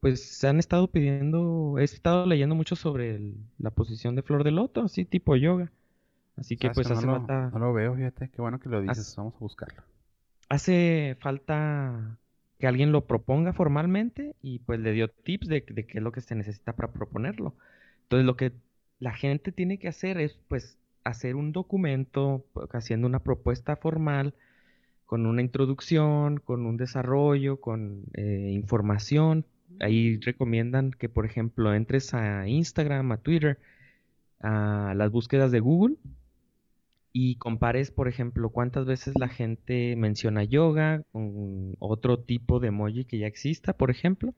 pues, 0.00 0.24
se 0.24 0.48
han 0.48 0.58
estado 0.58 0.88
pidiendo, 0.90 1.76
he 1.78 1.84
estado 1.84 2.26
leyendo 2.26 2.54
mucho 2.54 2.76
sobre 2.76 3.16
el- 3.16 3.36
la 3.58 3.70
posición 3.70 4.16
de 4.16 4.22
flor 4.22 4.44
de 4.44 4.50
loto, 4.52 4.82
así 4.82 5.04
tipo 5.04 5.36
yoga. 5.36 5.72
Así 6.36 6.56
que 6.58 6.70
¿Sabes 6.70 6.80
pues 6.80 6.86
que 6.86 6.88
hace 6.90 7.08
no, 7.08 7.08
falta 7.08 7.52
lo, 7.52 7.58
no 7.58 7.58
lo 7.66 7.72
veo, 7.74 7.94
fíjate. 7.94 8.30
Qué 8.30 8.40
bueno 8.40 8.58
que 8.58 8.70
lo 8.70 8.80
dices. 8.80 9.14
Vamos 9.16 9.34
a 9.34 9.38
buscarlo. 9.38 9.82
hace 10.48 11.16
falta 11.20 12.18
que 12.58 12.66
alguien 12.66 12.92
lo 12.92 13.06
proponga 13.06 13.52
formalmente 13.52 14.36
y 14.42 14.60
pues 14.60 14.80
le 14.80 14.92
dio 14.92 15.08
tips 15.10 15.48
de, 15.48 15.64
de 15.68 15.86
qué 15.86 15.98
es 15.98 16.04
lo 16.04 16.12
que 16.12 16.20
se 16.20 16.34
necesita 16.34 16.74
para 16.76 16.92
proponerlo. 16.92 17.56
Entonces 18.04 18.26
lo 18.26 18.36
que 18.36 18.52
la 18.98 19.12
gente 19.14 19.52
tiene 19.52 19.78
que 19.78 19.88
hacer 19.88 20.18
es 20.18 20.38
pues 20.48 20.78
hacer 21.04 21.36
un 21.36 21.52
documento 21.52 22.44
haciendo 22.72 23.06
una 23.06 23.20
propuesta 23.20 23.76
formal 23.76 24.34
con 25.06 25.26
una 25.26 25.42
introducción, 25.42 26.38
con 26.38 26.64
un 26.64 26.76
desarrollo, 26.76 27.60
con 27.60 28.04
eh, 28.14 28.50
información. 28.52 29.44
Ahí 29.80 30.18
recomiendan 30.20 30.90
que 30.90 31.08
por 31.08 31.26
ejemplo 31.26 31.74
entres 31.74 32.14
a 32.14 32.48
Instagram, 32.48 33.12
a 33.12 33.18
Twitter, 33.18 33.58
a 34.40 34.94
las 34.96 35.10
búsquedas 35.10 35.52
de 35.52 35.60
Google 35.60 35.96
y 37.12 37.36
compares, 37.36 37.90
por 37.90 38.08
ejemplo, 38.08 38.48
cuántas 38.48 38.86
veces 38.86 39.14
la 39.18 39.28
gente 39.28 39.96
menciona 39.96 40.44
yoga 40.44 41.02
con 41.12 41.76
otro 41.78 42.18
tipo 42.20 42.58
de 42.58 42.68
emoji 42.68 43.04
que 43.04 43.18
ya 43.18 43.26
exista, 43.26 43.74
por 43.74 43.90
ejemplo. 43.90 44.34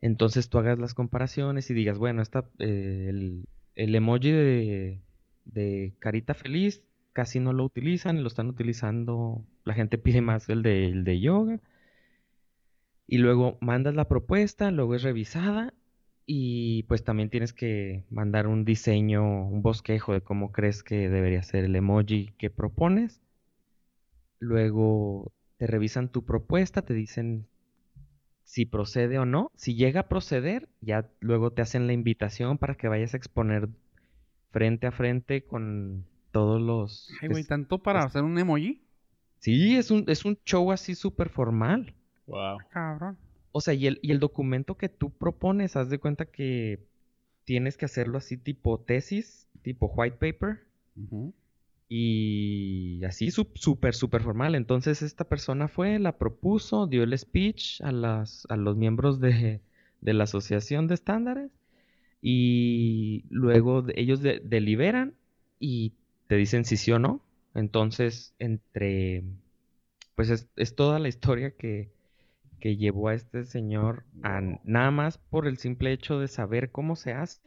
Entonces 0.00 0.48
tú 0.48 0.58
hagas 0.58 0.78
las 0.78 0.94
comparaciones 0.94 1.70
y 1.70 1.74
digas, 1.74 1.98
bueno, 1.98 2.22
esta, 2.22 2.48
eh, 2.58 3.06
el, 3.08 3.44
el 3.76 3.94
emoji 3.94 4.32
de, 4.32 5.00
de 5.48 5.94
carita 5.98 6.34
feliz 6.34 6.82
casi 7.12 7.40
no 7.40 7.52
lo 7.52 7.64
utilizan, 7.64 8.22
lo 8.22 8.28
están 8.28 8.48
utilizando, 8.48 9.44
la 9.64 9.74
gente 9.74 9.98
pide 9.98 10.20
más 10.20 10.48
el 10.48 10.62
de, 10.62 10.86
el 10.86 11.02
de 11.02 11.20
yoga. 11.20 11.60
Y 13.08 13.18
luego 13.18 13.58
mandas 13.60 13.96
la 13.96 14.06
propuesta, 14.06 14.70
luego 14.70 14.94
es 14.94 15.02
revisada 15.02 15.74
y 16.26 16.84
pues 16.84 17.02
también 17.02 17.30
tienes 17.30 17.52
que 17.52 18.04
mandar 18.10 18.46
un 18.46 18.64
diseño, 18.64 19.48
un 19.48 19.62
bosquejo 19.62 20.12
de 20.12 20.20
cómo 20.20 20.52
crees 20.52 20.84
que 20.84 21.08
debería 21.08 21.42
ser 21.42 21.64
el 21.64 21.74
emoji 21.74 22.34
que 22.38 22.50
propones. 22.50 23.20
Luego 24.38 25.32
te 25.56 25.66
revisan 25.66 26.12
tu 26.12 26.24
propuesta, 26.24 26.82
te 26.82 26.94
dicen 26.94 27.48
si 28.44 28.64
procede 28.64 29.18
o 29.18 29.24
no. 29.24 29.50
Si 29.56 29.74
llega 29.74 30.02
a 30.02 30.08
proceder, 30.08 30.68
ya 30.80 31.10
luego 31.18 31.50
te 31.50 31.62
hacen 31.62 31.86
la 31.86 31.94
invitación 31.94 32.58
para 32.58 32.76
que 32.76 32.88
vayas 32.88 33.14
a 33.14 33.16
exponer 33.16 33.68
frente 34.50 34.86
a 34.86 34.92
frente 34.92 35.42
con 35.44 36.04
todos 36.32 36.60
los... 36.60 37.10
Ay, 37.22 37.28
güey, 37.28 37.44
¿tanto 37.44 37.78
para 37.78 38.00
es- 38.00 38.06
hacer 38.06 38.22
un 38.22 38.38
emoji? 38.38 38.82
Sí, 39.40 39.76
es 39.76 39.90
un, 39.90 40.04
es 40.08 40.24
un 40.24 40.36
show 40.44 40.72
así 40.72 40.94
súper 40.94 41.28
formal. 41.28 41.94
Wow. 42.26 42.58
Cabrón. 42.70 43.16
O 43.52 43.60
sea, 43.60 43.72
y 43.74 43.86
el, 43.86 43.98
y 44.02 44.10
el 44.12 44.18
documento 44.20 44.76
que 44.76 44.88
tú 44.88 45.10
propones, 45.10 45.76
haz 45.76 45.88
de 45.90 45.98
cuenta 45.98 46.26
que 46.26 46.80
tienes 47.44 47.76
que 47.76 47.86
hacerlo 47.86 48.18
así 48.18 48.36
tipo 48.36 48.78
tesis, 48.80 49.46
tipo 49.62 49.86
white 49.86 50.16
paper, 50.18 50.60
y 51.88 53.02
así 53.04 53.30
súper, 53.30 53.94
súper 53.94 54.22
formal. 54.22 54.54
Entonces 54.54 55.02
esta 55.02 55.24
persona 55.24 55.68
fue, 55.68 55.98
la 55.98 56.18
propuso, 56.18 56.86
dio 56.86 57.02
el 57.02 57.16
speech 57.16 57.80
a, 57.80 57.92
las, 57.92 58.46
a 58.50 58.56
los 58.56 58.76
miembros 58.76 59.20
de, 59.20 59.60
de 60.00 60.12
la 60.14 60.24
asociación 60.24 60.86
de 60.86 60.94
estándares, 60.94 61.50
y 62.22 63.24
luego 63.30 63.84
ellos 63.94 64.20
de- 64.22 64.40
deliberan 64.44 65.14
y 65.60 65.92
te 66.28 66.36
dicen 66.36 66.64
si 66.64 66.76
sí 66.76 66.92
o 66.92 66.98
no. 66.98 67.22
Entonces, 67.54 68.34
entre, 68.38 69.24
pues 70.16 70.30
es, 70.30 70.48
es 70.56 70.74
toda 70.76 70.98
la 70.98 71.08
historia 71.08 71.52
que, 71.52 71.90
que 72.60 72.76
llevó 72.76 73.08
a 73.08 73.14
este 73.14 73.44
señor 73.44 74.04
a 74.22 74.40
nada 74.64 74.90
más 74.92 75.18
por 75.18 75.46
el 75.48 75.58
simple 75.58 75.92
hecho 75.92 76.20
de 76.20 76.28
saber 76.28 76.72
cómo 76.72 76.96
se 76.96 77.12
hace, 77.14 77.40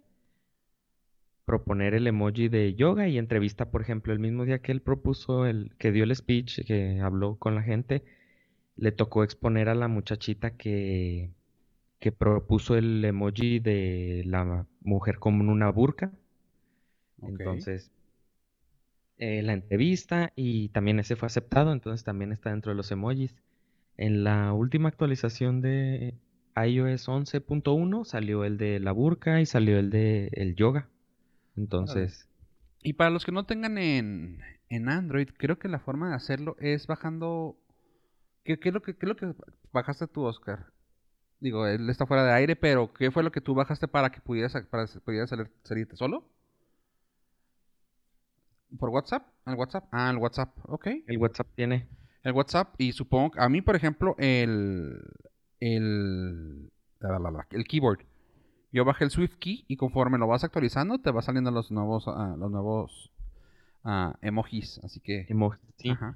proponer 1.46 1.94
el 1.94 2.08
emoji 2.08 2.48
de 2.50 2.74
yoga 2.76 3.08
y 3.08 3.18
entrevista, 3.18 3.70
por 3.72 3.82
ejemplo, 3.82 4.14
el 4.14 4.20
mismo 4.20 4.46
día 4.46 4.60
que 4.62 4.72
él 4.72 4.82
propuso, 4.82 5.46
el 5.46 5.72
que 5.78 5.92
dio 5.92 6.04
el 6.04 6.16
speech, 6.16 6.66
que 6.66 7.00
habló 7.02 7.36
con 7.38 7.56
la 7.56 7.62
gente, 7.64 8.04
le 8.78 8.92
tocó 8.94 9.24
exponer 9.24 9.70
a 9.70 9.76
la 9.76 9.88
muchachita 9.90 10.58
que, 10.58 11.32
que 12.02 12.12
propuso 12.12 12.76
el 12.76 13.06
emoji 13.06 13.60
de 13.62 14.24
la 14.26 14.68
mujer 14.82 15.20
con 15.20 15.50
una 15.50 15.72
burka. 15.72 16.12
Entonces, 17.22 17.92
eh, 19.18 19.42
la 19.44 19.54
entrevista 19.54 20.34
y 20.36 20.70
también 20.70 21.00
ese 21.00 21.16
fue 21.16 21.28
aceptado, 21.28 21.72
entonces 21.74 22.04
también 22.04 22.32
está 22.32 22.50
dentro 22.50 22.72
de 22.72 22.76
los 22.78 22.92
emojis. 22.92 23.36
En 23.98 24.24
la 24.24 24.54
última 24.54 24.90
actualización 24.90 25.62
de 25.62 26.16
iOS 26.56 27.08
11.1 27.08 28.06
salió 28.06 28.46
el 28.46 28.58
de 28.58 28.80
la 28.80 28.92
burka 28.92 29.42
y 29.42 29.46
salió 29.46 29.80
el 29.80 29.90
de 29.92 30.30
el 30.34 30.56
yoga. 30.56 30.90
Entonces, 31.58 32.30
Y 32.84 32.94
para 32.94 33.12
los 33.12 33.26
que 33.26 33.32
no 33.34 33.46
tengan 33.46 33.78
en, 33.80 34.42
en 34.70 34.90
Android, 34.90 35.30
creo 35.38 35.60
que 35.60 35.68
la 35.70 35.80
forma 35.80 36.10
de 36.10 36.16
hacerlo 36.16 36.58
es 36.60 36.88
bajando. 36.88 37.58
¿Qué, 38.46 38.60
qué 38.60 38.70
es 38.70 38.74
lo 38.76 38.82
que, 38.84 38.96
qué 38.98 39.06
es 39.06 39.10
lo 39.10 39.16
que 39.18 39.34
bajaste 39.74 40.08
tú, 40.08 40.24
Oscar? 40.24 40.71
Digo, 41.42 41.68
él 41.68 41.90
está 41.90 42.06
fuera 42.06 42.24
de 42.24 42.32
aire, 42.34 42.56
pero 42.56 42.94
¿qué 42.94 43.12
fue 43.12 43.24
lo 43.24 43.32
que 43.34 43.42
tú 43.42 43.54
bajaste 43.56 43.88
para 43.88 44.12
que 44.12 44.22
pudieras, 44.22 44.54
para 44.70 44.88
que 44.88 45.00
pudieras 45.02 45.30
salir- 45.30 45.52
salirte 45.64 45.98
solo? 45.98 46.24
¿Por 48.80 48.90
WhatsApp? 48.90 49.28
¿El 49.46 49.56
WhatsApp? 49.56 49.86
Ah, 49.92 50.10
el 50.12 50.18
WhatsApp, 50.18 50.50
ok. 50.64 50.88
el 51.08 51.18
WhatsApp 51.18 51.48
tiene 51.56 51.88
El 52.24 52.34
WhatsApp, 52.34 52.76
y 52.78 52.94
supongo, 52.94 53.32
que- 53.32 53.42
a 53.42 53.50
mí, 53.50 53.62
por 53.62 53.76
ejemplo, 53.76 54.16
el. 54.18 55.02
El. 55.60 56.72
la, 57.00 57.20
la, 57.20 57.32
la, 57.32 57.48
el 57.52 57.66
keyboard. 57.66 58.00
Yo 58.72 58.86
bajé 58.86 59.04
el 59.04 59.12
Swift 59.12 59.36
Key 59.40 59.66
y 59.68 59.76
conforme 59.76 60.18
lo 60.18 60.28
vas 60.28 60.44
actualizando, 60.44 61.00
te 61.00 61.12
va 61.12 61.22
saliendo 61.22 61.52
los 61.52 61.72
nuevos, 61.72 62.06
ah, 62.08 62.36
los 62.38 62.50
nuevos 62.52 63.12
ah, 63.84 64.16
emojis. 64.22 64.80
Así 64.84 65.00
que. 65.02 65.26
emoji, 65.30 65.60
sí. 65.78 65.90
Ajá. 65.90 66.16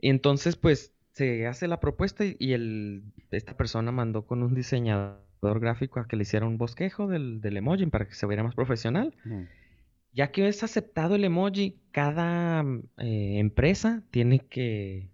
Y 0.00 0.10
entonces, 0.10 0.56
pues, 0.56 0.91
se 1.12 1.46
hace 1.46 1.68
la 1.68 1.80
propuesta 1.80 2.24
y, 2.24 2.36
y 2.38 2.52
el, 2.52 3.04
esta 3.30 3.56
persona 3.56 3.92
mandó 3.92 4.26
con 4.26 4.42
un 4.42 4.54
diseñador 4.54 5.60
gráfico 5.60 6.00
a 6.00 6.08
que 6.08 6.16
le 6.16 6.22
hiciera 6.22 6.46
un 6.46 6.58
bosquejo 6.58 7.06
del, 7.06 7.40
del 7.40 7.56
emoji 7.56 7.86
para 7.86 8.06
que 8.06 8.14
se 8.14 8.26
viera 8.26 8.42
más 8.42 8.54
profesional. 8.54 9.14
Ujú. 9.24 9.46
Ya 10.14 10.30
que 10.30 10.46
es 10.46 10.62
aceptado 10.62 11.14
el 11.14 11.24
emoji, 11.24 11.78
cada 11.90 12.62
mm, 12.62 12.82
eh, 12.98 13.38
empresa 13.38 14.02
tiene 14.10 14.40
que, 14.40 15.08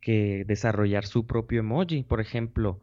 que 0.00 0.44
desarrollar 0.46 1.04
su 1.06 1.26
propio 1.26 1.60
emoji. 1.60 2.02
Por 2.02 2.20
ejemplo, 2.20 2.80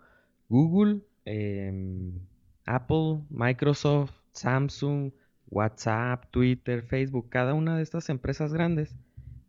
Google, 0.49 1.01
em, 1.25 2.19
Apple, 2.65 3.21
Microsoft, 3.29 4.13
Samsung, 4.31 5.11
WhatsApp, 5.49 6.25
Twitter, 6.31 6.83
Facebook, 6.83 7.29
cada 7.29 7.53
una 7.53 7.77
de 7.77 7.83
estas 7.83 8.09
empresas 8.09 8.53
grandes 8.53 8.95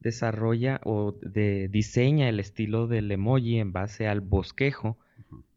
desarrolla 0.05 0.81
o 0.85 1.17
de- 1.23 1.67
diseña 1.69 2.29
el 2.29 2.39
estilo 2.39 2.87
del 2.87 3.11
emoji 3.11 3.59
en 3.59 3.73
base 3.73 4.07
al 4.07 4.21
bosquejo, 4.21 4.97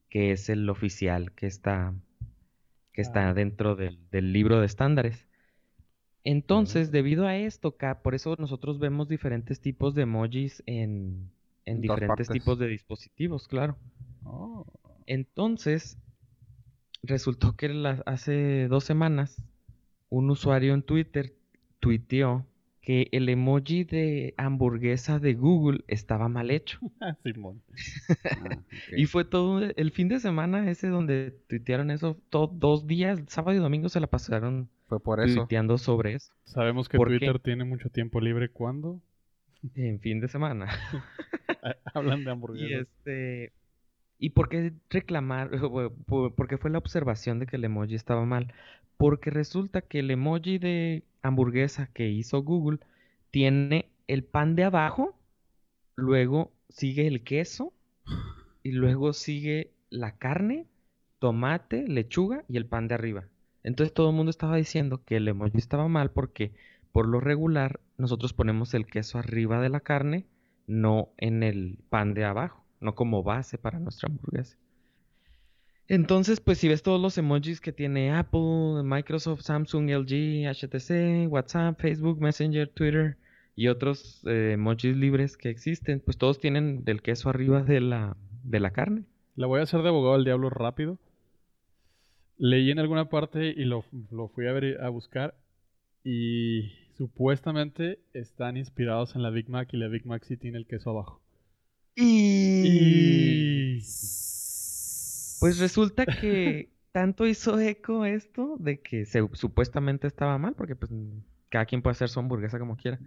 que 0.10 0.32
es 0.32 0.50
el 0.50 0.68
oficial 0.70 1.34
que 1.34 1.46
está, 1.46 1.94
que 2.94 3.02
está 3.02 3.30
Ah. 3.30 3.34
dentro 3.36 3.76
del, 3.76 4.00
del 4.10 4.34
libro 4.34 4.60
de 4.60 4.66
estándares. 4.66 5.28
Entonces, 6.24 6.92
debido 6.92 7.28
a 7.28 7.38
esto, 7.38 7.76
por 8.04 8.16
eso 8.16 8.36
nosotros 8.40 8.80
vemos 8.80 9.08
diferentes 9.08 9.60
tipos 9.62 9.94
de 9.96 10.02
emojis 10.04 10.64
en, 10.66 11.30
en 11.66 11.78
En 11.78 11.82
todas 11.84 12.00
diferentes 12.00 12.28
tipos 12.30 12.58
de 12.60 12.68
dispositivos, 12.68 13.48
claro. 13.48 13.78
Oh. 14.24 14.66
Entonces, 15.06 15.98
resultó 17.04 17.56
que 17.56 17.70
la- 17.70 18.02
hace 18.06 18.68
dos 18.68 18.84
semanas 18.84 19.42
un 20.10 20.30
usuario 20.30 20.74
en 20.74 20.84
Twitter 20.84 21.34
tuiteó 21.80 22.46
que 22.88 23.10
el 23.12 23.28
emoji 23.28 23.84
de 23.84 24.34
hamburguesa 24.38 25.20
de 25.20 25.34
Google 25.34 25.84
estaba 25.90 26.30
mal 26.30 26.50
hecho. 26.52 26.80
Simón. 27.24 27.62
Ah, 28.24 28.46
ok. 28.54 28.98
Y 28.98 29.08
fue 29.08 29.26
todo 29.26 29.62
el 29.62 29.92
fin 29.92 30.08
de 30.08 30.22
semana 30.22 30.72
ese 30.72 30.88
donde 30.88 31.32
tuitearon 31.50 31.92
eso, 31.92 32.18
to- 32.30 32.48
dos 32.54 32.88
días, 32.88 33.20
sábado 33.28 33.58
y 33.58 33.60
domingo 33.60 33.90
se 33.90 34.00
la 34.00 34.08
pasaron 34.08 34.70
Fue 34.86 35.02
por 35.02 35.20
eso. 35.20 35.42
tuiteando 35.42 35.78
sobre 35.78 36.14
eso, 36.14 36.32
Sabemos 36.46 36.88
que. 36.88 36.98
Twitter 36.98 37.40
tiene 37.40 37.66
mucho 37.66 37.90
tiempo 37.90 38.22
libre 38.22 38.48
cuando 38.50 39.02
en 39.76 40.00
fin 40.00 40.22
de 40.22 40.30
semana. 40.30 40.68
hablan 41.94 42.20
de 42.24 42.30
Y 42.30 42.32
hamburguesas. 42.32 42.88
este. 42.88 43.52
¿Y 44.20 44.32
por 44.32 44.50
qué 44.50 44.74
reclamar? 44.90 45.50
Por- 45.60 45.94
por- 46.06 46.36
Porque 46.36 46.58
fue 46.58 46.72
la 46.72 46.78
observación 46.80 47.40
de 47.40 47.48
que 47.48 47.56
el 47.58 47.66
emoji 47.66 47.96
estaba 47.96 48.26
mal. 48.26 48.54
Porque 48.98 49.30
resulta 49.32 49.82
que 49.82 50.00
el 50.00 50.12
emoji 50.12 50.58
de 50.60 51.04
hamburguesa 51.22 51.88
que 51.94 52.10
hizo 52.10 52.42
Google 52.44 52.80
tiene 53.32 53.90
el 54.08 54.24
pan 54.24 54.56
de 54.56 54.64
abajo, 54.66 55.16
luego 55.98 56.52
sigue 56.70 57.08
el 57.08 57.24
queso 57.24 57.74
y 58.64 58.72
luego 58.74 59.14
sigue 59.14 59.72
la 59.90 60.18
carne, 60.18 60.68
tomate, 61.20 61.88
lechuga 61.88 62.44
y 62.48 62.58
el 62.58 62.66
pan 62.68 62.88
de 62.88 62.96
arriba. 62.96 63.26
Entonces 63.64 63.94
todo 63.94 64.10
el 64.10 64.16
mundo 64.16 64.30
estaba 64.32 64.58
diciendo 64.58 65.04
que 65.06 65.18
el 65.18 65.28
emoji 65.28 65.58
estaba 65.58 65.88
mal 65.88 66.12
porque 66.12 66.54
por 66.92 67.08
lo 67.08 67.20
regular 67.20 67.80
nosotros 67.98 68.34
ponemos 68.34 68.74
el 68.74 68.86
queso 68.88 69.20
arriba 69.20 69.62
de 69.62 69.70
la 69.70 69.82
carne 69.82 70.26
no 70.68 71.10
en 71.18 71.44
el 71.44 71.80
pan 71.90 72.14
de 72.14 72.26
abajo, 72.26 72.64
no 72.80 72.96
como 72.96 73.24
base 73.24 73.58
para 73.58 73.80
nuestra 73.80 74.08
hamburguesa. 74.10 74.58
Entonces, 75.90 76.42
pues 76.42 76.58
si 76.58 76.68
ves 76.68 76.84
todos 76.84 77.00
los 77.00 77.18
emojis 77.18 77.62
que 77.62 77.72
tiene 77.72 78.12
Apple, 78.12 78.84
Microsoft, 78.84 79.42
Samsung, 79.42 79.90
LG, 79.90 80.46
HTC, 80.50 81.32
WhatsApp, 81.32 81.80
Facebook, 81.80 82.20
Messenger, 82.20 82.68
Twitter 82.68 83.18
y 83.56 83.70
otros 83.70 84.22
eh, 84.28 84.52
emojis 84.54 84.98
libres 84.98 85.38
que 85.38 85.50
existen, 85.50 86.02
pues 86.02 86.18
todos 86.18 86.40
tienen 86.40 86.84
el 86.88 87.02
queso 87.02 87.30
arriba 87.30 87.64
de 87.64 87.80
la, 87.80 88.18
de 88.44 88.60
la 88.60 88.72
carne. 88.72 89.06
La 89.36 89.48
voy 89.48 89.62
a 89.62 89.64
hacer 89.64 89.82
de 89.82 89.88
abogado 89.88 90.16
del 90.16 90.26
diablo 90.26 90.50
rápido. 90.50 91.00
Leí 92.38 92.70
en 92.70 92.80
alguna 92.80 93.10
parte 93.10 93.48
y 93.56 93.64
lo, 93.64 93.86
lo 94.12 94.28
fui 94.28 94.46
a 94.48 94.52
ver 94.52 94.82
a 94.82 94.90
buscar 94.90 95.36
y 96.04 96.74
supuestamente 96.98 98.00
están 98.14 98.58
inspirados 98.58 99.16
en 99.16 99.24
la 99.24 99.30
Big 99.30 99.50
Mac 99.50 99.70
y 99.74 99.78
la 99.78 99.88
Big 99.88 100.06
Mac 100.06 100.24
sí 100.26 100.36
tiene 100.36 100.58
el 100.58 100.68
queso 100.68 100.90
abajo. 100.90 101.22
Y... 102.00 103.80
Pues 105.40 105.58
resulta 105.58 106.06
que 106.06 106.70
tanto 106.92 107.26
hizo 107.26 107.60
eco 107.60 108.06
esto 108.06 108.56
de 108.60 108.80
que 108.82 109.06
se, 109.06 109.28
supuestamente 109.34 110.06
estaba 110.06 110.38
mal, 110.38 110.54
porque 110.54 110.76
pues 110.76 110.92
cada 111.50 111.66
quien 111.66 111.82
puede 111.82 111.94
hacer 111.94 112.10
su 112.10 112.20
hamburguesa 112.20 112.60
como 112.60 112.78
quiera. 112.78 113.00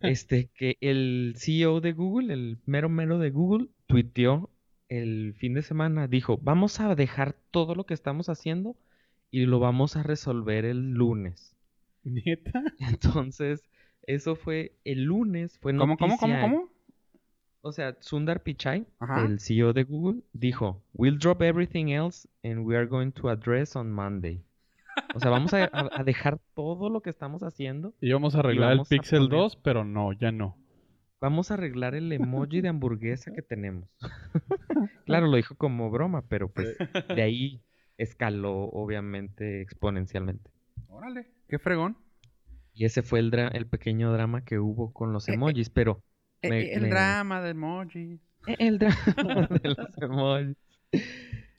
Este, 0.00 0.50
que 0.56 0.76
el 0.80 1.34
CEO 1.36 1.80
de 1.80 1.92
Google, 1.92 2.32
el 2.34 2.58
mero 2.66 2.88
mero 2.88 3.18
de 3.18 3.30
Google, 3.30 3.68
tuiteó 3.86 4.50
el 4.88 5.34
fin 5.34 5.54
de 5.54 5.62
semana, 5.62 6.08
dijo, 6.08 6.38
vamos 6.42 6.80
a 6.80 6.96
dejar 6.96 7.36
todo 7.52 7.76
lo 7.76 7.84
que 7.84 7.94
estamos 7.94 8.28
haciendo 8.28 8.76
y 9.30 9.46
lo 9.46 9.60
vamos 9.60 9.96
a 9.96 10.02
resolver 10.02 10.64
el 10.64 10.94
lunes. 10.94 11.54
¿Neta? 12.02 12.62
Entonces, 12.80 13.62
Eso 14.04 14.34
fue 14.34 14.74
el 14.84 15.04
lunes, 15.04 15.58
fue 15.58 15.76
¿Cómo, 15.76 15.96
cómo, 15.96 16.18
cómo, 16.18 16.40
cómo? 16.40 16.71
O 17.64 17.72
sea, 17.72 17.96
Sundar 18.00 18.42
Pichai, 18.42 18.86
Ajá. 18.98 19.24
el 19.24 19.38
CEO 19.38 19.72
de 19.72 19.84
Google, 19.84 20.22
dijo, 20.32 20.82
We'll 20.94 21.18
drop 21.18 21.42
everything 21.42 21.86
else 21.90 22.28
and 22.42 22.66
we 22.66 22.76
are 22.76 22.86
going 22.86 23.12
to 23.12 23.28
address 23.30 23.76
on 23.76 23.90
Monday. 23.92 24.42
O 25.14 25.20
sea, 25.20 25.30
vamos 25.30 25.54
a, 25.54 25.70
dejar 26.04 26.38
todo 26.54 26.90
lo 26.90 27.00
que 27.02 27.10
estamos 27.10 27.42
haciendo. 27.42 27.94
Íbamos 28.00 28.34
a 28.34 28.40
arreglar 28.40 28.72
el 28.72 28.78
vamos 28.78 28.88
Pixel 28.88 29.20
poner- 29.28 29.38
2, 29.38 29.56
pero 29.56 29.84
no, 29.84 30.12
ya 30.12 30.32
no. 30.32 30.56
Vamos 31.20 31.50
a 31.50 31.54
arreglar 31.54 31.94
el 31.94 32.10
emoji 32.12 32.60
de 32.62 32.68
hamburguesa 32.68 33.32
que 33.32 33.42
tenemos. 33.42 33.88
claro, 35.06 35.28
lo 35.28 35.36
dijo 35.36 35.54
como 35.54 35.88
broma, 35.90 36.22
pero 36.28 36.48
pues 36.48 36.76
de 37.14 37.22
ahí 37.22 37.60
escaló 37.96 38.64
obviamente 38.64 39.62
exponencialmente. 39.62 40.50
Órale, 40.88 41.28
qué 41.48 41.58
fregón. 41.60 41.96
Y 42.74 42.86
ese 42.86 43.02
fue 43.02 43.20
el, 43.20 43.30
dra- 43.30 43.50
el 43.54 43.66
pequeño 43.66 44.12
drama 44.12 44.44
que 44.44 44.58
hubo 44.58 44.92
con 44.92 45.12
los 45.12 45.28
Eh, 45.28 45.32
eh, 45.32 45.34
emojis, 45.36 45.70
pero 45.70 46.02
Me- 46.50 46.60
eh, 46.62 46.74
el 46.74 46.82
me- 46.82 46.88
drama 46.90 47.40
de 47.42 47.50
emoji. 47.50 48.18
eh, 48.46 48.56
el 48.58 48.78
drama 48.78 48.96
de 49.62 49.68
los 49.70 49.98
emojis. 50.02 50.56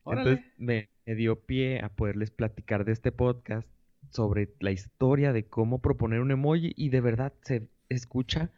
Órale. 0.04 0.32
Entonces 0.32 0.54
me, 0.58 0.90
me 1.06 1.16
dio 1.16 1.40
pie 1.40 1.80
a 1.82 1.90
poderles 1.90 2.32
platicar 2.32 2.86
de 2.86 2.92
este 2.92 3.12
podcast 3.12 3.68
sobre 4.10 4.50
la 4.60 4.72
historia 4.72 5.32
de 5.34 5.46
cómo 5.46 5.80
proponer 5.80 6.20
un 6.20 6.32
emoji 6.32 6.74
y 6.76 6.90
de 6.90 7.02
verdad 7.02 7.34
se 7.42 7.68
escucha, 7.90 8.52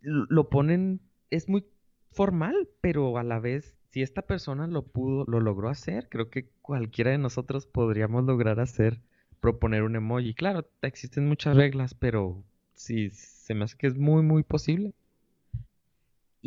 lo 0.00 0.26
lo 0.28 0.48
ponen, 0.48 1.00
es 1.30 1.48
muy 1.48 1.64
formal, 2.10 2.68
pero 2.80 3.18
a 3.18 3.22
la 3.22 3.38
vez, 3.38 3.74
si 3.90 4.02
esta 4.02 4.22
persona 4.22 4.66
lo 4.66 4.82
pudo, 4.86 5.24
lo 5.26 5.40
logró 5.40 5.68
hacer, 5.68 6.08
creo 6.08 6.30
que 6.30 6.48
cualquiera 6.62 7.10
de 7.10 7.18
nosotros 7.18 7.66
podríamos 7.66 8.24
lograr 8.24 8.58
hacer, 8.60 9.00
proponer 9.40 9.82
un 9.82 9.96
emoji. 9.96 10.32
Claro, 10.34 10.66
existen 10.82 11.28
muchas 11.28 11.54
reglas, 11.56 11.94
pero 11.94 12.42
sí, 12.74 13.10
se 13.10 13.54
me 13.54 13.64
hace 13.64 13.76
que 13.76 13.86
es 13.88 13.96
muy, 13.96 14.22
muy 14.22 14.42
posible. 14.42 14.94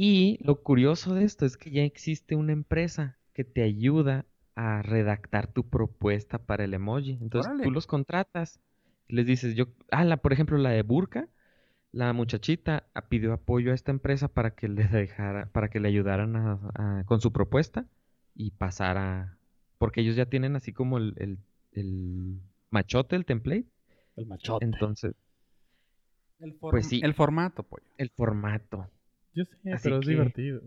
Y 0.01 0.37
lo 0.45 0.63
curioso 0.63 1.13
de 1.13 1.25
esto 1.25 1.45
es 1.45 1.57
que 1.57 1.71
ya 1.71 1.83
existe 1.83 2.37
una 2.37 2.53
empresa 2.53 3.17
que 3.33 3.43
te 3.43 3.63
ayuda 3.63 4.25
a 4.55 4.81
redactar 4.81 5.47
tu 5.51 5.67
propuesta 5.67 6.37
para 6.37 6.63
el 6.63 6.73
emoji. 6.73 7.17
Entonces 7.21 7.49
Órale. 7.49 7.65
tú 7.65 7.71
los 7.71 7.85
contratas, 7.85 8.61
les 9.09 9.25
dices, 9.25 9.55
yo, 9.55 9.65
ah, 9.91 10.05
la, 10.05 10.15
por 10.15 10.31
ejemplo, 10.31 10.57
la 10.57 10.69
de 10.69 10.83
Burka, 10.83 11.27
la 11.91 12.13
muchachita 12.13 12.87
pidió 13.09 13.33
apoyo 13.33 13.71
a 13.71 13.75
esta 13.75 13.91
empresa 13.91 14.29
para 14.29 14.51
que 14.55 14.69
le 14.69 14.85
dejara, 14.87 15.47
para 15.51 15.69
que 15.69 15.81
le 15.81 15.89
ayudaran 15.89 16.33
a- 16.37 16.59
a- 16.75 17.03
con 17.03 17.19
su 17.19 17.33
propuesta 17.33 17.85
y 18.33 18.51
pasara, 18.51 19.37
porque 19.79 19.99
ellos 19.99 20.15
ya 20.15 20.27
tienen 20.27 20.55
así 20.55 20.71
como 20.71 20.97
el, 20.97 21.13
el- 21.17 21.39
el 21.73 22.39
machote, 22.69 23.17
el 23.17 23.25
template. 23.25 23.67
El 24.15 24.27
machote. 24.27 24.63
Entonces, 24.63 25.13
El, 26.39 26.53
Pues 26.53 26.87
sí. 26.87 27.01
el 27.03 27.13
formato, 27.13 27.63
pollo. 27.63 27.83
el 27.97 28.09
formato. 28.11 28.89
Yo 29.39 29.45
sé, 29.45 29.55
Así 29.71 29.87
pero 29.87 29.99
es 30.01 30.05
divertido. 30.05 30.61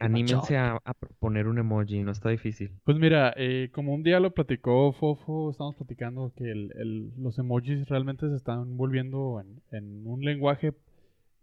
Anímense 0.00 0.56
a, 0.56 0.78
a 0.84 0.94
proponer 0.94 1.46
un 1.46 1.58
emoji, 1.58 2.02
no 2.02 2.10
está 2.10 2.28
difícil. 2.30 2.72
Pues 2.84 2.98
mira, 2.98 3.32
eh, 3.36 3.70
como 3.72 3.94
un 3.94 4.02
día 4.02 4.18
lo 4.18 4.32
platicó 4.34 4.92
Fofo, 4.92 5.50
estamos 5.50 5.76
platicando 5.76 6.32
que 6.36 6.50
el- 6.50 6.72
el- 6.76 7.12
los 7.22 7.38
emojis 7.38 7.88
realmente 7.88 8.28
se 8.28 8.34
están 8.36 8.76
volviendo 8.76 9.40
en, 9.40 9.62
en 9.70 10.06
un 10.06 10.24
lenguaje 10.24 10.74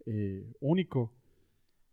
eh, 0.06 0.44
único. 0.60 1.12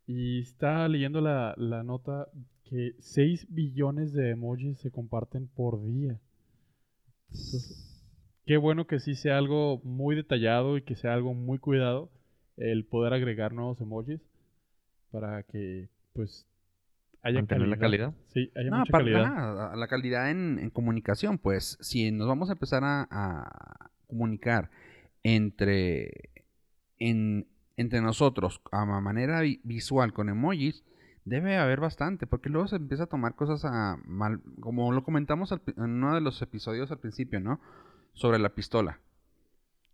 Y 0.07 0.41
está 0.41 0.87
leyendo 0.89 1.21
la, 1.21 1.53
la 1.57 1.83
nota 1.83 2.27
que 2.65 2.93
6 2.99 3.47
billones 3.49 4.11
de 4.13 4.31
emojis 4.31 4.79
se 4.79 4.91
comparten 4.91 5.47
por 5.47 5.81
día. 5.85 6.19
Entonces, 7.45 7.77
qué 8.45 8.57
bueno 8.57 8.87
que 8.87 8.99
sí 8.99 9.15
sea 9.15 9.37
algo 9.37 9.81
muy 9.83 10.15
detallado 10.15 10.77
y 10.77 10.83
que 10.83 10.95
sea 10.95 11.13
algo 11.13 11.33
muy 11.33 11.59
cuidado 11.59 12.09
el 12.57 12.85
poder 12.85 13.13
agregar 13.13 13.53
nuevos 13.53 13.81
emojis 13.81 14.21
para 15.11 15.43
que 15.43 15.89
pues 16.13 16.45
haya 17.21 17.39
Mantener 17.39 17.67
la 17.67 17.77
calidad. 17.77 18.13
Sí, 18.33 18.51
haya 18.55 18.69
No, 18.69 18.79
mucha 18.79 18.91
para 18.91 19.03
calidad. 19.03 19.23
nada, 19.23 19.75
la 19.75 19.87
calidad 19.87 20.29
en, 20.31 20.57
en 20.59 20.69
comunicación, 20.69 21.37
pues 21.37 21.77
si 21.81 22.11
nos 22.11 22.27
vamos 22.27 22.49
a 22.49 22.53
empezar 22.53 22.83
a, 22.83 23.07
a 23.11 23.89
comunicar 24.07 24.69
entre, 25.23 26.11
en- 26.97 27.47
entre 27.77 28.01
nosotros 28.01 28.61
a 28.71 28.85
ma- 28.85 29.01
manera 29.01 29.41
vi- 29.41 29.59
visual 29.63 30.13
con 30.13 30.29
emojis, 30.29 30.83
debe 31.25 31.57
haber 31.57 31.79
bastante, 31.79 32.25
porque 32.25 32.49
luego 32.49 32.67
se 32.67 32.77
empieza 32.77 33.03
a 33.03 33.07
tomar 33.07 33.35
cosas 33.35 33.63
a 33.65 33.97
mal, 34.05 34.41
como 34.59 34.91
lo 34.91 35.03
comentamos 35.03 35.51
al 35.51 35.61
en 35.77 35.83
uno 35.83 36.15
de 36.15 36.21
los 36.21 36.41
episodios 36.41 36.89
al 36.91 36.99
principio, 36.99 37.39
¿no? 37.39 37.59
Sobre 38.13 38.39
la 38.39 38.49
pistola. 38.49 38.99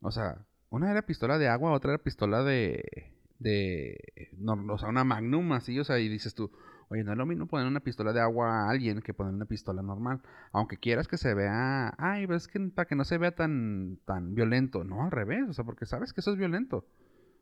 O 0.01 0.11
sea, 0.11 0.45
una 0.69 0.91
era 0.91 1.01
pistola 1.05 1.37
de 1.37 1.47
agua, 1.47 1.71
otra 1.71 1.93
era 1.93 2.03
pistola 2.03 2.43
de, 2.43 3.11
de, 3.39 3.97
no, 4.37 4.53
o 4.73 4.77
sea, 4.77 4.89
una 4.89 5.03
magnum 5.03 5.51
así, 5.53 5.79
o 5.79 5.83
sea, 5.83 5.99
y 5.99 6.07
dices 6.09 6.35
tú, 6.35 6.51
Oye, 6.89 7.03
no 7.03 7.11
es 7.11 7.17
lo 7.17 7.25
mismo 7.25 7.47
poner 7.47 7.67
una 7.67 7.79
pistola 7.79 8.13
de 8.13 8.21
agua 8.21 8.65
a 8.65 8.69
alguien 8.69 9.01
que 9.01 9.13
poner 9.13 9.33
una 9.33 9.45
pistola 9.45 9.81
normal. 9.81 10.21
Aunque 10.51 10.77
quieras 10.77 11.07
que 11.07 11.17
se 11.17 11.33
vea, 11.33 11.93
ay, 11.97 12.27
pero 12.27 12.37
es 12.37 12.47
que 12.47 12.59
para 12.59 12.87
que 12.87 12.95
no 12.95 13.05
se 13.05 13.17
vea 13.17 13.33
tan, 13.33 13.97
tan 14.05 14.35
violento. 14.35 14.83
No, 14.83 15.03
al 15.03 15.11
revés, 15.11 15.43
o 15.49 15.53
sea, 15.53 15.65
porque 15.65 15.85
sabes 15.85 16.13
que 16.13 16.21
eso 16.21 16.31
es 16.31 16.37
violento. 16.37 16.85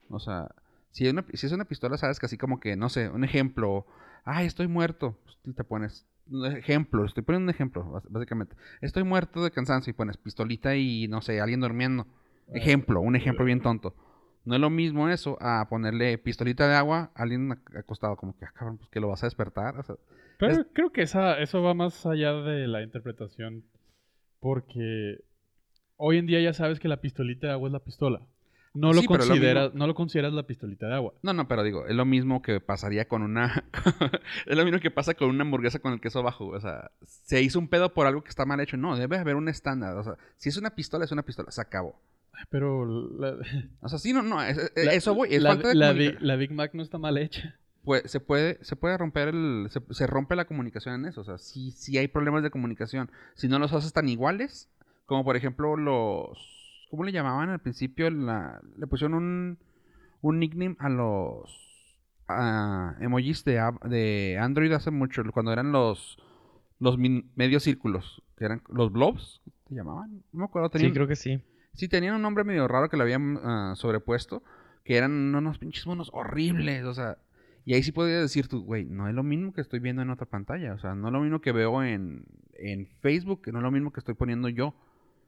O 0.10 0.20
sea, 0.20 0.50
si 0.92 1.08
es 1.08 1.14
una, 1.14 1.26
si 1.34 1.46
es 1.46 1.52
una 1.52 1.66
pistola, 1.66 1.98
sabes 1.98 2.20
que 2.20 2.26
así 2.28 2.38
como 2.38 2.60
que, 2.60 2.76
no 2.76 2.88
sé, 2.90 3.10
un 3.10 3.24
ejemplo, 3.24 3.86
ay, 4.24 4.46
estoy 4.46 4.68
muerto, 4.68 5.18
pues, 5.26 5.56
te 5.56 5.64
pones, 5.66 6.06
un 6.30 6.46
ejemplo, 6.46 7.04
estoy 7.04 7.24
poniendo 7.24 7.46
un 7.46 7.50
ejemplo, 7.56 7.84
bás- 7.92 8.08
básicamente. 8.10 8.56
Estoy 8.82 9.04
muerto 9.04 9.44
de 9.44 9.52
cansancio 9.52 9.92
y 9.92 9.94
pones 9.94 10.16
pistolita 10.16 10.76
y, 10.76 11.08
no 11.10 11.22
sé, 11.22 11.42
alguien 11.42 11.60
durmiendo. 11.60 12.08
Ejemplo, 12.54 13.02
un 13.02 13.16
ejemplo 13.16 13.44
bien 13.44 13.62
tonto. 13.62 13.94
No 14.46 14.56
es 14.56 14.62
lo 14.62 14.70
mismo 14.70 15.08
eso 15.10 15.38
a 15.42 15.68
ponerle 15.70 16.18
pistolita 16.18 16.68
de 16.68 16.76
agua 16.76 17.12
a 17.16 17.22
alguien 17.24 17.50
ac- 17.50 17.80
acostado, 17.80 18.16
como 18.18 18.36
que, 18.38 18.46
ah, 18.46 18.52
cabrón, 18.54 18.78
pues 18.78 18.90
que 18.90 19.00
lo 19.00 19.08
vas 19.10 19.24
a 19.24 19.28
despertar. 19.28 19.78
O 19.80 19.84
sea, 19.84 19.96
Pero 20.38 20.54
Es- 20.54 20.66
creo 20.74 20.92
que 20.92 21.04
esa, 21.04 21.40
eso 21.40 21.62
va 21.62 21.74
más 21.74 22.06
allá 22.06 22.34
de 22.34 22.68
la 22.68 22.82
interpretación. 22.84 23.64
Porque 24.40 25.24
hoy 25.96 26.18
en 26.18 26.26
día 26.26 26.42
ya 26.42 26.54
sabes 26.54 26.80
que 26.80 26.88
la 26.90 26.98
pistolita 27.02 27.48
de 27.48 27.54
agua 27.54 27.70
es 27.70 27.74
la 27.74 27.80
pistola. 27.80 28.22
No 28.74 28.92
lo 28.92 29.02
Sí, 29.02 29.08
pero 29.08 29.20
lo 29.24 29.28
consideras, 29.30 29.74
no 29.76 29.86
lo 29.88 29.94
consideras 29.94 30.34
la 30.34 30.48
pistolita 30.48 30.88
de 30.88 30.96
agua. 30.96 31.14
No, 31.22 31.32
no, 31.32 31.48
pero 31.48 31.62
digo, 31.64 31.86
es 31.86 31.96
lo 31.96 32.06
mismo 32.06 32.42
que 32.42 32.60
pasaría 32.60 33.08
con 33.08 33.22
una. 33.22 33.64
es 34.48 34.58
lo 34.58 34.66
mismo 34.66 34.80
que 34.80 34.90
pasa 34.90 35.14
con 35.14 35.30
una 35.30 35.44
hamburguesa 35.44 35.78
con 35.80 35.94
el 35.94 36.02
queso 36.02 36.24
bajo. 36.24 36.48
O 36.48 36.60
sea, 36.60 36.90
se 37.04 37.42
hizo 37.44 37.60
un 37.60 37.68
pedo 37.68 37.94
por 37.94 38.08
algo 38.08 38.24
que 38.24 38.30
está 38.30 38.46
mal 38.46 38.60
hecho. 38.60 38.76
No, 38.76 38.98
debe 38.98 39.18
haber 39.20 39.36
un 39.36 39.48
estándar. 39.48 39.96
O 39.96 40.04
sea, 40.04 40.18
si 40.38 40.50
es 40.50 40.58
una 40.58 40.72
pistola, 40.72 41.06
es 41.06 41.12
una 41.12 41.22
pistola. 41.24 41.52
Se 41.52 41.62
acabó. 41.62 42.02
Pero 42.50 42.86
la, 43.18 43.36
O 43.82 43.90
sea, 43.90 44.00
sí, 44.00 44.14
no, 44.14 44.22
no. 44.22 44.42
es- 44.42 44.58
es- 44.76 44.86
la- 44.86 44.94
eso 44.94 45.14
voy. 45.16 45.34
Es 45.34 45.42
la, 45.42 45.52
falta 45.52 45.70
de 45.70 45.76
la 45.76 45.94
Big, 45.94 46.22
la 46.22 46.36
Big 46.36 46.52
Mac 46.52 46.72
no 46.74 46.84
está 46.84 46.98
mal 46.98 47.18
hecha. 47.18 47.56
Pues, 47.84 48.10
se 48.10 48.20
puede, 48.20 48.64
se 48.64 48.76
puede 48.76 48.98
romper 48.98 49.30
el. 49.30 49.68
Se, 49.70 49.82
se 49.92 50.08
rompe 50.08 50.36
la 50.36 50.46
comunicación 50.46 50.96
en 50.96 51.06
eso. 51.06 51.22
O 51.22 51.24
sea, 51.26 51.38
sí, 51.38 51.72
sí 51.72 51.98
hay 51.98 52.08
problemas 52.08 52.42
de 52.44 52.50
comunicación. 52.50 53.12
Si 53.36 53.48
no 53.48 53.60
los 53.60 53.74
haces 53.74 53.92
tan 53.94 54.08
iguales, 54.10 54.70
como 55.06 55.24
por 55.24 55.36
ejemplo 55.36 55.76
los. 55.76 56.38
¿Cómo 56.90 57.04
le 57.04 57.12
llamaban 57.12 57.50
al 57.50 57.60
principio? 57.60 58.10
La- 58.10 58.62
le 58.78 58.88
pusieron 58.88 59.16
un, 59.16 59.58
un 60.22 60.40
nickname 60.40 60.76
a 60.80 60.90
los 60.90 61.60
emojis 63.00 63.44
de, 63.44 63.62
de 63.86 64.38
Android 64.40 64.72
hace 64.72 64.92
mucho, 64.92 65.24
cuando 65.34 65.52
eran 65.52 65.72
los 65.72 66.18
los 66.80 66.98
medios 66.98 67.64
círculos, 67.64 68.22
que 68.38 68.44
eran 68.46 68.62
los 68.68 68.92
blobs, 68.92 69.42
¿se 69.70 69.76
llamaban? 69.76 70.22
No 70.34 70.40
me 70.40 70.46
acuerdo. 70.46 70.68
Sí, 70.70 70.74
Tenían, 70.80 70.94
creo 70.94 71.08
que 71.08 71.16
sí. 71.16 71.42
Sí, 71.74 71.88
tenían 71.88 72.16
un 72.16 72.22
nombre 72.22 72.44
medio 72.44 72.68
raro 72.68 72.90
que 72.90 72.98
le 72.98 73.04
habían 73.04 73.40
ah, 73.44 73.74
sobrepuesto, 73.76 74.44
que 74.84 74.98
eran 74.98 75.34
unos 75.34 75.58
pinches 75.58 75.88
monos 75.88 76.10
horribles, 76.14 76.84
o 76.86 76.94
sea, 76.94 77.18
y 77.66 77.74
ahí 77.74 77.84
sí 77.84 77.92
podías 77.92 78.22
decir 78.22 78.48
tú, 78.48 78.64
güey, 78.64 78.86
no 78.86 79.08
es 79.08 79.16
lo 79.16 79.24
mismo 79.24 79.54
que 79.54 79.62
estoy 79.62 79.80
viendo 79.80 80.02
en 80.02 80.10
otra 80.10 80.26
pantalla, 80.26 80.74
o 80.74 80.80
sea, 80.80 80.96
no 80.96 81.08
es 81.08 81.14
lo 81.14 81.22
mismo 81.22 81.40
que 81.40 81.52
veo 81.52 81.82
en, 81.84 82.26
en 82.54 82.88
Facebook, 83.02 83.42
no 83.52 83.60
es 83.60 83.64
lo 83.64 83.72
mismo 83.72 83.92
que 83.92 84.02
estoy 84.02 84.16
poniendo 84.16 84.50
yo. 84.50 84.76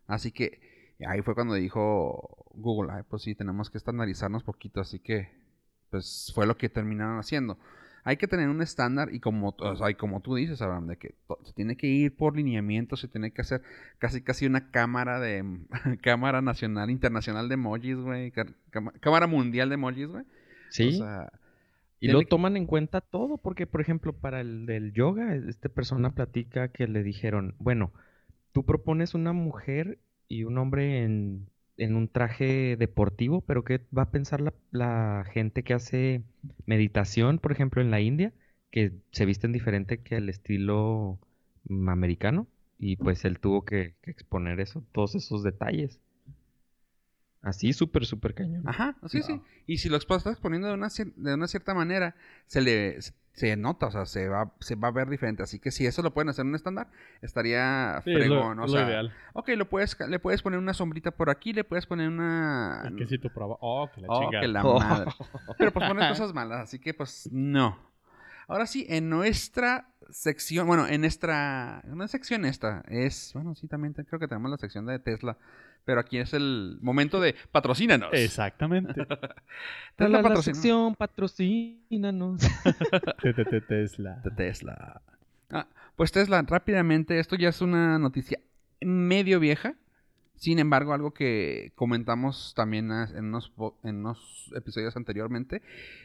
Así 0.08 0.32
que 0.32 0.60
ahí 1.08 1.22
fue 1.22 1.34
cuando 1.34 1.54
dijo 1.54 2.46
Google, 2.54 2.92
ay, 2.94 3.04
pues 3.10 3.24
sí, 3.24 3.36
tenemos 3.36 3.70
que 3.70 3.78
estandarizarnos 3.78 4.44
poquito, 4.44 4.82
así 4.82 5.00
que, 5.00 5.30
pues 5.90 6.32
fue 6.36 6.46
lo 6.46 6.58
que 6.58 6.70
terminaron 6.70 7.20
haciendo. 7.20 7.58
Hay 8.08 8.18
que 8.18 8.28
tener 8.28 8.48
un 8.50 8.62
estándar 8.62 9.14
y 9.14 9.20
como, 9.20 9.56
o 9.58 9.76
sea, 9.76 9.90
y 9.90 9.96
como 9.96 10.22
tú 10.22 10.36
dices, 10.36 10.62
Abraham, 10.62 10.88
de 10.88 10.98
que 10.98 11.16
se 11.44 11.54
tiene 11.54 11.76
que 11.76 11.88
ir 11.88 12.16
por 12.16 12.36
lineamientos, 12.38 13.00
se 13.02 13.08
tiene 13.08 13.32
que 13.32 13.42
hacer 13.42 13.62
casi 13.98 14.22
casi 14.22 14.46
una 14.46 14.70
cámara 14.70 15.20
de 15.20 15.44
cámara 16.04 16.42
nacional, 16.44 16.92
internacional 16.92 17.50
de 17.50 17.56
emojis, 17.56 17.98
güey, 17.98 18.32
cámara 19.02 19.26
mundial 19.28 19.70
de 19.70 19.76
emojis, 19.76 20.08
güey. 20.08 20.24
Sí. 20.70 20.90
O 20.90 20.92
sea, 21.04 21.32
Y 22.00 22.10
lo 22.10 22.20
que- 22.20 22.28
toman 22.28 22.58
en 22.58 22.68
cuenta 22.68 23.02
todo, 23.02 23.38
porque 23.40 23.66
por 23.66 23.82
ejemplo, 23.82 24.14
para 24.14 24.40
el 24.40 24.68
del 24.68 24.94
yoga, 24.94 25.36
esta 25.36 25.70
persona 25.70 26.12
platica 26.14 26.68
que 26.68 26.88
le 26.88 27.02
dijeron, 27.02 27.56
bueno, 27.58 27.92
tú 28.52 28.64
propones 28.66 29.16
una 29.16 29.34
mujer 29.34 29.98
y 30.28 30.44
un 30.44 30.58
hombre 30.60 31.04
en, 31.04 31.48
en 31.78 31.96
un 31.96 32.08
traje 32.08 32.78
deportivo, 32.78 33.42
pero 33.42 33.64
¿qué 33.64 33.82
va 33.96 34.04
a 34.04 34.12
pensar 34.12 34.42
la, 34.42 34.54
la 34.72 35.26
gente 35.32 35.64
que 35.64 35.74
hace 35.74 36.24
meditación, 36.66 37.40
por 37.40 37.52
ejemplo, 37.52 37.82
en 37.82 37.92
la 37.92 38.02
India, 38.02 38.34
que 38.72 38.94
se 39.12 39.26
visten 39.26 39.52
diferente 39.52 40.02
que 40.02 40.18
el 40.18 40.30
estilo 40.30 41.20
mm, 41.66 41.90
americano? 41.90 42.48
Y 42.78 42.98
pues 42.98 43.24
él 43.26 43.40
tuvo 43.40 43.64
que, 43.64 43.96
que 44.02 44.12
exponer 44.12 44.60
eso, 44.60 44.84
todos 44.92 45.16
esos 45.16 45.44
detalles. 45.44 46.02
Así, 47.42 47.74
súper, 47.74 48.06
súper 48.06 48.34
cañón. 48.34 48.64
Ajá, 48.66 48.98
sí, 49.08 49.22
sí. 49.22 49.40
Y 49.68 49.78
si 49.78 49.88
lo 49.88 49.98
estás 49.98 50.26
exponiendo 50.26 50.68
de 50.68 50.74
una, 50.74 50.90
de 50.90 51.34
una 51.36 51.48
cierta 51.48 51.74
manera, 51.74 52.16
se 52.48 52.60
le 52.62 52.98
se, 53.36 53.56
nota, 53.58 53.88
o 53.88 53.92
sea, 53.92 54.06
se 54.06 54.28
va, 54.28 54.52
se 54.60 54.76
va 54.76 54.88
a 54.88 54.92
ver 54.92 55.10
diferente. 55.10 55.44
Así 55.44 55.60
que 55.60 55.70
si 55.72 55.86
eso 55.86 56.02
lo 56.02 56.14
pueden 56.14 56.30
hacer 56.30 56.44
en 56.44 56.50
un 56.50 56.56
estándar, 56.56 56.88
estaría 57.22 58.02
Sí, 58.04 58.12
es 58.12 58.28
lo, 58.28 58.36
fregón. 58.40 58.60
o 58.60 58.62
lo 58.64 58.68
sea, 58.70 58.88
ideal. 58.88 59.14
ok, 59.34 59.50
lo 59.58 59.70
puedes, 59.70 59.98
le 60.10 60.20
puedes 60.20 60.42
poner 60.42 60.58
una 60.60 60.74
sombrita 60.74 61.12
por 61.12 61.30
aquí, 61.30 61.54
le 61.54 61.64
puedes 61.64 61.86
poner 61.86 62.08
una... 62.10 62.84
El 62.88 62.96
quesito 62.96 63.30
por 63.30 63.44
abajo. 63.44 63.60
Oh, 63.62 63.90
que 63.94 64.02
la 64.02 64.08
Oh, 64.10 64.20
chingada. 64.22 64.42
que 64.42 64.48
la 64.48 64.64
madre. 64.64 65.12
Pero 65.58 65.72
pues 65.72 65.88
pones 65.88 66.08
cosas 66.10 66.34
malas, 66.34 66.62
así 66.62 66.80
que 66.80 66.94
pues 66.94 67.30
no. 67.32 67.78
Ahora 68.48 68.68
sí, 68.68 68.86
en 68.90 69.10
nuestra 69.10 69.90
sección, 70.10 70.68
bueno, 70.68 70.88
en 70.88 71.02
nuestra, 71.02 71.82
no 71.86 72.04
es 72.04 72.12
sección 72.12 72.46
esta, 72.46 72.84
es, 72.88 73.32
bueno, 73.34 73.56
sí, 73.56 73.68
también 73.68 73.94
te- 73.94 74.06
creo 74.06 74.20
que 74.20 74.28
tenemos 74.28 74.52
la 74.52 74.58
sección 74.58 74.86
de 74.86 75.00
Tesla, 75.00 75.38
pero 75.84 76.00
aquí 76.00 76.18
es 76.20 76.34
el 76.34 76.78
momento 76.82 77.20
de 77.20 77.36
patrocínanos. 77.52 78.10
Exactamente. 78.14 78.94
Tesla 79.96 80.10
la, 80.10 80.10
la 80.10 80.22
patrocina- 80.30 80.44
sección, 80.56 80.96
patrocínanos. 80.96 82.42
Tesla. 83.68 84.22
Tesla. 84.36 85.02
Ah, 85.50 85.68
pues 85.96 86.12
Tesla, 86.12 86.42
rápidamente, 86.48 87.20
esto 87.20 87.36
ya 87.36 87.50
es 87.50 87.62
una 87.62 87.98
noticia 88.00 88.40
medio 88.82 89.40
vieja. 89.40 89.76
Sin 90.36 90.60
embargo, 90.60 90.94
algo 90.94 91.14
que 91.14 91.72
comentamos 91.76 92.54
también 92.56 92.92
en 92.92 93.26
unos, 93.26 93.50
po- 93.50 93.78
en 93.84 93.98
unos 93.98 94.52
episodios 94.56 94.96
anteriormente, 94.98 95.62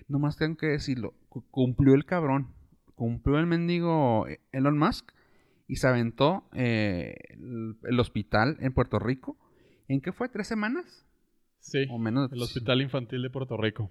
nomás 0.08 0.36
tengo 0.36 0.56
que 0.56 0.66
decirlo, 0.66 1.14
cu- 1.28 1.44
cumplió 1.50 1.94
el 1.94 2.04
cabrón, 2.04 2.48
cumplió 2.94 3.38
el 3.38 3.46
mendigo 3.46 4.26
Elon 4.52 4.78
Musk 4.78 5.10
y 5.66 5.76
se 5.76 5.88
aventó 5.88 6.44
eh, 6.54 7.14
el, 7.30 7.76
el 7.84 8.00
hospital 8.00 8.56
en 8.60 8.72
Puerto 8.72 8.98
Rico. 8.98 9.36
¿En 9.88 10.00
qué 10.00 10.12
fue? 10.12 10.28
¿Tres 10.28 10.46
semanas? 10.46 11.04
Sí. 11.58 11.86
O 11.90 11.98
menos. 11.98 12.32
El 12.32 12.40
Hospital 12.42 12.80
Infantil 12.82 13.22
de 13.22 13.30
Puerto 13.30 13.56
Rico. 13.56 13.90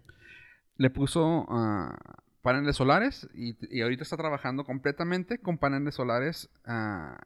le 0.78 0.90
puso 0.90 1.46
ah, 1.50 1.98
paneles 2.42 2.78
solares 2.78 3.30
y, 3.36 3.56
y 3.70 3.82
ahorita 3.82 4.04
está 4.04 4.16
trabajando 4.18 4.64
completamente 4.64 5.40
con 5.40 5.58
paneles 5.58 5.96
solares 5.96 6.50
ah, 6.66 7.20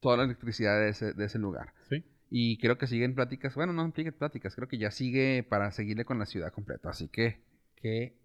toda 0.00 0.16
la 0.16 0.24
electricidad 0.24 0.78
de 0.80 0.90
ese, 0.90 1.12
de 1.12 1.24
ese 1.24 1.38
lugar. 1.38 1.72
Sí. 1.88 2.04
Y 2.30 2.58
creo 2.58 2.76
que 2.78 2.86
siguen 2.86 3.14
pláticas, 3.14 3.54
bueno, 3.54 3.72
no 3.72 3.90
siguen 3.92 4.12
pláticas, 4.12 4.54
creo 4.54 4.68
que 4.68 4.78
ya 4.78 4.90
sigue 4.90 5.42
para 5.48 5.70
seguirle 5.70 6.04
con 6.04 6.18
la 6.18 6.26
ciudad 6.26 6.52
completa. 6.52 6.90
Así 6.90 7.08
que, 7.08 7.40
que 7.76 8.16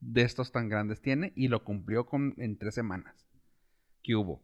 de 0.00 0.22
estos 0.22 0.52
tan 0.52 0.68
grandes 0.68 1.00
tiene 1.00 1.32
y 1.34 1.48
lo 1.48 1.64
cumplió 1.64 2.06
con, 2.06 2.34
en 2.38 2.56
tres 2.58 2.74
semanas. 2.74 3.26
¿Qué 4.02 4.14
hubo? 4.14 4.42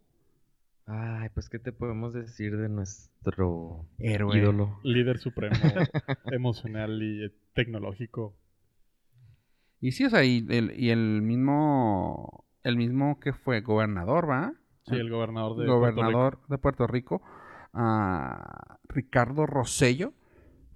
Ay, 0.87 1.29
pues, 1.35 1.51
¿qué 1.51 1.59
te 1.59 1.71
podemos 1.71 2.15
decir 2.15 2.57
de 2.57 2.69
nuestro 2.69 3.87
Héroe. 3.99 4.39
ídolo? 4.39 4.81
Líder 4.83 5.19
supremo 5.19 5.55
emocional 6.33 7.03
y 7.03 7.27
eh, 7.27 7.33
tecnológico. 7.53 8.35
Y 9.81 9.93
sí, 9.93 10.07
o 10.07 10.11
sea, 10.11 10.25
y 10.25 10.47
el, 10.49 10.73
y 10.77 10.91
el 10.91 11.21
mismo, 11.23 12.47
el 12.65 12.77
mismo 12.77 13.21
que 13.21 13.33
fue 13.35 13.61
gobernador, 13.61 14.29
¿va? 14.29 14.55
Sí, 14.89 14.97
el 14.97 15.11
gobernador 15.11 15.57
de 15.57 15.75
Puerto 15.77 16.05
Rico. 16.05 16.29
gobernador 16.31 16.39
de 16.49 16.59
Puerto 16.59 16.87
Rico, 16.87 17.23
ah, 17.75 18.79
Ricardo 18.89 19.47
Rosello, 19.47 20.13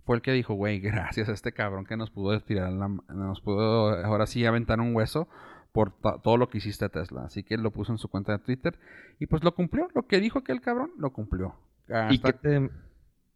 fue 0.04 0.16
el 0.16 0.22
que 0.22 0.32
dijo, 0.32 0.54
güey, 0.54 0.80
gracias 0.80 1.28
a 1.28 1.32
este 1.32 1.52
cabrón 1.52 1.84
que 1.84 1.96
nos 1.96 2.10
pudo 2.10 2.38
tirar 2.40 2.72
la, 2.72 2.88
nos 2.88 3.40
pudo 3.40 3.90
ahora 4.04 4.26
sí 4.26 4.44
aventar 4.44 4.80
un 4.80 4.94
hueso 4.94 5.28
por 5.72 5.92
to- 5.92 6.20
todo 6.22 6.36
lo 6.36 6.48
que 6.48 6.58
hiciste 6.58 6.84
a 6.84 6.88
Tesla. 6.88 7.24
Así 7.24 7.42
que 7.44 7.56
lo 7.56 7.70
puso 7.70 7.92
en 7.92 7.98
su 7.98 8.08
cuenta 8.08 8.32
de 8.32 8.38
Twitter 8.40 8.78
y 9.20 9.26
pues 9.26 9.42
lo 9.44 9.54
cumplió, 9.54 9.88
lo 9.94 10.06
que 10.06 10.20
dijo 10.20 10.40
aquel 10.40 10.60
cabrón, 10.60 10.90
lo 10.98 11.12
cumplió. 11.12 11.54
¿Y 12.10 12.18
qué, 12.18 12.32
te, 12.32 12.70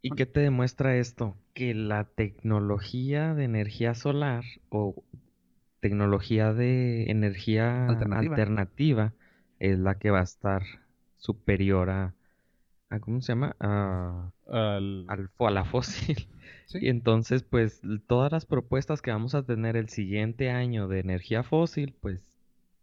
¿Y 0.02 0.10
qué 0.10 0.26
te 0.26 0.40
demuestra 0.40 0.96
esto? 0.96 1.36
Que 1.54 1.72
la 1.74 2.04
tecnología 2.04 3.34
de 3.34 3.44
energía 3.44 3.94
solar 3.94 4.44
o 4.68 5.04
tecnología 5.80 6.52
de 6.52 7.10
energía 7.10 7.86
Alternativa. 7.86 8.34
alternativa, 8.34 9.12
es 9.58 9.78
la 9.78 9.98
que 9.98 10.10
va 10.10 10.20
a 10.20 10.24
estar 10.24 10.62
superior 11.18 11.90
a, 11.90 12.14
a 12.90 13.00
¿cómo 13.00 13.20
se 13.20 13.32
llama? 13.32 13.56
A, 13.60 14.30
Al- 14.48 15.06
al 15.08 15.30
a 15.38 15.50
la 15.50 15.64
fósil. 15.64 16.28
Sí. 16.66 16.78
Y 16.82 16.88
entonces, 16.88 17.44
pues, 17.44 17.80
todas 18.08 18.32
las 18.32 18.44
propuestas 18.44 19.00
que 19.00 19.12
vamos 19.12 19.36
a 19.36 19.44
tener 19.44 19.76
el 19.76 19.88
siguiente 19.88 20.50
año 20.50 20.88
de 20.88 20.98
energía 20.98 21.44
fósil, 21.44 21.94
pues, 22.00 22.28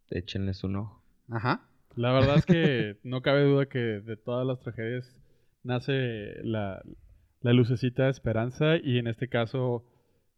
échenles 0.10 0.64
un 0.64 0.78
ojo. 0.78 1.02
Ajá. 1.30 1.68
La 1.96 2.14
verdad 2.14 2.38
es 2.38 2.46
que 2.46 2.98
no 3.04 3.22
cabe 3.22 3.44
duda 3.44 3.66
que 3.66 3.80
de 3.80 4.16
todas 4.16 4.48
las 4.48 4.62
tragedias 4.62 5.14
nace 5.64 6.42
la, 6.44 6.82
la 7.42 7.52
lucecita 7.54 8.06
de 8.06 8.12
esperanza 8.12 8.78
y 8.78 9.00
en 9.00 9.08
este 9.08 9.28
caso 9.28 9.84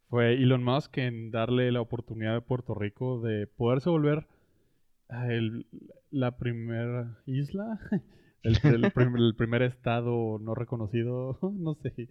fue 0.09 0.33
Elon 0.33 0.63
Musk 0.63 0.97
en 0.97 1.29
darle 1.29 1.71
la 1.71 1.81
oportunidad 1.81 2.35
a 2.37 2.41
Puerto 2.41 2.73
Rico 2.73 3.21
de 3.21 3.45
poderse 3.45 3.91
volver 3.91 4.25
a 5.07 5.27
el- 5.31 5.67
la 6.11 6.37
primera 6.37 7.17
isla, 7.25 7.79
el, 8.43 8.57
el 8.63 8.91
prim- 8.91 9.15
el 9.17 9.35
primer 9.35 9.61
estado 9.63 10.39
no 10.39 10.55
reconocido, 10.55 11.37
no 11.53 11.75
sé, 11.75 12.09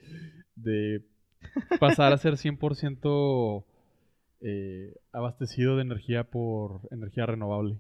de 0.57 1.03
pasar 1.81 2.13
a 2.13 2.19
ser 2.19 2.37
100% 2.37 3.65
eh, 4.41 4.95
abastecido 5.13 5.77
de 5.77 5.83
energía 5.83 6.25
por 6.25 6.83
energía 6.91 7.27
renovable. 7.27 7.79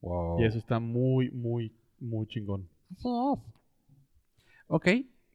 Wow. 0.00 0.40
Y 0.40 0.44
eso 0.44 0.58
está 0.58 0.80
muy, 0.80 1.30
muy, 1.30 1.72
muy 2.00 2.26
chingón. 2.26 2.68
Ok, 4.66 4.88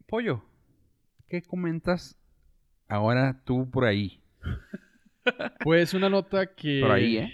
pollo. 0.07 0.41
¿Qué 1.29 1.41
comentas 1.41 2.17
ahora 2.87 3.41
tú 3.45 3.69
por 3.69 3.85
ahí? 3.85 4.21
Pues 5.63 5.93
una 5.93 6.09
nota 6.09 6.53
que... 6.55 6.81
Por 6.81 6.91
ahí, 6.91 7.17
¿eh? 7.17 7.33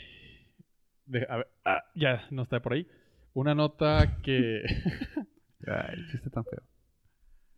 De- 1.05 1.25
a 1.29 1.37
ver, 1.37 1.47
ah, 1.65 1.83
ya, 1.95 2.25
no 2.31 2.43
está 2.43 2.61
por 2.61 2.73
ahí. 2.73 2.87
Una 3.33 3.55
nota 3.55 4.19
que... 4.21 4.61
Ay, 5.67 5.93
el 5.95 6.07
chiste 6.11 6.29
tan 6.29 6.43
feo. 6.45 6.61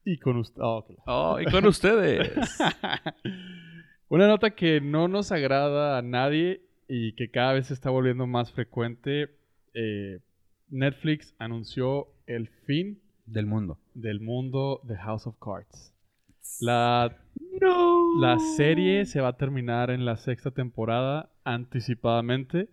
y 0.04 0.18
con 0.20 0.38
usted... 0.38 0.62
Oh, 0.64 1.40
y 1.40 1.46
con 1.46 1.66
ustedes. 1.66 2.32
Una 4.10 4.28
nota 4.28 4.52
que 4.52 4.80
no 4.82 5.08
nos 5.08 5.32
agrada 5.32 5.98
a 5.98 6.02
nadie 6.02 6.62
y 6.88 7.14
que 7.14 7.32
cada 7.32 7.54
vez 7.54 7.68
se 7.68 7.74
está 7.74 7.90
volviendo 7.90 8.28
más 8.28 8.52
frecuente. 8.52 9.30
eh, 9.74 10.20
Netflix 10.70 11.36
anunció 11.40 12.08
el 12.28 12.48
fin 12.66 13.00
Del 13.26 13.46
mundo. 13.46 13.80
del 13.94 14.20
mundo 14.20 14.80
de 14.84 14.96
House 14.98 15.28
of 15.28 15.36
Cards. 15.40 15.92
La, 16.62 17.18
la 18.20 18.38
serie 18.56 19.06
se 19.06 19.20
va 19.22 19.30
a 19.30 19.38
terminar 19.38 19.90
en 19.90 20.06
la 20.06 20.18
sexta 20.18 20.52
temporada 20.52 21.30
anticipadamente 21.44 22.70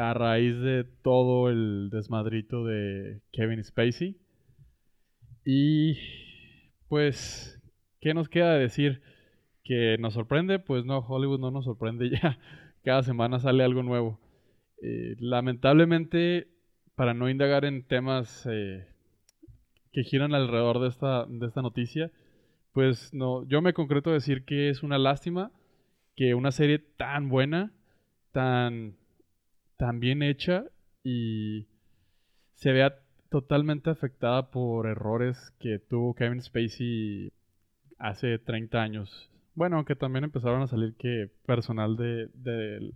a 0.00 0.14
raíz 0.14 0.58
de 0.60 0.84
todo 0.84 1.50
el 1.50 1.90
desmadrito 1.90 2.64
de 2.64 3.20
Kevin 3.32 3.62
Spacey. 3.62 4.16
Y 5.44 5.98
pues, 6.88 7.60
¿qué 8.00 8.14
nos 8.14 8.30
queda 8.30 8.54
de 8.54 8.60
decir? 8.60 9.02
¿Que 9.62 9.98
nos 9.98 10.14
sorprende? 10.14 10.58
Pues 10.58 10.86
no, 10.86 11.00
Hollywood 11.00 11.38
no 11.38 11.50
nos 11.50 11.66
sorprende 11.66 12.08
ya. 12.22 12.38
Cada 12.82 13.02
semana 13.02 13.40
sale 13.40 13.62
algo 13.62 13.82
nuevo. 13.82 14.18
Eh, 14.82 15.16
lamentablemente, 15.18 16.48
para 16.94 17.12
no 17.12 17.28
indagar 17.28 17.66
en 17.66 17.86
temas 17.86 18.48
eh, 18.50 18.86
que 19.92 20.02
giran 20.02 20.34
alrededor 20.34 20.80
de 20.80 20.88
esta, 20.88 21.26
de 21.26 21.46
esta 21.46 21.60
noticia, 21.60 22.10
pues 22.72 23.12
no, 23.12 23.46
yo 23.46 23.60
me 23.60 23.74
concreto 23.74 24.10
decir 24.10 24.46
que 24.46 24.70
es 24.70 24.82
una 24.82 24.96
lástima 24.96 25.52
que 26.16 26.34
una 26.34 26.52
serie 26.52 26.78
tan 26.78 27.28
buena, 27.28 27.74
tan, 28.32 28.96
tan 29.80 29.98
bien 29.98 30.22
hecha 30.22 30.64
y 31.02 31.66
se 32.54 32.70
vea 32.72 32.98
totalmente 33.30 33.88
afectada 33.88 34.50
por 34.50 34.86
errores 34.86 35.54
que 35.58 35.78
tuvo 35.78 36.14
Kevin 36.14 36.42
Spacey 36.42 37.32
hace 37.98 38.38
30 38.38 38.82
años. 38.82 39.30
Bueno, 39.54 39.76
aunque 39.76 39.96
también 39.96 40.24
empezaron 40.24 40.60
a 40.60 40.66
salir 40.66 40.94
que 40.96 41.30
personal 41.46 41.96
de, 41.96 42.28
del- 42.34 42.92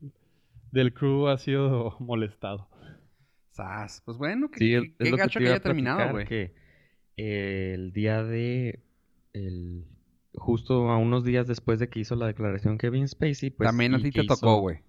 del 0.73 0.93
crew 0.93 1.29
ha 1.29 1.39
sido 1.39 1.97
molestado. 2.01 2.69
Sas. 3.53 4.03
Pues 4.05 4.19
bueno, 4.19 4.51
qué, 4.51 4.59
Sí, 4.59 4.95
que 4.99 5.11
gacho 5.13 5.39
te 5.39 5.39
que, 5.39 5.45
iba 5.45 5.55
haya 5.55 5.63
terminado, 5.63 6.11
güey. 6.13 6.27
que 6.27 6.53
eh, 7.17 7.73
el 7.75 7.93
día 7.93 8.23
de 8.25 8.81
el 9.33 9.85
justo 10.35 10.91
a 10.91 10.99
unos 10.99 11.25
días 11.25 11.47
después 11.47 11.79
de 11.79 11.89
que 11.89 12.01
hizo 12.01 12.15
la 12.17 12.27
declaración 12.27 12.77
Kevin 12.77 13.09
Spacey, 13.09 13.51
pues 13.51 13.69
También 13.69 13.95
a 13.95 13.99
ti 13.99 14.11
que 14.11 14.23
te 14.23 14.27
tocó, 14.27 14.61
güey. 14.61 14.81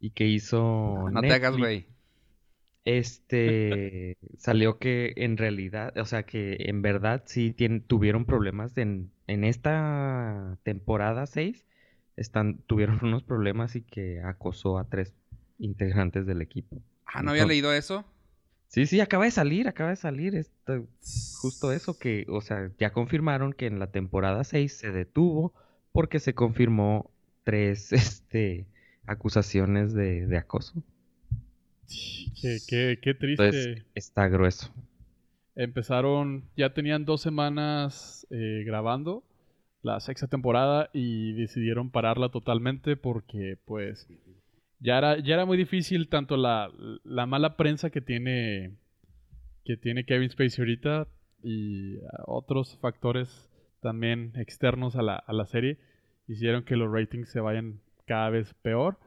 Y 0.00 0.10
que 0.10 0.26
hizo 0.26 1.08
No 1.10 1.20
te 1.20 1.32
hagas, 1.32 1.56
güey. 1.56 1.86
Este 2.84 4.16
salió 4.38 4.78
que 4.78 5.12
en 5.16 5.36
realidad, 5.36 5.96
o 5.98 6.04
sea 6.04 6.22
que 6.24 6.56
en 6.60 6.82
verdad 6.82 7.22
sí 7.26 7.54
tien- 7.56 7.82
tuvieron 7.86 8.24
problemas 8.24 8.76
en, 8.78 9.10
en 9.26 9.44
esta 9.44 10.58
temporada 10.62 11.26
6 11.26 11.64
están, 12.16 12.58
tuvieron 12.66 12.98
unos 13.04 13.22
problemas 13.22 13.76
y 13.76 13.82
que 13.82 14.20
acosó 14.22 14.78
a 14.78 14.84
tres 14.88 15.12
integrantes 15.58 16.26
del 16.26 16.40
equipo. 16.42 16.80
Ah, 17.04 17.22
¿no 17.22 17.30
había 17.30 17.42
Entonces- 17.42 17.48
leído 17.48 17.72
eso? 17.72 18.04
Sí, 18.70 18.84
sí, 18.84 19.00
acaba 19.00 19.24
de 19.24 19.30
salir, 19.30 19.66
acaba 19.66 19.88
de 19.90 19.96
salir. 19.96 20.34
Esto, 20.34 20.86
justo 21.40 21.72
eso 21.72 21.98
que, 21.98 22.26
o 22.28 22.42
sea, 22.42 22.70
ya 22.78 22.92
confirmaron 22.92 23.54
que 23.54 23.66
en 23.66 23.78
la 23.78 23.90
temporada 23.90 24.44
6 24.44 24.76
se 24.76 24.92
detuvo 24.92 25.54
porque 25.90 26.20
se 26.20 26.34
confirmó 26.34 27.10
tres 27.44 27.92
este, 27.92 28.66
acusaciones 29.08 29.94
de, 29.94 30.26
de 30.26 30.36
acoso. 30.36 30.82
Qué, 32.40 32.58
qué- 32.68 32.98
qué 33.02 33.14
triste. 33.14 33.44
Entonces, 33.44 33.84
está 33.94 34.28
grueso. 34.28 34.72
Empezaron, 35.56 36.44
ya 36.56 36.72
tenían 36.72 37.04
dos 37.04 37.20
semanas 37.20 38.26
eh, 38.30 38.62
grabando 38.64 39.24
la 39.82 39.98
sexta 40.00 40.26
temporada 40.28 40.90
y 40.92 41.32
decidieron 41.32 41.90
pararla 41.90 42.28
totalmente 42.30 42.96
porque 42.96 43.58
pues 43.64 44.06
ya 44.80 44.98
era, 44.98 45.18
ya 45.18 45.34
era 45.34 45.46
muy 45.46 45.56
difícil 45.56 46.08
tanto 46.08 46.36
la, 46.36 46.70
la 47.04 47.26
mala 47.26 47.56
prensa 47.56 47.90
que 47.90 48.00
tiene, 48.00 48.76
que 49.64 49.76
tiene 49.76 50.04
Kevin 50.04 50.30
Spacey 50.30 50.62
ahorita 50.62 51.08
y 51.42 51.96
otros 52.26 52.76
factores 52.80 53.48
también 53.80 54.32
externos 54.36 54.94
a 54.96 55.02
la, 55.02 55.16
a 55.16 55.32
la 55.32 55.46
serie 55.46 55.78
hicieron 56.28 56.64
que 56.64 56.76
los 56.76 56.92
ratings 56.92 57.30
se 57.30 57.40
vayan 57.40 57.80
cada 58.08 58.30
vez 58.30 58.54
peor. 58.54 58.98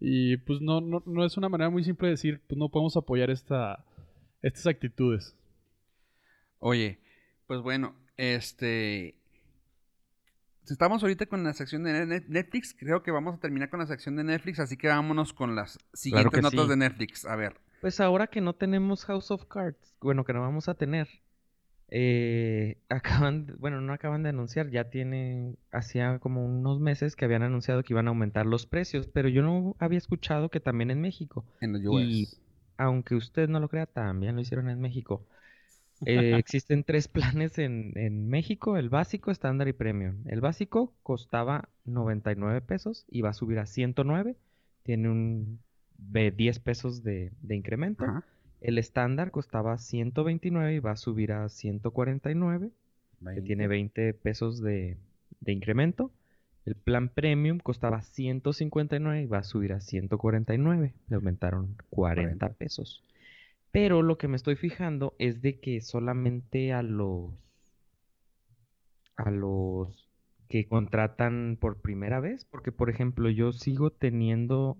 Y 0.00 0.36
pues 0.38 0.60
no, 0.60 0.80
no, 0.80 1.02
no 1.06 1.24
es 1.24 1.36
una 1.36 1.48
manera 1.48 1.70
muy 1.70 1.84
simple 1.84 2.08
de 2.08 2.12
decir, 2.12 2.40
pues 2.48 2.58
no 2.58 2.68
podemos 2.68 2.96
apoyar 2.96 3.30
esta, 3.30 3.84
estas 4.42 4.66
actitudes. 4.66 5.36
Oye, 6.58 6.98
pues 7.46 7.60
bueno, 7.60 7.94
este. 8.16 9.14
Estamos 10.68 11.02
ahorita 11.02 11.26
con 11.26 11.44
la 11.44 11.54
sección 11.54 11.82
de 11.84 12.04
Net- 12.04 12.26
Netflix. 12.28 12.74
Creo 12.78 13.02
que 13.02 13.10
vamos 13.10 13.34
a 13.34 13.40
terminar 13.40 13.70
con 13.70 13.80
la 13.80 13.86
sección 13.86 14.16
de 14.16 14.24
Netflix, 14.24 14.60
así 14.60 14.76
que 14.76 14.88
vámonos 14.88 15.32
con 15.32 15.54
las 15.56 15.78
siguientes 15.94 16.42
notas 16.42 16.64
sí. 16.64 16.68
de 16.68 16.76
Netflix. 16.76 17.24
A 17.24 17.36
ver. 17.36 17.56
Pues 17.80 18.00
ahora 18.00 18.26
que 18.26 18.40
no 18.40 18.54
tenemos 18.54 19.04
House 19.06 19.30
of 19.30 19.46
Cards, 19.46 19.96
bueno, 20.00 20.24
que 20.24 20.32
no 20.34 20.40
vamos 20.42 20.68
a 20.68 20.74
tener, 20.74 21.08
eh, 21.88 22.78
acaban, 22.88 23.46
de- 23.46 23.54
bueno, 23.54 23.80
no 23.80 23.92
acaban 23.92 24.22
de 24.22 24.30
anunciar, 24.30 24.70
ya 24.70 24.90
tienen, 24.90 25.58
hacía 25.72 26.18
como 26.20 26.44
unos 26.44 26.80
meses 26.80 27.16
que 27.16 27.24
habían 27.24 27.42
anunciado 27.42 27.82
que 27.82 27.92
iban 27.94 28.06
a 28.08 28.10
aumentar 28.10 28.46
los 28.46 28.66
precios, 28.66 29.08
pero 29.08 29.28
yo 29.28 29.42
no 29.42 29.76
había 29.78 29.98
escuchado 29.98 30.50
que 30.50 30.60
también 30.60 30.90
en 30.90 31.00
México, 31.00 31.44
En 31.60 31.72
los 31.72 31.82
US. 31.84 32.10
Y- 32.12 32.28
aunque 32.78 33.14
usted 33.16 33.48
no 33.48 33.60
lo 33.60 33.68
crea, 33.68 33.86
también 33.86 34.36
lo 34.36 34.40
hicieron 34.42 34.68
en 34.70 34.80
México. 34.80 35.26
Eh, 36.04 36.36
existen 36.38 36.84
tres 36.84 37.08
planes 37.08 37.58
en, 37.58 37.92
en 37.96 38.28
México, 38.28 38.76
el 38.76 38.88
básico, 38.88 39.30
estándar 39.30 39.68
y 39.68 39.72
premium. 39.72 40.22
El 40.26 40.40
básico 40.40 40.94
costaba 41.02 41.68
99 41.84 42.60
pesos 42.62 43.04
y 43.08 43.20
va 43.22 43.30
a 43.30 43.34
subir 43.34 43.58
a 43.58 43.66
109, 43.66 44.36
tiene 44.84 45.08
un 45.10 45.60
de 45.98 46.30
10 46.30 46.60
pesos 46.60 47.02
de, 47.02 47.32
de 47.42 47.56
incremento. 47.56 48.06
Ajá. 48.06 48.22
El 48.60 48.78
estándar 48.78 49.30
costaba 49.30 49.78
129 49.78 50.74
y 50.74 50.78
va 50.80 50.92
a 50.92 50.96
subir 50.96 51.32
a 51.32 51.48
149, 51.48 52.70
que 53.34 53.42
tiene 53.42 53.68
20 53.68 54.14
pesos 54.14 54.60
de, 54.60 54.96
de 55.40 55.52
incremento. 55.52 56.10
El 56.64 56.74
plan 56.74 57.08
premium 57.08 57.58
costaba 57.58 58.02
159 58.02 59.22
y 59.22 59.26
va 59.26 59.38
a 59.38 59.44
subir 59.44 59.72
a 59.72 59.80
149. 59.80 60.94
Le 61.08 61.16
aumentaron 61.16 61.76
40 61.90 62.46
40. 62.46 62.48
pesos. 62.54 63.04
Pero 63.70 64.02
lo 64.02 64.18
que 64.18 64.28
me 64.28 64.36
estoy 64.36 64.56
fijando 64.56 65.14
es 65.18 65.40
de 65.40 65.60
que 65.60 65.80
solamente 65.80 66.72
a 66.72 66.82
los 66.82 67.32
a 69.16 69.30
los 69.30 70.08
que 70.48 70.66
contratan 70.66 71.58
por 71.60 71.80
primera 71.80 72.20
vez, 72.20 72.44
porque 72.44 72.72
por 72.72 72.88
ejemplo 72.88 73.28
yo 73.30 73.52
sigo 73.52 73.90
teniendo 73.90 74.78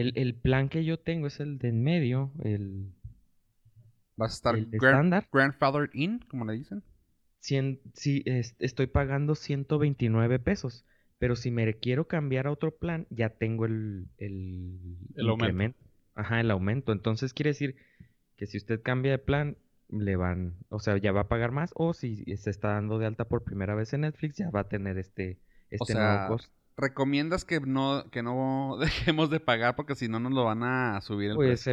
el, 0.00 0.12
el 0.16 0.34
plan 0.34 0.68
que 0.68 0.84
yo 0.84 0.98
tengo 0.98 1.26
es 1.26 1.40
el 1.40 1.58
de 1.58 1.68
en 1.68 1.82
medio, 1.82 2.30
el, 2.42 2.92
Vas 4.16 4.32
a 4.32 4.34
estar 4.34 4.54
el 4.56 4.66
gran- 4.70 4.74
estándar. 4.76 5.28
grandfathered 5.32 5.90
in, 5.94 6.18
como 6.28 6.44
le 6.44 6.54
dicen. 6.54 6.82
cien- 7.40 7.80
sí, 7.94 8.22
es- 8.26 8.56
estoy 8.58 8.86
pagando 8.86 9.34
129 9.34 10.38
pesos. 10.38 10.84
Pero 11.18 11.36
si 11.36 11.50
me 11.50 11.74
quiero 11.74 12.06
cambiar 12.08 12.46
a 12.46 12.50
otro 12.52 12.76
plan, 12.76 13.06
ya 13.10 13.30
tengo 13.30 13.66
el, 13.66 14.08
el, 14.18 14.78
El 15.16 15.28
aumento. 15.28 15.44
incremento. 15.44 15.78
Ajá, 16.14 16.40
el 16.40 16.50
aumento. 16.50 16.92
Entonces 16.92 17.32
quiere 17.32 17.50
decir 17.50 17.76
que 18.36 18.46
si 18.46 18.56
usted 18.58 18.82
cambia 18.82 19.12
de 19.12 19.18
plan, 19.18 19.56
le 19.88 20.16
van, 20.16 20.56
o 20.70 20.80
sea, 20.80 20.96
ya 20.96 21.12
va 21.12 21.22
a 21.22 21.28
pagar 21.28 21.52
más. 21.52 21.70
O 21.74 21.94
si 21.94 22.24
se 22.36 22.50
está 22.50 22.68
dando 22.70 22.98
de 22.98 23.06
alta 23.06 23.26
por 23.26 23.44
primera 23.44 23.74
vez 23.74 23.92
en 23.92 24.02
Netflix, 24.02 24.36
ya 24.36 24.50
va 24.50 24.60
a 24.60 24.68
tener 24.68 24.98
este, 24.98 25.38
este 25.70 25.94
sea, 25.94 26.00
nuevo 26.06 26.26
costo. 26.28 26.52
¿Recomiendas 26.76 27.44
que 27.44 27.60
no, 27.60 28.04
que 28.10 28.22
no 28.22 28.76
dejemos 28.80 29.30
de 29.30 29.40
pagar 29.40 29.76
porque 29.76 29.94
si 29.94 30.08
no 30.08 30.20
nos 30.20 30.32
lo 30.32 30.44
van 30.44 30.62
a 30.62 31.00
subir 31.00 31.30
el 31.30 31.36
Pues 31.36 31.62
precio? 31.64 31.72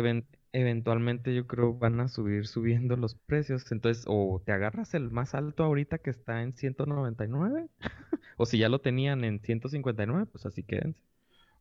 eventualmente 0.53 1.33
yo 1.33 1.47
creo 1.47 1.73
van 1.77 1.99
a 2.01 2.07
subir 2.09 2.47
subiendo 2.47 2.97
los 2.97 3.15
precios. 3.15 3.71
Entonces, 3.71 4.05
o 4.07 4.41
te 4.45 4.51
agarras 4.51 4.93
el 4.93 5.11
más 5.11 5.33
alto 5.35 5.63
ahorita 5.63 5.99
que 5.99 6.09
está 6.09 6.41
en 6.43 6.53
199, 6.53 7.69
o 8.37 8.45
si 8.45 8.57
ya 8.57 8.69
lo 8.69 8.79
tenían 8.81 9.23
en 9.23 9.39
159, 9.39 10.25
pues 10.27 10.45
así 10.45 10.63
quédense. 10.63 10.99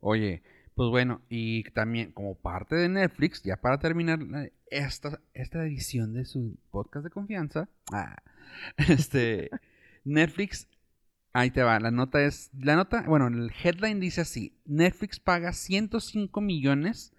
Oye, 0.01 0.43
pues 0.75 0.89
bueno, 0.91 1.23
y 1.29 1.65
también 1.73 2.13
como 2.13 2.35
parte 2.37 2.75
de 2.77 2.89
Netflix, 2.89 3.43
ya 3.43 3.57
para 3.59 3.79
terminar 3.79 4.21
eh, 4.23 4.53
esta, 4.71 5.21
esta 5.35 5.65
edición 5.65 6.15
de 6.15 6.25
su 6.25 6.59
podcast 6.71 7.05
de 7.05 7.11
confianza, 7.11 7.69
ah, 7.93 8.17
este, 8.77 9.51
Netflix, 10.05 10.69
ahí 11.33 11.51
te 11.51 11.63
va, 11.63 11.79
la 11.81 11.91
nota 11.91 12.23
es, 12.23 12.51
la 12.59 12.77
nota, 12.77 13.03
bueno, 13.03 13.29
el 13.29 13.53
headline 13.63 14.01
dice 14.01 14.23
así, 14.23 14.57
Netflix 14.65 15.21
paga 15.21 15.53
105 15.53 16.41
millones 16.41 17.13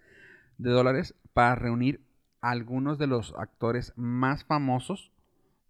de 0.58 0.70
dólares 0.70 1.14
para 1.32 1.54
reunir 1.54 2.04
a 2.40 2.50
algunos 2.50 2.98
de 2.98 3.06
los 3.06 3.34
actores 3.38 3.92
más 3.96 4.44
famosos, 4.44 5.12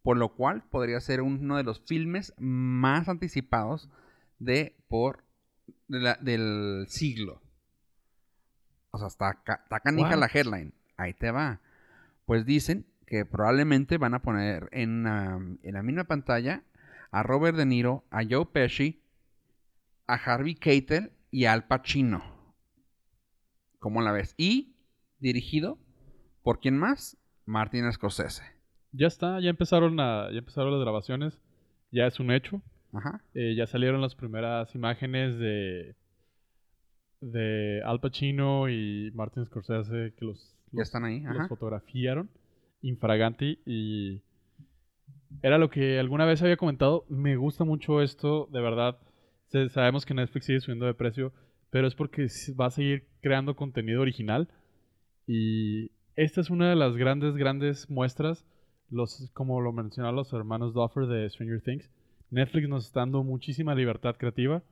por 0.03 0.16
lo 0.16 0.30
cual 0.34 0.64
podría 0.64 1.01
ser 1.01 1.20
uno 1.22 1.57
de 1.57 1.62
los 1.62 1.80
filmes 1.86 2.34
más 2.38 3.09
anticipados 3.09 3.88
de 4.38 4.76
por 4.88 5.24
de 5.88 6.01
la- 6.01 6.18
del 6.20 6.86
siglo. 6.88 7.40
O 8.90 8.99
sea, 8.99 9.07
está, 9.09 9.30
está 9.62 9.80
canija 9.80 10.16
la 10.16 10.26
headline. 10.32 10.72
Ahí 10.97 11.14
te 11.14 11.30
va. 11.30 11.61
Pues 12.26 12.45
dicen 12.45 12.86
que 13.07 13.24
probablemente 13.24 13.99
van 13.99 14.14
a 14.14 14.22
poner 14.22 14.68
en, 14.72 15.07
um, 15.07 15.59
en 15.62 15.74
la 15.74 15.82
misma 15.82 16.05
pantalla 16.05 16.62
a 17.12 17.22
Robert 17.22 17.56
De 17.56 17.64
Niro, 17.66 18.04
a 18.10 18.22
Joe 18.28 18.46
Pesci, 18.46 19.00
a 20.08 20.14
Harvey 20.14 20.54
Keitel 20.56 21.12
y 21.30 21.44
a 21.44 21.52
Al 21.52 21.66
Pacino. 21.68 22.22
¿Cómo 23.78 24.00
la 24.02 24.12
ves? 24.12 24.34
Y 24.36 24.74
dirigido 25.20 25.78
por 26.42 26.58
quién 26.60 26.76
más? 26.76 27.16
Martin 27.46 27.90
Scorsese. 27.92 28.42
Ya 28.92 29.06
está, 29.06 29.40
ya 29.40 29.50
empezaron, 29.50 29.98
a, 30.00 30.30
ya 30.30 30.38
empezaron 30.38 30.72
las 30.72 30.80
grabaciones, 30.80 31.38
ya 31.90 32.06
es 32.06 32.18
un 32.20 32.30
hecho. 32.30 32.60
Ajá. 32.92 33.22
Eh, 33.34 33.54
ya 33.56 33.66
salieron 33.66 34.00
las 34.00 34.14
primeras 34.14 34.74
imágenes 34.74 35.38
de, 35.38 35.94
de 37.20 37.82
Al 37.84 38.00
Pacino 38.00 38.68
y 38.68 39.10
Martin 39.14 39.46
Scorsese 39.46 40.12
que 40.18 40.24
los, 40.24 40.56
Ya 40.72 40.78
los- 40.80 40.88
están 40.88 41.04
ahí. 41.04 41.20
los 41.20 41.36
Ajá. 41.38 41.48
fotografiaron 41.48 42.30
infraganti 42.82 43.60
y 43.64 44.22
era 45.43 45.59
lo 45.59 45.70
que 45.70 45.99
alguna 45.99 46.24
vez 46.24 46.43
había 46.43 46.57
comentado. 46.57 47.05
Me 47.09 47.37
gusta 47.37 47.64
mucho 47.64 48.03
esto, 48.03 48.49
de 48.53 48.61
verdad. 48.61 48.99
Sabemos 49.70 50.07
que 50.07 50.14
Netflix 50.14 50.47
sigue 50.47 50.61
subiendo 50.61 50.87
de 50.87 50.95
precio, 50.95 51.33
pero 51.70 51.87
es 51.87 51.95
porque 51.95 52.26
va 52.59 52.66
a 52.66 52.70
seguir 52.70 53.07
creando 53.20 53.57
contenido 53.57 54.01
original 54.01 54.49
y 55.26 55.91
esta 56.16 56.41
es 56.41 56.51
una 56.51 56.68
de 56.68 56.76
las 56.76 56.97
grandes, 56.97 57.37
grandes 57.37 57.89
muestras, 57.89 58.45
los, 58.91 59.30
como 59.33 59.61
lo 59.61 59.72
mencionaron 59.72 60.16
los 60.16 60.33
hermanos 60.33 60.74
Duffer 60.74 61.07
de 61.07 61.28
Stranger 61.30 61.62
Things. 61.62 61.91
Netflix 62.30 62.68
nos 62.68 62.87
está 62.87 63.01
dando 63.01 63.22
muchísima 63.22 63.74
libertad 63.74 64.16
creativa 64.16 64.62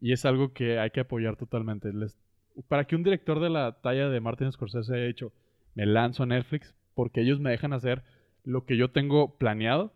y 0.00 0.12
es 0.12 0.24
algo 0.24 0.52
que 0.52 0.78
hay 0.78 0.90
que 0.90 1.00
apoyar 1.00 1.36
totalmente. 1.36 1.90
Para 2.68 2.84
que 2.84 2.96
un 2.96 3.02
director 3.02 3.40
de 3.40 3.50
la 3.50 3.80
talla 3.80 4.08
de 4.08 4.20
Martin 4.20 4.52
Scorsese 4.52 4.94
haya 4.94 5.06
dicho, 5.06 5.32
me 5.74 5.86
lanzo 5.86 6.22
a 6.22 6.26
Netflix 6.26 6.74
porque 6.94 7.22
ellos 7.22 7.40
me 7.40 7.50
dejan 7.50 7.72
hacer 7.72 8.02
lo 8.44 8.64
que 8.64 8.76
yo 8.76 8.90
tengo 8.90 9.36
planeado, 9.36 9.92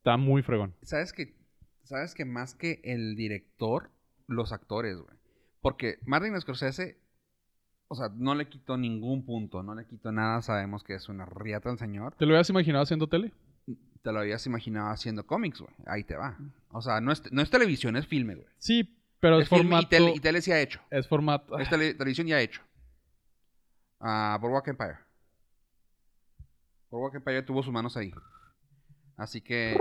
está 0.00 0.16
muy 0.16 0.42
fregón. 0.42 0.74
¿Sabes 0.82 1.12
que, 1.12 1.36
¿Sabes 1.84 2.14
que 2.14 2.24
más 2.24 2.54
que 2.54 2.80
el 2.84 3.16
director, 3.16 3.90
los 4.26 4.52
actores, 4.52 4.96
güey? 4.96 5.14
Porque 5.60 5.98
Martin 6.06 6.40
Scorsese, 6.40 6.98
o 7.88 7.94
sea, 7.94 8.08
no 8.16 8.34
le 8.34 8.48
quitó 8.48 8.78
ningún 8.78 9.26
punto, 9.26 9.62
no 9.62 9.74
le 9.74 9.86
quitó 9.86 10.10
nada. 10.10 10.40
Sabemos 10.40 10.82
que 10.84 10.94
es 10.94 11.08
una 11.10 11.26
riata 11.26 11.70
el 11.70 11.78
señor. 11.78 12.14
¿Te 12.16 12.24
lo 12.24 12.32
habías 12.32 12.48
imaginado 12.48 12.82
haciendo 12.82 13.08
tele? 13.08 13.32
Te 14.02 14.10
lo 14.12 14.20
habías 14.20 14.46
imaginado 14.46 14.88
haciendo 14.88 15.26
cómics, 15.26 15.60
güey. 15.60 15.74
Ahí 15.86 16.04
te 16.04 16.16
va. 16.16 16.38
O 16.70 16.80
sea, 16.80 17.02
no 17.02 17.12
es, 17.12 17.30
no 17.30 17.42
es 17.42 17.50
televisión, 17.50 17.96
es 17.96 18.06
filme, 18.06 18.36
güey. 18.36 18.46
Sí, 18.56 18.96
pero 19.20 19.38
es, 19.38 19.48
formato. 19.50 19.82
y 19.84 19.88
tele, 19.90 20.12
y 20.16 20.20
tele 20.20 20.40
sí 20.40 20.50
ha 20.50 20.60
hecho. 20.60 20.80
Es 20.90 21.06
formato. 21.06 21.58
Es 21.58 21.68
tele- 21.68 21.92
televisión 21.92 22.26
ya 22.26 22.36
ha 22.36 22.40
hecho. 22.40 22.62
Ah, 23.98 24.38
Boardwalk 24.40 24.68
Empire. 24.68 24.98
Boardwalk 26.90 27.16
Empire 27.16 27.42
tuvo 27.42 27.62
sus 27.62 27.72
manos 27.72 27.96
ahí. 27.98 28.14
Así 29.20 29.42
que, 29.42 29.76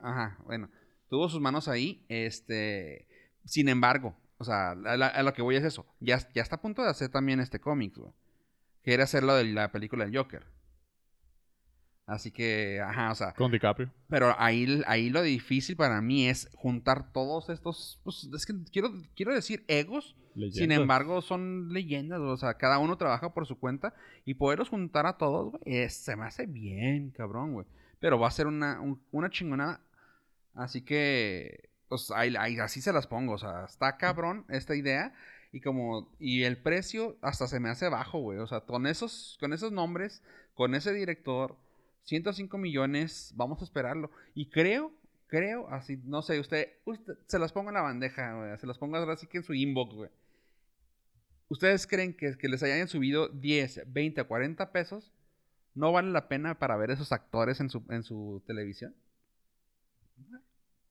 ajá, 0.00 0.36
bueno, 0.44 0.68
tuvo 1.08 1.28
sus 1.28 1.40
manos 1.40 1.68
ahí. 1.68 2.04
Este, 2.08 3.06
sin 3.44 3.68
embargo, 3.68 4.16
o 4.38 4.44
sea, 4.44 4.70
a, 4.72 4.74
la- 4.96 5.06
a 5.06 5.22
lo 5.22 5.32
que 5.32 5.42
voy 5.42 5.54
es 5.54 5.62
eso. 5.62 5.86
Ya, 6.00 6.18
ya 6.34 6.42
está 6.42 6.56
a 6.56 6.60
punto 6.60 6.82
de 6.82 6.90
hacer 6.90 7.08
también 7.08 7.38
este 7.38 7.60
cómics, 7.60 7.98
güey. 7.98 8.12
Quiere 8.82 9.04
hacer 9.04 9.22
lo 9.22 9.34
de 9.36 9.44
la 9.44 9.70
película 9.70 10.04
del 10.04 10.16
Joker. 10.16 10.44
Así 12.06 12.30
que, 12.32 12.80
ajá, 12.82 13.12
o 13.12 13.14
sea, 13.14 13.32
Con 13.32 13.50
DiCaprio. 13.50 13.90
pero 14.08 14.34
ahí, 14.38 14.82
ahí 14.86 15.08
lo 15.08 15.22
difícil 15.22 15.74
para 15.76 16.02
mí 16.02 16.26
es 16.28 16.50
juntar 16.54 17.12
todos 17.12 17.48
estos, 17.48 17.98
pues 18.04 18.28
es 18.34 18.44
que 18.44 18.52
quiero, 18.70 18.92
quiero 19.16 19.32
decir 19.32 19.64
egos, 19.68 20.14
sin 20.52 20.72
embargo 20.82 21.22
son 21.22 21.72
leyendas, 21.72 22.20
o 22.20 22.36
sea, 22.36 22.54
cada 22.54 22.78
uno 22.78 22.98
trabaja 22.98 23.32
por 23.32 23.46
su 23.46 23.58
cuenta 23.58 23.94
y 24.26 24.34
poderlos 24.34 24.68
juntar 24.68 25.06
a 25.06 25.16
todos, 25.16 25.52
güey, 25.52 25.88
se 25.88 26.14
me 26.16 26.24
hace 26.26 26.44
bien, 26.44 27.10
cabrón, 27.10 27.52
güey. 27.54 27.66
Pero 28.00 28.18
va 28.18 28.28
a 28.28 28.30
ser 28.30 28.46
una, 28.46 28.80
un- 28.80 29.00
una 29.12 29.30
chingonada, 29.30 29.80
así 30.54 30.82
que, 30.82 31.68
pues 31.88 32.10
así 32.10 32.80
se 32.80 32.92
las 32.92 33.06
pongo, 33.06 33.34
o 33.34 33.38
sea, 33.38 33.64
está 33.66 33.96
cabrón 33.96 34.44
esta 34.48 34.74
idea 34.76 35.14
y 35.52 35.60
como, 35.60 36.12
y 36.18 36.42
el 36.44 36.58
precio 36.58 37.16
hasta 37.22 37.46
se 37.46 37.60
me 37.60 37.70
hace 37.70 37.88
bajo, 37.88 38.18
güey, 38.20 38.38
o 38.38 38.46
sea, 38.46 38.60
con 38.62 38.86
esos, 38.86 39.36
con 39.40 39.52
esos 39.52 39.72
nombres, 39.72 40.22
con 40.54 40.74
ese 40.74 40.92
director, 40.92 41.56
105 42.04 42.58
millones, 42.58 43.32
vamos 43.36 43.60
a 43.60 43.64
esperarlo. 43.64 44.10
Y 44.34 44.50
creo, 44.50 44.92
creo, 45.28 45.68
así, 45.70 45.98
no 46.04 46.22
sé, 46.22 46.40
usted, 46.40 46.68
usted 46.84 47.14
se 47.28 47.38
las 47.38 47.52
pongo 47.52 47.70
en 47.70 47.74
la 47.74 47.82
bandeja, 47.82 48.34
güey, 48.34 48.58
se 48.58 48.66
las 48.66 48.78
pongo 48.78 48.96
ahora 48.96 49.16
sí 49.16 49.26
que 49.26 49.38
en 49.38 49.44
su 49.44 49.54
inbox, 49.54 49.94
güey. 49.94 50.10
¿Ustedes 51.48 51.86
creen 51.86 52.14
que, 52.14 52.36
que 52.36 52.48
les 52.50 52.62
hayan 52.62 52.86
subido 52.88 53.28
10, 53.28 53.84
20, 53.86 54.22
40 54.24 54.72
pesos? 54.72 55.10
¿No 55.74 55.92
vale 55.92 56.10
la 56.10 56.28
pena 56.28 56.58
para 56.58 56.76
ver 56.76 56.90
esos 56.90 57.12
actores 57.12 57.60
en 57.60 57.70
su, 57.70 57.84
en 57.90 58.02
su 58.02 58.42
televisión? 58.46 58.94
Pues 60.16 60.42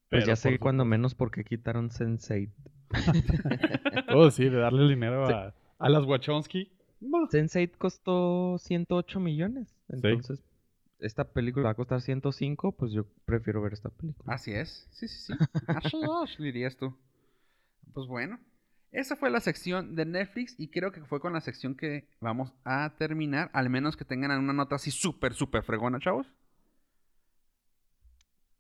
Pero 0.10 0.26
ya 0.28 0.36
sé 0.36 0.60
cuando 0.60 0.86
menos 0.86 1.16
porque 1.16 1.44
quitaron 1.44 1.90
Sense8. 1.90 2.52
Oh, 4.16 4.30
sí, 4.30 4.48
de 4.50 4.58
darle 4.58 4.84
el 4.84 4.90
dinero 4.90 5.26
a, 5.26 5.54
a 5.80 5.90
las 5.90 6.06
Wachowski. 6.06 6.72
Sense8 7.02 7.78
costó 7.78 8.58
108 8.60 9.20
millones. 9.20 9.76
Entonces, 9.90 10.44
esta 11.00 11.26
película 11.26 11.66
va 11.66 11.72
a 11.72 11.76
costar 11.76 12.02
105, 12.02 12.72
pues 12.74 12.92
yo 12.92 13.06
prefiero 13.26 13.62
ver 13.62 13.74
esta 13.74 13.90
película. 13.90 14.34
Así 14.34 14.52
es. 14.52 14.88
Sí, 14.92 15.08
sí, 15.08 15.34
sí. 15.34 15.34
Dirías 16.40 16.78
tú. 16.78 16.96
Pues 17.94 18.08
bueno. 18.08 18.40
Esa 18.94 19.16
fue 19.16 19.32
la 19.32 19.40
sección 19.40 19.96
de 19.96 20.06
Netflix 20.06 20.56
y 20.60 20.68
creo 20.68 20.92
que 20.92 21.02
fue 21.02 21.20
con 21.20 21.34
la 21.34 21.42
sección 21.42 21.76
que 21.76 22.08
vamos 22.22 22.54
a 22.64 22.94
terminar. 22.98 23.50
Al 23.52 23.70
menos 23.72 23.98
que 23.98 24.06
tengan 24.06 24.38
una 24.38 24.54
nota 24.54 24.76
así 24.76 24.92
súper, 24.92 25.34
súper 25.34 25.64
fregona, 25.64 26.00
chavos. 26.00 26.28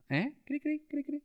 ¿Eh? 0.10 0.34
Cri, 0.44 0.60
cri, 0.60 0.80
cri, 0.90 1.04
cri. 1.04 1.24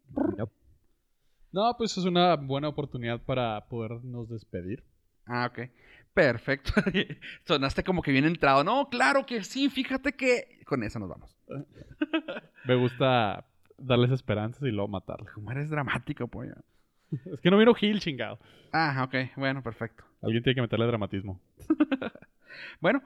No, 1.50 1.74
pues 1.78 1.96
es 1.96 2.04
una 2.04 2.36
buena 2.36 2.68
oportunidad 2.68 3.22
para 3.22 3.66
podernos 3.68 4.28
despedir. 4.28 4.84
Ah, 5.24 5.46
ok. 5.50 5.70
Perfecto. 6.12 6.72
Sonaste 7.46 7.82
como 7.82 8.02
que 8.02 8.12
bien 8.12 8.26
entrado. 8.26 8.62
No, 8.62 8.90
claro 8.90 9.24
que 9.24 9.42
sí. 9.42 9.70
Fíjate 9.70 10.12
que... 10.12 10.61
Con 10.66 10.82
eso 10.82 10.98
nos 10.98 11.09
vamos. 11.09 11.34
Me 12.66 12.74
gusta 12.74 13.46
darles 13.78 14.11
esperanzas 14.11 14.62
y 14.64 14.70
luego 14.70 14.88
matarlas. 14.88 15.32
Como 15.32 15.50
eres 15.50 15.70
dramático, 15.70 16.28
pollo. 16.28 16.56
Es 17.32 17.40
que 17.40 17.50
no 17.50 17.59
miro 17.59 17.74
Gil, 17.74 18.00
chingado. 18.00 18.38
Ah, 18.72 19.04
ok. 19.06 19.36
Bueno, 19.36 19.62
perfecto. 19.62 20.04
Alguien 20.22 20.42
tiene 20.42 20.56
que 20.56 20.62
meterle 20.62 20.86
dramatismo. 20.86 21.40
Bueno, 22.80 23.02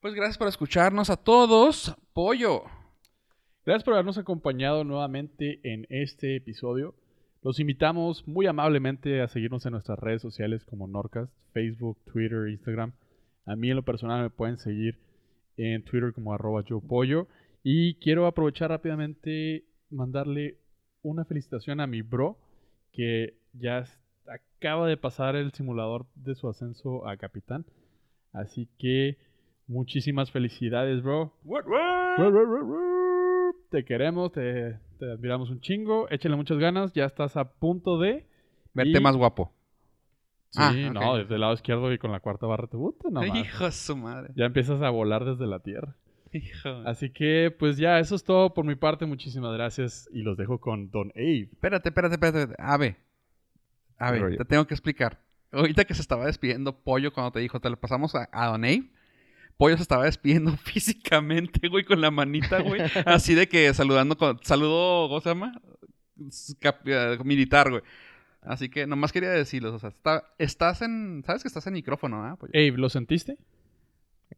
pues 0.00 0.14
gracias 0.14 0.38
por 0.38 0.48
escucharnos 0.48 1.10
a 1.10 1.16
todos. 1.16 1.94
Pollo. 2.14 2.62
Gracias 3.66 3.84
por 3.84 3.92
habernos 3.92 4.16
acompañado 4.16 4.84
nuevamente 4.84 5.60
en 5.64 5.86
este 5.90 6.36
episodio. 6.36 6.94
Los 7.42 7.60
invitamos 7.60 8.26
muy 8.26 8.46
amablemente 8.46 9.20
a 9.20 9.28
seguirnos 9.28 9.66
en 9.66 9.72
nuestras 9.72 9.98
redes 9.98 10.22
sociales 10.22 10.64
como 10.64 10.86
Norcast, 10.86 11.32
Facebook, 11.52 11.98
Twitter, 12.10 12.48
Instagram. 12.48 12.92
A 13.44 13.54
mí 13.54 13.68
en 13.68 13.76
lo 13.76 13.82
personal 13.82 14.22
me 14.22 14.30
pueden 14.30 14.56
seguir 14.56 14.98
en 15.58 15.84
Twitter 15.84 16.14
como 16.14 16.32
arroba 16.32 16.64
yo 16.64 16.80
pollo. 16.80 17.28
Y 17.62 17.96
quiero 17.96 18.26
aprovechar 18.26 18.70
rápidamente 18.70 19.64
mandarle 19.90 20.56
una 21.02 21.26
felicitación 21.26 21.80
a 21.80 21.86
mi 21.86 22.00
bro 22.00 22.38
que 22.92 23.34
ya 23.52 23.84
acaba 24.26 24.86
de 24.86 24.96
pasar 24.96 25.36
el 25.36 25.52
simulador 25.52 26.06
de 26.14 26.34
su 26.34 26.48
ascenso 26.48 27.06
a 27.08 27.16
capitán. 27.16 27.64
Así 28.32 28.68
que 28.78 29.18
muchísimas 29.66 30.30
felicidades, 30.30 31.02
bro. 31.02 31.32
Te 33.70 33.84
queremos, 33.84 34.32
te, 34.32 34.78
te 34.98 35.10
admiramos 35.12 35.50
un 35.50 35.60
chingo. 35.60 36.08
Échale 36.10 36.36
muchas 36.36 36.58
ganas. 36.58 36.92
Ya 36.94 37.04
estás 37.04 37.36
a 37.36 37.52
punto 37.52 37.98
de. 37.98 38.26
Verte 38.74 38.98
Y- 38.98 39.00
más 39.02 39.16
guapo. 39.16 39.52
Sí, 40.52 40.58
Ah, 40.60 40.90
no, 40.92 41.16
desde 41.16 41.34
el 41.36 41.40
lado 41.42 41.52
izquierdo 41.54 41.92
y 41.92 41.98
con 41.98 42.10
la 42.10 42.18
cuarta 42.18 42.44
barra 42.46 42.66
te 42.66 42.76
puta, 42.76 43.08
no. 43.10 43.24
Hijo 43.24 43.64
de 43.66 43.70
su 43.72 43.96
madre. 43.96 44.32
Ya 44.34 44.46
empiezas 44.46 44.82
a 44.82 44.90
volar 44.90 45.24
desde 45.24 45.46
la 45.46 45.60
tierra. 45.60 45.94
Hijo. 46.32 46.68
Así 46.86 47.10
que, 47.10 47.54
pues 47.58 47.76
ya, 47.76 47.98
eso 47.98 48.14
es 48.14 48.22
todo 48.24 48.54
por 48.54 48.64
mi 48.64 48.76
parte. 48.76 49.04
Muchísimas 49.06 49.52
gracias. 49.54 50.08
Y 50.12 50.22
los 50.22 50.36
dejo 50.36 50.60
con 50.60 50.90
Don 50.90 51.10
Abe. 51.16 51.48
Espérate, 51.52 51.88
espérate, 51.88 52.14
espérate. 52.14 52.54
Ave. 52.58 52.96
Ave, 53.98 54.36
te 54.36 54.44
tengo 54.44 54.66
que 54.66 54.74
explicar. 54.74 55.20
Ahorita 55.52 55.84
que 55.84 55.94
se 55.94 56.00
estaba 56.02 56.26
despidiendo 56.26 56.78
Pollo 56.80 57.12
cuando 57.12 57.32
te 57.32 57.40
dijo, 57.40 57.60
te 57.60 57.68
lo 57.68 57.78
pasamos 57.78 58.14
a, 58.14 58.28
a 58.32 58.46
Don 58.46 58.64
Abe. 58.64 58.84
Pollo 59.56 59.76
se 59.76 59.82
estaba 59.82 60.04
despidiendo 60.04 60.56
físicamente, 60.64 61.68
güey, 61.68 61.84
con 61.84 62.00
la 62.00 62.10
manita, 62.10 62.60
güey. 62.62 62.80
Así 63.06 63.34
de 63.34 63.48
que 63.48 63.74
saludando 63.74 64.16
con... 64.16 64.38
Saludo, 64.42 65.08
¿cómo 65.08 65.20
se 65.20 65.28
llama? 65.30 65.60
Cap- 66.60 66.86
eh, 66.86 67.18
militar, 67.24 67.70
güey. 67.70 67.82
Así 68.42 68.70
que 68.70 68.86
nomás 68.86 69.12
quería 69.12 69.30
decirlos, 69.30 69.74
o 69.74 69.78
sea, 69.78 69.90
está- 69.90 70.24
estás 70.38 70.80
en... 70.80 71.22
¿Sabes 71.26 71.42
que 71.42 71.48
estás 71.48 71.66
en 71.66 71.74
micrófono, 71.74 72.24
ah? 72.24 72.36
Pollo? 72.36 72.52
Abe, 72.54 72.70
¿lo 72.78 72.88
sentiste? 72.88 73.36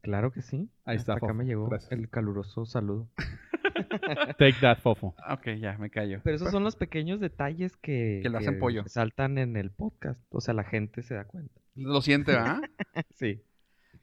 Claro 0.02 0.32
que 0.32 0.42
sí. 0.42 0.68
Ahí 0.84 0.96
está, 0.96 1.14
Hasta 1.14 1.26
acá 1.26 1.34
me 1.34 1.44
llegó 1.44 1.68
Gracias. 1.68 1.92
el 1.92 2.08
caluroso 2.10 2.66
saludo. 2.66 3.08
Take 4.38 4.56
that, 4.60 4.78
Fofo. 4.80 5.14
Ok, 5.30 5.48
ya, 5.60 5.78
me 5.78 5.90
callo. 5.90 6.20
Pero 6.24 6.36
esos 6.36 6.50
son 6.50 6.64
los 6.64 6.76
pequeños 6.76 7.20
detalles 7.20 7.76
que, 7.76 8.20
Que 8.22 8.28
lo 8.28 8.38
hacen 8.38 8.58
pollo. 8.58 8.82
saltan 8.86 9.38
en 9.38 9.56
el 9.56 9.70
podcast. 9.70 10.20
O 10.30 10.40
sea, 10.40 10.54
la 10.54 10.64
gente 10.64 11.02
se 11.02 11.14
da 11.14 11.24
cuenta. 11.24 11.60
Lo 11.74 12.00
siente, 12.02 12.32
¿verdad? 12.32 12.60
Sí. 13.14 13.40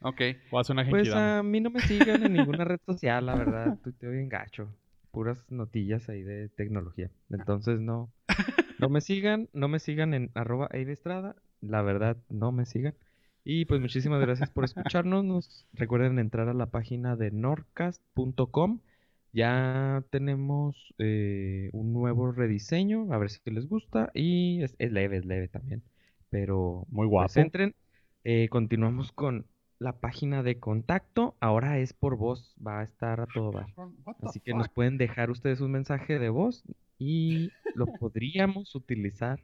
ok. 0.02 0.22
O 0.52 0.60
hace 0.60 0.72
una 0.72 0.88
Pues 0.90 1.14
a 1.14 1.44
mí 1.44 1.60
no 1.62 1.70
me 1.70 1.82
sigan 1.82 2.24
en 2.24 2.34
ninguna 2.34 2.64
red 2.66 2.80
social, 2.86 3.26
la 3.26 3.36
verdad. 3.36 3.78
Tuiteo 3.84 4.12
bien 4.12 4.30
gacho. 4.30 4.74
Puras 5.12 5.46
notillas 5.52 6.08
ahí 6.10 6.24
de 6.24 6.50
tecnología. 6.50 7.10
Entonces 7.30 7.80
no. 7.80 8.12
No 8.80 8.88
me 8.90 9.02
sigan, 9.02 9.50
no 9.54 9.68
me 9.68 9.80
sigan 9.80 10.14
en 10.14 10.32
arroba 10.34 10.68
Estrada. 10.72 11.36
La 11.62 11.82
verdad, 11.82 12.16
no 12.30 12.52
me 12.54 12.66
sigan. 12.66 12.94
Y 13.52 13.66
pues 13.66 13.82
muchísimas 13.82 14.22
gracias 14.22 14.52
por 14.52 14.64
escucharnos. 14.64 15.26
Nos 15.26 15.66
recuerden 15.74 16.20
entrar 16.20 16.50
a 16.50 16.54
la 16.54 16.68
página 16.68 17.16
de 17.16 17.32
norcast.com. 17.32 18.80
Ya 19.34 20.04
tenemos 20.12 20.94
eh, 21.00 21.72
un 21.74 21.92
nuevo 21.92 22.32
rediseño, 22.32 23.12
a 23.12 23.18
ver 23.18 23.32
si 23.32 23.40
les 23.50 23.68
gusta. 23.68 24.12
Y 24.14 24.62
es, 24.62 24.76
es 24.78 24.92
leve, 24.92 25.18
es 25.18 25.26
leve 25.26 25.48
también. 25.48 25.82
Pero 26.30 26.86
Muy 26.92 27.08
pues 27.08 27.10
guapo. 27.10 27.40
entren. 27.40 27.74
Eh, 28.24 28.50
continuamos 28.52 29.12
con 29.12 29.48
la 29.80 29.94
página 29.94 30.44
de 30.44 30.60
contacto. 30.60 31.36
Ahora 31.40 31.80
es 31.80 31.94
por 31.94 32.18
voz, 32.18 32.56
va 32.64 32.82
a 32.82 32.84
estar 32.84 33.20
a 33.20 33.26
todo 33.26 33.52
the 33.54 33.66
Así 34.28 34.40
que 34.42 34.54
nos 34.54 34.70
pueden 34.70 35.00
dejar 35.00 35.32
ustedes 35.32 35.60
un 35.60 35.72
mensaje 35.72 36.20
de 36.20 36.30
voz 36.30 36.64
y 37.00 37.50
lo 37.74 37.88
podríamos 37.88 38.76
utilizar 38.76 39.40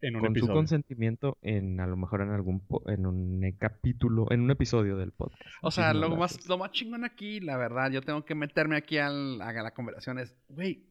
En 0.00 0.16
un 0.16 0.20
con 0.22 0.28
su 0.28 0.38
episodio. 0.38 0.54
consentimiento 0.54 1.38
en 1.42 1.80
a 1.80 1.86
lo 1.86 1.96
mejor 1.96 2.20
en 2.20 2.30
algún 2.30 2.60
po- 2.60 2.82
en 2.90 3.06
un 3.06 3.42
eh, 3.44 3.56
capítulo, 3.58 4.26
en 4.30 4.40
un 4.42 4.50
episodio 4.50 4.96
del 4.96 5.12
podcast. 5.12 5.40
O 5.62 5.70
sea, 5.70 5.88
Muchísimas 5.94 6.10
lo 6.10 6.16
más, 6.16 6.46
lo 6.48 6.58
más 6.58 6.70
chingón 6.72 7.04
aquí, 7.04 7.40
la 7.40 7.56
verdad, 7.56 7.90
yo 7.90 8.02
tengo 8.02 8.24
que 8.24 8.34
meterme 8.34 8.76
aquí 8.76 8.98
al- 8.98 9.40
a 9.40 9.52
la 9.52 9.72
conversación 9.72 10.18
es, 10.18 10.36
güey, 10.48 10.84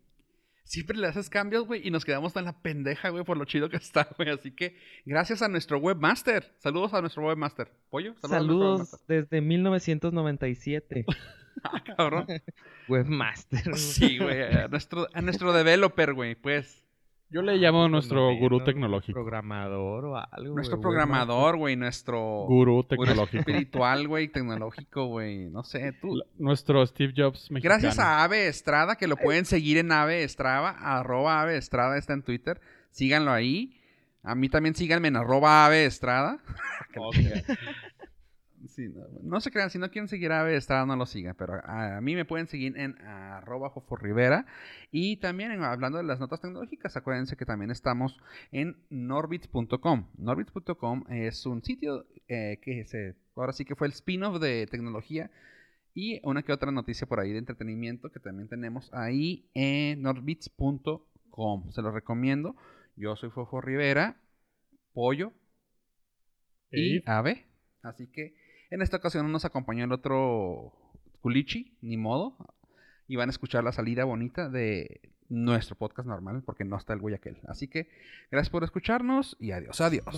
siempre 0.64 0.98
le 0.98 1.08
haces 1.08 1.30
cambios, 1.30 1.68
güey, 1.68 1.86
y 1.88 1.92
nos 1.92 2.06
quedamos 2.06 2.34
tan 2.34 2.46
la 2.46 2.62
pendeja, 2.62 3.10
güey, 3.10 3.24
por 3.24 3.38
lo 3.38 3.46
chido 3.46 3.70
que 3.70 3.78
está, 3.78 4.08
güey. 4.18 4.30
Así 4.30 4.52
que, 4.52 4.78
gracias 5.06 5.42
a 5.44 5.48
nuestro 5.50 5.78
webmaster. 5.78 6.52
Saludos 6.58 6.94
a 6.96 7.02
nuestro 7.02 7.28
webmaster. 7.28 7.70
Pollo, 7.92 8.16
saludos. 8.22 8.32
a 8.32 8.38
nuestro 8.40 8.98
Saludos 8.98 9.06
desde 9.08 9.42
1997. 9.42 11.06
webmaster. 11.08 11.34
Ah, 11.64 11.84
cabrón. 11.84 12.26
Webmaster. 12.90 13.76
Sí, 13.78 14.18
güey, 14.18 14.42
a 14.42 14.68
nuestro, 14.68 15.08
a 15.14 15.22
nuestro 15.22 15.54
developer, 15.54 16.14
güey, 16.14 16.34
pues. 16.36 16.83
Yo 17.34 17.42
le 17.42 17.58
llamo 17.58 17.90
nuestro 17.90 18.22
Noveno, 18.22 18.40
gurú 18.40 18.64
tecnológico. 18.64 19.14
Programador 19.14 20.06
o 20.06 20.18
algo. 20.18 20.54
Nuestro 20.54 20.80
programador, 20.80 21.58
güey, 21.58 21.76
nuestro... 21.76 22.46
Gurú 22.48 22.74
gurú 22.76 22.84
tecnológico. 22.84 23.40
espiritual, 23.40 24.08
güey, 24.08 24.28
tecnológico, 24.28 25.08
güey. 25.08 25.50
No 25.50 25.64
sé, 25.64 25.94
tú. 26.00 26.16
La- 26.16 26.26
Nuestro 26.38 26.86
Steve 26.86 27.12
Jobs 27.18 27.50
mexicano. 27.50 27.80
Gracias 27.82 27.98
a 27.98 28.24
Ave 28.24 28.48
Estrada, 28.48 28.98
que 28.98 29.08
lo 29.08 29.18
pueden 29.18 29.46
seguir 29.46 29.80
en 29.80 29.92
Ave 29.92 30.24
Estrada, 30.24 30.70
arroba 30.80 31.42
Ave 31.42 31.58
Estrada 31.58 31.98
está 31.98 32.14
en 32.14 32.22
Twitter. 32.22 32.62
Síganlo 32.92 33.32
ahí. 33.32 33.80
A 34.22 34.36
mí 34.36 34.48
también 34.48 34.76
síganme 34.76 35.08
en 35.08 35.18
arroba 35.18 35.66
Ave 35.66 35.86
Estrada. 35.86 36.38
Ok. 36.96 37.16
Sí, 38.68 38.88
no, 38.88 39.02
no 39.22 39.42
se 39.42 39.52
crean, 39.52 39.70
si 39.70 39.78
no 39.78 39.90
quieren 39.92 40.08
seguir 40.08 40.32
a 40.32 40.40
Ave 40.42 40.56
Estrada, 40.56 40.86
no 40.86 40.96
lo 40.96 41.06
sigan. 41.06 41.36
Pero 41.38 41.56
a, 41.66 41.98
a 41.98 42.02
mí 42.02 42.16
me 42.16 42.24
pueden 42.24 42.48
seguir 42.48 42.78
en 42.78 42.98
arroba 43.02 43.70
Jofo 43.70 43.96
Rivera. 43.98 44.46
Y 44.92 45.18
también 45.18 45.52
en- 45.52 45.64
hablando 45.64 45.98
de 45.98 46.06
las 46.06 46.20
notas 46.22 46.40
tecnológicas, 46.40 46.96
acuérdense 46.96 47.36
que 47.36 47.46
también 47.46 47.72
estamos 47.72 48.18
en 48.52 48.78
norbits.com. 48.90 50.08
Norbits.com 50.18 51.04
es 51.10 51.46
un 51.46 51.62
sitio 51.62 52.06
eh, 52.30 52.60
que 52.62 52.86
se, 52.86 53.16
ahora 53.36 53.52
sí 53.52 53.66
que 53.66 53.76
fue 53.76 53.88
el 53.88 53.94
spin-off 53.94 54.40
de 54.40 54.66
tecnología 54.68 55.30
Y 55.94 56.22
una 56.28 56.44
que 56.44 56.54
otra 56.54 56.72
noticia 56.72 57.08
por 57.08 57.20
ahí 57.20 57.32
de 57.34 57.40
entretenimiento 57.40 58.12
que 58.12 58.20
también 58.22 58.50
tenemos 58.50 58.90
ahí 58.94 59.50
en 59.56 60.02
nordbeats.com. 60.04 61.72
Se 61.72 61.82
los 61.82 61.94
recomiendo. 61.94 62.56
Yo 62.98 63.16
soy 63.16 63.30
Fofo 63.32 63.62
Rivera, 63.62 64.18
Pollo 64.94 65.34
y. 66.72 67.02
Ave. 67.06 67.46
Así 67.82 68.08
que 68.08 68.36
en 68.74 68.82
esta 68.82 68.98
ocasión 68.98 69.32
nos 69.32 69.46
acompañó 69.46 69.86
el 69.86 69.92
otro 69.92 70.74
Culichi, 71.22 71.78
ni 71.84 71.96
modo. 71.96 72.36
Y 73.08 73.18
van 73.18 73.30
a 73.30 73.32
escuchar 73.32 73.64
la 73.64 73.72
salida 73.72 74.04
bonita 74.04 74.50
de 74.50 75.00
nuestro 75.30 75.76
podcast 75.76 76.08
normal, 76.08 76.42
porque 76.44 76.66
no 76.66 76.76
está 76.76 76.94
el 76.94 77.00
güey 77.00 77.14
aquel. 77.14 77.38
Así 77.48 77.68
que 77.68 77.88
gracias 78.32 78.50
por 78.50 78.64
escucharnos 78.64 79.38
y 79.40 79.52
adiós, 79.52 79.80
adiós. 79.80 80.16